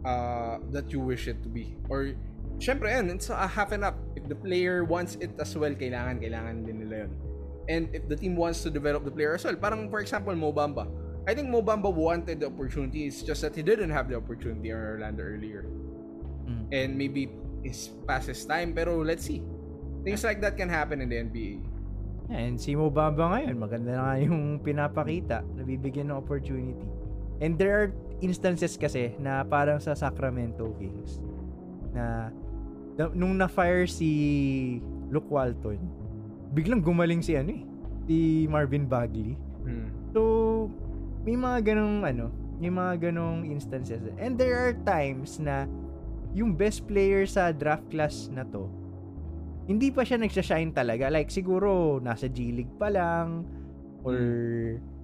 uh, 0.05 0.59
that 0.71 0.91
you 0.91 0.99
wish 0.99 1.27
it 1.27 1.41
to 1.43 1.49
be. 1.49 1.75
Or 1.89 2.13
syempre 2.59 2.89
yan, 2.89 3.09
it's 3.09 3.29
a 3.29 3.47
half 3.47 3.71
and 3.71 3.83
up. 3.83 3.97
If 4.15 4.27
the 4.27 4.35
player 4.35 4.83
wants 4.83 5.15
it 5.21 5.31
as 5.39 5.55
well, 5.57 5.71
kailangan, 5.73 6.21
kailangan 6.23 6.65
din 6.65 6.79
nila 6.85 7.07
yun. 7.07 7.11
And 7.67 7.89
if 7.91 8.07
the 8.07 8.15
team 8.15 8.35
wants 8.35 8.63
to 8.63 8.69
develop 8.69 9.03
the 9.03 9.11
player 9.11 9.35
as 9.35 9.43
well, 9.43 9.55
parang 9.55 9.91
for 9.91 9.99
example, 9.99 10.33
Mo 10.35 10.53
Bamba. 10.53 10.87
I 11.27 11.35
think 11.35 11.51
Mo 11.51 11.61
Bamba 11.61 11.91
wanted 11.91 12.39
the 12.39 12.47
opportunity. 12.47 13.05
It's 13.05 13.21
just 13.21 13.43
that 13.43 13.51
he 13.53 13.61
didn't 13.61 13.91
have 13.91 14.07
the 14.07 14.15
opportunity 14.15 14.71
in 14.71 14.77
Orlando 14.79 15.23
earlier 15.23 15.67
Mm. 16.47 16.71
and 16.71 16.89
maybe 16.95 17.27
is 17.67 17.91
past 18.07 18.31
his 18.31 18.39
time 18.47 18.71
pero 18.71 19.03
let's 19.03 19.27
see 19.27 19.43
things 20.07 20.23
like 20.23 20.39
that 20.39 20.55
can 20.55 20.71
happen 20.71 21.03
in 21.03 21.11
the 21.11 21.19
NBA 21.19 21.59
And 22.27 22.59
si 22.59 22.75
Mo 22.75 22.91
Bamba 22.91 23.31
ngayon, 23.31 23.55
maganda 23.55 23.95
na 23.95 24.01
nga 24.03 24.15
yung 24.19 24.59
pinapakita, 24.59 25.47
nabibigyan 25.55 26.11
ng 26.11 26.17
opportunity. 26.19 26.87
And 27.39 27.55
there 27.55 27.73
are 27.73 27.89
instances 28.19 28.75
kasi 28.75 29.15
na 29.21 29.45
parang 29.47 29.79
sa 29.79 29.95
Sacramento 29.95 30.73
Kings 30.75 31.21
na, 31.95 32.33
na- 32.99 33.13
nung 33.15 33.37
na-fire 33.37 33.87
si 33.87 34.09
Luke 35.07 35.29
Walton, 35.31 35.79
biglang 36.51 36.83
gumaling 36.83 37.23
si 37.23 37.39
ano 37.39 37.55
eh, 37.55 37.63
si 38.07 38.17
Marvin 38.51 38.83
Bagley. 38.89 39.39
hmm. 39.63 39.87
So, 40.11 40.21
may 41.23 41.35
mga 41.35 41.75
ganong 41.75 42.03
ano, 42.03 42.25
may 42.57 42.71
mga 42.71 43.11
ganong 43.11 43.45
instances. 43.47 44.01
And 44.17 44.35
there 44.35 44.57
are 44.57 44.73
times 44.83 45.37
na 45.37 45.69
yung 46.33 46.57
best 46.57 46.87
player 46.89 47.23
sa 47.29 47.53
draft 47.53 47.87
class 47.93 48.27
na 48.33 48.43
to, 48.49 48.67
hindi 49.67 49.91
pa 49.91 50.01
siya 50.07 50.17
nagsashine 50.17 50.71
talaga. 50.71 51.11
Like, 51.11 51.29
siguro, 51.29 51.99
nasa 51.99 52.31
G-League 52.31 52.79
pa 52.79 52.87
lang, 52.87 53.43
or 54.01 54.17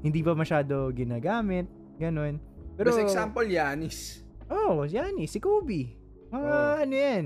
hindi 0.01 0.19
pa 0.23 0.33
masyado 0.33 0.89
ginagamit, 0.95 1.67
ganun. 1.99 2.39
Pero, 2.73 2.89
Best 2.89 3.03
example 3.05 3.45
Yanis 3.45 4.23
oh, 4.53 4.83
yan 4.83 5.17
eh, 5.19 5.27
si 5.29 5.39
Kobe. 5.39 5.93
Mga 6.33 6.53
Oh. 6.53 6.81
ano 6.81 6.93
yan, 6.93 7.25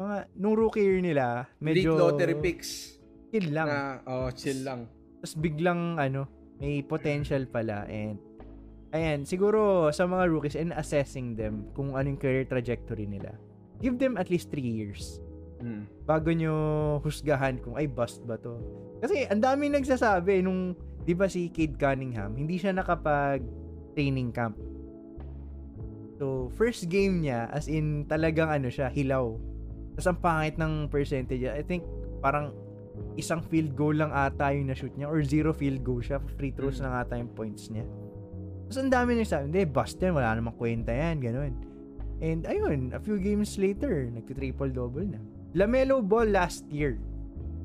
mga, 0.00 0.16
nung 0.36 0.56
rookie 0.56 0.82
year 0.82 1.00
nila, 1.04 1.46
medyo... 1.60 1.94
late 1.94 2.00
lottery 2.00 2.36
picks 2.40 2.96
chill 3.32 3.48
lang. 3.52 3.68
Na, 3.68 4.00
oh, 4.08 4.28
chill 4.32 4.60
lang. 4.64 4.88
Tapos 5.20 5.34
biglang 5.38 6.00
ano, 6.00 6.26
may 6.58 6.80
potential 6.84 7.44
pala 7.48 7.84
and 7.88 8.18
ayan, 8.92 9.24
siguro 9.24 9.88
sa 9.92 10.04
mga 10.04 10.24
rookies 10.28 10.56
and 10.58 10.74
assessing 10.76 11.32
them 11.32 11.68
kung 11.72 11.96
anong 11.96 12.20
career 12.20 12.44
trajectory 12.44 13.08
nila. 13.08 13.32
Give 13.80 13.96
them 13.98 14.14
at 14.14 14.30
least 14.30 14.52
3 14.52 14.62
years 14.62 15.21
Mm. 15.62 15.82
bago 16.02 16.28
nyo 16.34 16.54
husgahan 17.06 17.62
kung 17.62 17.78
ay 17.78 17.86
bust 17.86 18.26
ba 18.26 18.34
to. 18.34 18.58
Kasi 18.98 19.30
ang 19.30 19.38
dami 19.38 19.70
nagsasabi 19.70 20.42
nung 20.42 20.74
'di 21.06 21.14
ba 21.14 21.30
si 21.30 21.46
Cade 21.54 21.78
Cunningham, 21.78 22.34
hindi 22.34 22.58
siya 22.58 22.74
nakapag 22.74 23.42
training 23.94 24.34
camp. 24.34 24.58
So, 26.22 26.54
first 26.54 26.86
game 26.86 27.22
niya 27.22 27.50
as 27.50 27.66
in 27.66 28.06
talagang 28.06 28.46
ano 28.46 28.70
siya, 28.70 28.90
hilaw. 28.90 29.34
Tapos 29.98 30.06
ang 30.06 30.18
pangit 30.22 30.54
ng 30.56 30.86
percentage. 30.86 31.42
I 31.44 31.66
think 31.66 31.82
parang 32.22 32.54
isang 33.18 33.42
field 33.42 33.74
goal 33.74 33.98
lang 33.98 34.14
ata 34.14 34.54
yung 34.54 34.70
na-shoot 34.70 34.94
niya 34.94 35.10
or 35.10 35.20
zero 35.26 35.50
field 35.50 35.82
goal 35.82 35.98
siya. 35.98 36.22
Free 36.38 36.54
throws 36.54 36.78
Mm. 36.78 36.84
lang 36.86 36.94
ata 36.94 37.14
yung 37.18 37.32
points 37.34 37.68
niya. 37.74 37.84
Tapos 38.68 38.78
ang 38.78 38.92
dami 38.92 39.18
nagsabi, 39.18 39.50
hindi, 39.52 39.62
bust 39.68 40.00
yan. 40.00 40.14
Wala 40.16 40.32
namang 40.32 40.56
kwenta 40.56 40.94
yan. 40.94 41.20
Ganun. 41.20 41.52
And 42.22 42.46
ayun, 42.46 42.94
a 42.94 43.00
few 43.02 43.18
games 43.18 43.58
later, 43.58 44.06
nagti-triple-double 44.14 45.12
na. 45.12 45.20
LaMelo 45.52 46.00
Ball 46.00 46.32
last 46.32 46.64
year. 46.68 46.96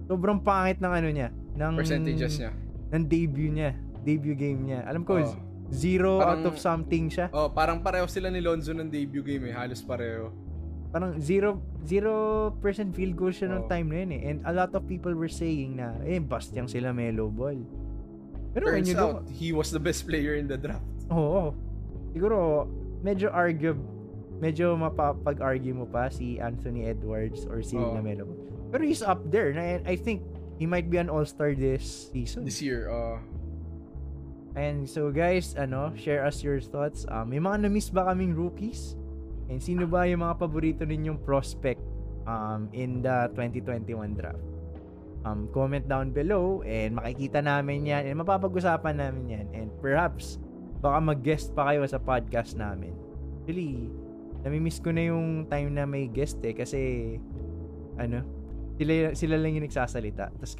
Sobrang 0.07 0.39
pangit 0.39 0.79
ng 0.79 0.91
ano 0.91 1.09
niya. 1.09 1.29
Ng, 1.55 1.73
Percentages 1.75 2.39
niya. 2.39 2.51
Ng 2.91 3.03
debut 3.07 3.51
niya. 3.51 3.71
Debut 4.03 4.35
game 4.35 4.61
niya. 4.63 4.87
Alam 4.87 5.03
ko, 5.03 5.19
Oh. 5.19 5.35
zero 5.67 6.19
Parang- 6.19 6.43
out 6.43 6.45
of 6.47 6.55
something 6.55 7.11
siya. 7.11 7.27
Oh, 7.31 7.51
parang 7.51 7.83
pareho 7.83 8.07
sila 8.07 8.31
ni 8.31 8.39
Lonzo 8.39 8.71
ng 8.71 8.87
debut 8.87 9.19
game 9.19 9.51
eh. 9.51 9.53
Halos 9.55 9.83
pareho. 9.83 10.31
Parang 10.87 11.19
zero, 11.19 11.59
zero 11.83 12.11
percent 12.57 12.95
field 12.95 13.19
goal 13.19 13.35
siya 13.35 13.51
Oh. 13.51 13.67
time 13.67 13.91
na 13.91 13.97
yun 13.99 14.11
eh. 14.15 14.21
And 14.25 14.37
a 14.47 14.55
lot 14.55 14.71
of 14.71 14.87
people 14.87 15.11
were 15.11 15.27
saying 15.27 15.75
na, 15.75 15.99
eh, 16.07 16.23
bust 16.23 16.55
yung 16.55 16.71
sila 16.71 16.95
Melo 16.95 17.27
Ball. 17.27 17.59
Pero 18.55 18.71
Turns 18.71 18.87
you 18.87 18.95
out, 18.95 19.21
look, 19.21 19.27
he 19.29 19.51
was 19.51 19.69
the 19.69 19.79
best 19.79 20.07
player 20.07 20.35
in 20.35 20.47
the 20.47 20.55
draft. 20.55 20.83
oo. 21.07 21.51
siguro, 22.09 22.65
medyo 23.03 23.27
argue, 23.29 23.75
medyo 24.37 24.77
mapapag-argue 24.77 25.73
mo 25.73 25.85
pa 25.89 26.09
si 26.09 26.37
Anthony 26.37 26.85
Edwards 26.85 27.45
or 27.49 27.61
si 27.65 27.77
Oo. 27.77 27.97
LaMelo. 27.97 28.25
Pero 28.69 28.83
he's 28.83 29.01
up 29.01 29.23
there. 29.31 29.53
Na, 29.55 29.81
I 29.87 29.95
think 29.95 30.21
he 30.61 30.65
might 30.65 30.89
be 30.91 30.99
an 31.01 31.09
all-star 31.09 31.55
this 31.55 32.11
season. 32.13 32.43
This 32.45 32.61
year, 32.61 32.91
uh, 32.91 33.17
And 34.57 34.89
so 34.89 35.13
guys, 35.13 35.53
ano, 35.53 35.93
share 35.93 36.25
us 36.25 36.41
your 36.41 36.57
thoughts. 36.57 37.05
Um, 37.13 37.29
may 37.29 37.37
mga 37.37 37.69
na-miss 37.69 37.93
ba 37.93 38.09
kaming 38.09 38.33
rookies? 38.33 38.97
And 39.53 39.61
sino 39.61 39.85
ba 39.85 40.09
yung 40.09 40.25
mga 40.25 40.41
paborito 40.41 40.81
ninyong 40.81 41.21
prospect 41.21 41.79
um, 42.25 42.65
in 42.73 43.05
the 43.05 43.29
2021 43.37 44.17
draft? 44.17 44.41
Um, 45.21 45.45
comment 45.53 45.85
down 45.85 46.09
below 46.09 46.65
and 46.65 46.97
makikita 46.97 47.45
namin 47.45 47.85
yan 47.85 48.09
and 48.09 48.17
mapapag-usapan 48.17 48.97
namin 48.97 49.23
yan. 49.29 49.45
And 49.53 49.69
perhaps, 49.77 50.41
baka 50.81 51.05
mag-guest 51.05 51.53
pa 51.53 51.69
kayo 51.69 51.85
sa 51.85 52.01
podcast 52.01 52.57
namin. 52.57 52.97
Actually, 53.45 53.93
nami-miss 54.47 54.79
ko 54.79 54.95
na 54.95 55.11
yung 55.11 55.51
time 55.51 55.75
na 55.75 55.83
may 55.83 56.07
guest 56.07 56.39
eh 56.47 56.55
kasi 56.55 56.79
ano, 57.99 58.23
sila, 58.79 59.11
sila 59.11 59.35
lang 59.35 59.59
yung 59.59 59.67
nagsasalita. 59.67 60.31
Tapos 60.31 60.55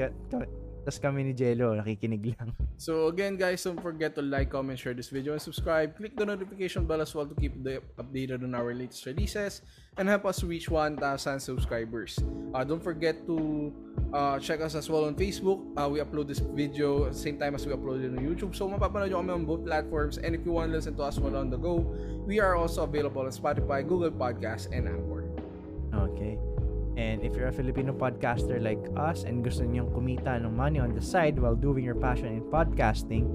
tas 0.87 1.03
kami 1.03 1.19
ni 1.27 1.35
Jello, 1.35 1.75
nakikinig 1.75 2.31
lang. 2.39 2.55
So 2.79 3.11
again 3.11 3.35
guys, 3.35 3.59
don't 3.67 3.75
forget 3.83 4.15
to 4.15 4.23
like, 4.23 4.47
comment, 4.47 4.79
share 4.79 4.95
this 4.95 5.11
video 5.11 5.35
and 5.35 5.43
subscribe. 5.43 5.99
Click 5.99 6.15
the 6.15 6.23
notification 6.23 6.87
bell 6.87 7.03
as 7.03 7.11
well 7.11 7.27
to 7.27 7.35
keep 7.35 7.59
the 7.59 7.83
updated 7.99 8.47
on 8.47 8.55
our 8.55 8.71
latest 8.71 9.03
releases 9.03 9.67
and 9.99 10.07
help 10.07 10.23
us 10.23 10.47
reach 10.47 10.71
1,000 10.71 10.95
subscribers. 11.43 12.15
Uh, 12.55 12.63
don't 12.63 12.79
forget 12.79 13.19
to 13.27 13.75
uh, 14.15 14.39
check 14.39 14.63
us 14.63 14.79
as 14.79 14.87
well 14.87 15.11
on 15.11 15.19
Facebook. 15.19 15.59
Uh, 15.75 15.91
we 15.91 15.99
upload 15.99 16.31
this 16.31 16.39
video 16.39 17.11
same 17.11 17.35
time 17.35 17.51
as 17.51 17.67
we 17.67 17.75
upload 17.75 17.99
it 17.99 18.15
on 18.15 18.23
YouTube. 18.23 18.55
So 18.55 18.71
mapapanood 18.71 19.11
nyo 19.11 19.19
kami 19.19 19.31
on 19.35 19.43
both 19.43 19.67
platforms 19.67 20.23
and 20.23 20.31
if 20.31 20.47
you 20.47 20.55
want 20.55 20.71
to 20.71 20.79
listen 20.79 20.95
to 20.95 21.03
us 21.03 21.19
while 21.19 21.35
on 21.35 21.51
the 21.51 21.59
go, 21.59 21.83
we 22.23 22.39
are 22.39 22.55
also 22.55 22.87
available 22.87 23.27
on 23.27 23.35
Spotify, 23.35 23.83
Google 23.83 24.15
Podcasts, 24.15 24.71
and 24.71 24.87
Anchor. 24.87 25.27
Okay. 25.91 26.39
And 26.97 27.21
if 27.21 27.37
you're 27.37 27.53
a 27.53 27.53
Filipino 27.53 27.93
podcaster 27.93 28.57
like 28.57 28.81
us 28.97 29.21
and 29.21 29.45
gusto 29.45 29.61
niyong 29.61 29.93
kumita 29.93 30.41
ng 30.41 30.49
money 30.49 30.81
on 30.81 30.97
the 30.97 31.03
side 31.05 31.37
while 31.37 31.53
doing 31.53 31.85
your 31.85 31.93
passion 31.93 32.33
in 32.33 32.41
podcasting, 32.49 33.29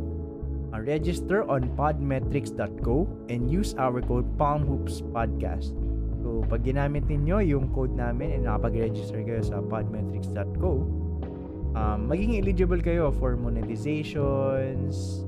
uh, 0.75 0.83
register 0.83 1.47
on 1.47 1.71
podmetrics.co 1.79 3.07
and 3.31 3.47
use 3.47 3.79
our 3.79 4.03
code 4.03 4.27
PalmHoopsPodcast. 4.35 5.79
So, 6.27 6.43
pag 6.51 6.67
ginamit 6.67 7.07
ninyo 7.07 7.39
yung 7.55 7.71
code 7.71 7.95
namin 7.95 8.35
and 8.35 8.51
nakapag-register 8.51 9.23
kayo 9.23 9.47
sa 9.47 9.63
podmetrics.co, 9.63 10.71
um, 11.79 12.11
magiging 12.11 12.43
eligible 12.43 12.83
kayo 12.83 13.15
for 13.15 13.39
monetizations 13.39 15.23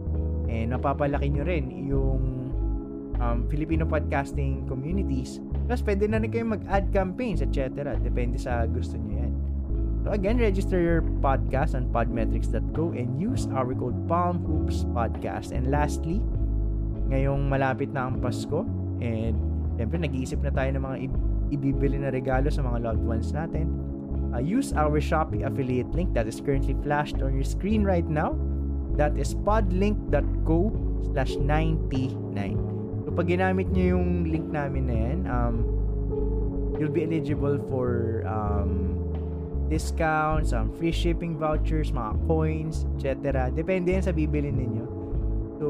and 0.50 0.74
mapapalaki 0.74 1.30
nyo 1.30 1.46
rin 1.46 1.70
yung 1.86 2.22
um, 3.22 3.46
Filipino 3.46 3.86
podcasting 3.86 4.66
communities 4.66 5.38
Plus, 5.64 5.80
pwede 5.84 6.04
na 6.08 6.20
rin 6.20 6.28
kayo 6.28 6.44
mag-ad 6.44 6.92
campaigns, 6.92 7.40
etc. 7.40 7.96
Depende 8.00 8.36
sa 8.36 8.68
gusto 8.68 9.00
nyo 9.00 9.16
yan. 9.16 9.32
So 10.04 10.12
again, 10.12 10.36
register 10.36 10.76
your 10.76 11.00
podcast 11.24 11.72
on 11.72 11.88
podmetrics.co 11.88 12.92
and 12.92 13.16
use 13.16 13.48
our 13.56 13.72
code 13.72 13.96
PalmHoopsPodcast. 14.04 15.56
And 15.56 15.72
lastly, 15.72 16.20
ngayong 17.08 17.48
malapit 17.48 17.88
na 17.96 18.12
ang 18.12 18.20
Pasko, 18.20 18.68
and 19.00 19.36
siyempre 19.80 19.96
nag-iisip 20.04 20.44
na 20.44 20.52
tayo 20.52 20.76
ng 20.76 20.84
mga 20.84 20.96
ibibili 21.56 21.96
na 21.96 22.12
regalo 22.12 22.52
sa 22.52 22.60
mga 22.60 22.84
loved 22.84 23.04
ones 23.04 23.32
natin. 23.32 23.72
Uh, 24.36 24.44
use 24.44 24.76
our 24.76 25.00
Shopee 25.00 25.46
affiliate 25.46 25.88
link 25.96 26.12
that 26.12 26.28
is 26.28 26.36
currently 26.36 26.76
flashed 26.84 27.24
on 27.24 27.32
your 27.32 27.46
screen 27.46 27.80
right 27.80 28.04
now. 28.04 28.36
That 29.00 29.16
is 29.16 29.32
podlink.co 29.32 30.58
slash 31.12 31.40
99. 31.40 32.63
Pag 33.14 33.30
ginamit 33.30 33.70
nyo 33.70 33.94
yung 33.94 34.26
link 34.26 34.50
namin 34.50 34.82
na 34.90 34.96
yan, 34.98 35.18
um, 35.30 35.54
you'll 36.78 36.90
be 36.90 37.06
eligible 37.06 37.62
for 37.70 38.22
um, 38.26 38.98
discounts, 39.70 40.50
um, 40.50 40.74
free 40.74 40.90
shipping 40.90 41.38
vouchers, 41.38 41.94
mga 41.94 42.12
coins, 42.26 42.90
etc. 42.98 43.48
Depende 43.54 43.94
yan 43.94 44.02
sa 44.02 44.10
bibili 44.10 44.50
ninyo. 44.50 44.86
So, 45.62 45.66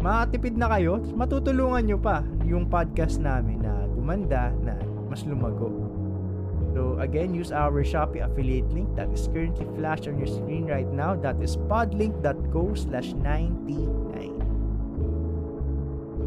makatipid 0.00 0.56
na 0.56 0.72
kayo, 0.72 1.04
matutulungan 1.12 1.84
nyo 1.84 1.98
pa 2.00 2.24
yung 2.48 2.64
podcast 2.66 3.20
namin 3.20 3.60
na 3.60 3.84
gumanda, 3.92 4.48
na 4.64 4.80
mas 5.12 5.20
lumago. 5.28 5.68
So, 6.72 6.96
again, 7.02 7.34
use 7.34 7.52
our 7.52 7.82
Shopee 7.82 8.24
affiliate 8.24 8.72
link 8.72 8.88
that 8.94 9.10
is 9.12 9.28
currently 9.28 9.66
flashed 9.76 10.06
on 10.06 10.16
your 10.16 10.30
screen 10.30 10.64
right 10.64 10.88
now. 10.88 11.18
That 11.18 11.36
is 11.42 11.58
podlink.co 11.68 12.72
slash 12.72 13.12
99. 13.18 14.39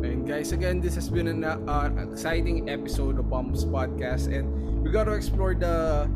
And 0.03 0.27
guys, 0.27 0.51
again, 0.51 0.81
this 0.81 0.95
has 0.95 1.07
been 1.07 1.31
an 1.31 1.47
uh, 1.47 1.87
exciting 2.11 2.69
episode 2.69 3.17
of 3.19 3.29
Pumps 3.31 3.63
Podcast, 3.63 4.27
and 4.27 4.83
we 4.83 4.91
got 4.91 5.05
to 5.05 5.15
explore 5.15 5.55
the 5.55 6.11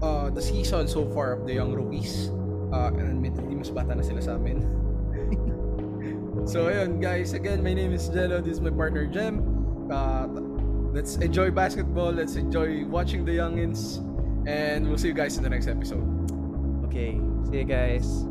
uh, 0.00 0.30
the 0.30 0.40
season 0.40 0.88
so 0.88 1.04
far 1.12 1.36
of 1.36 1.44
the 1.44 1.52
young 1.52 1.76
rookies. 1.76 2.32
Uh, 2.72 2.88
and 2.96 3.04
admittedly, 3.04 3.52
mas 3.52 3.68
bata 3.68 3.92
na 3.92 4.00
sila 4.00 4.24
sa 4.24 4.40
amin. 4.40 4.64
so, 6.48 6.72
ayun, 6.72 7.04
guys, 7.04 7.36
again, 7.36 7.60
my 7.60 7.76
name 7.76 7.92
is 7.92 8.08
Jello. 8.08 8.40
This 8.40 8.56
is 8.56 8.64
my 8.64 8.72
partner, 8.72 9.04
Jem. 9.04 9.44
Uh, 9.92 10.24
let's 10.96 11.20
enjoy 11.20 11.52
basketball. 11.52 12.12
Let's 12.16 12.36
enjoy 12.36 12.88
watching 12.88 13.28
the 13.28 13.36
youngins. 13.36 14.00
And 14.48 14.88
we'll 14.88 14.96
see 14.96 15.12
you 15.12 15.16
guys 15.16 15.36
in 15.36 15.44
the 15.44 15.52
next 15.52 15.68
episode. 15.68 16.00
Okay, 16.88 17.20
see 17.52 17.60
you 17.60 17.68
guys. 17.68 18.24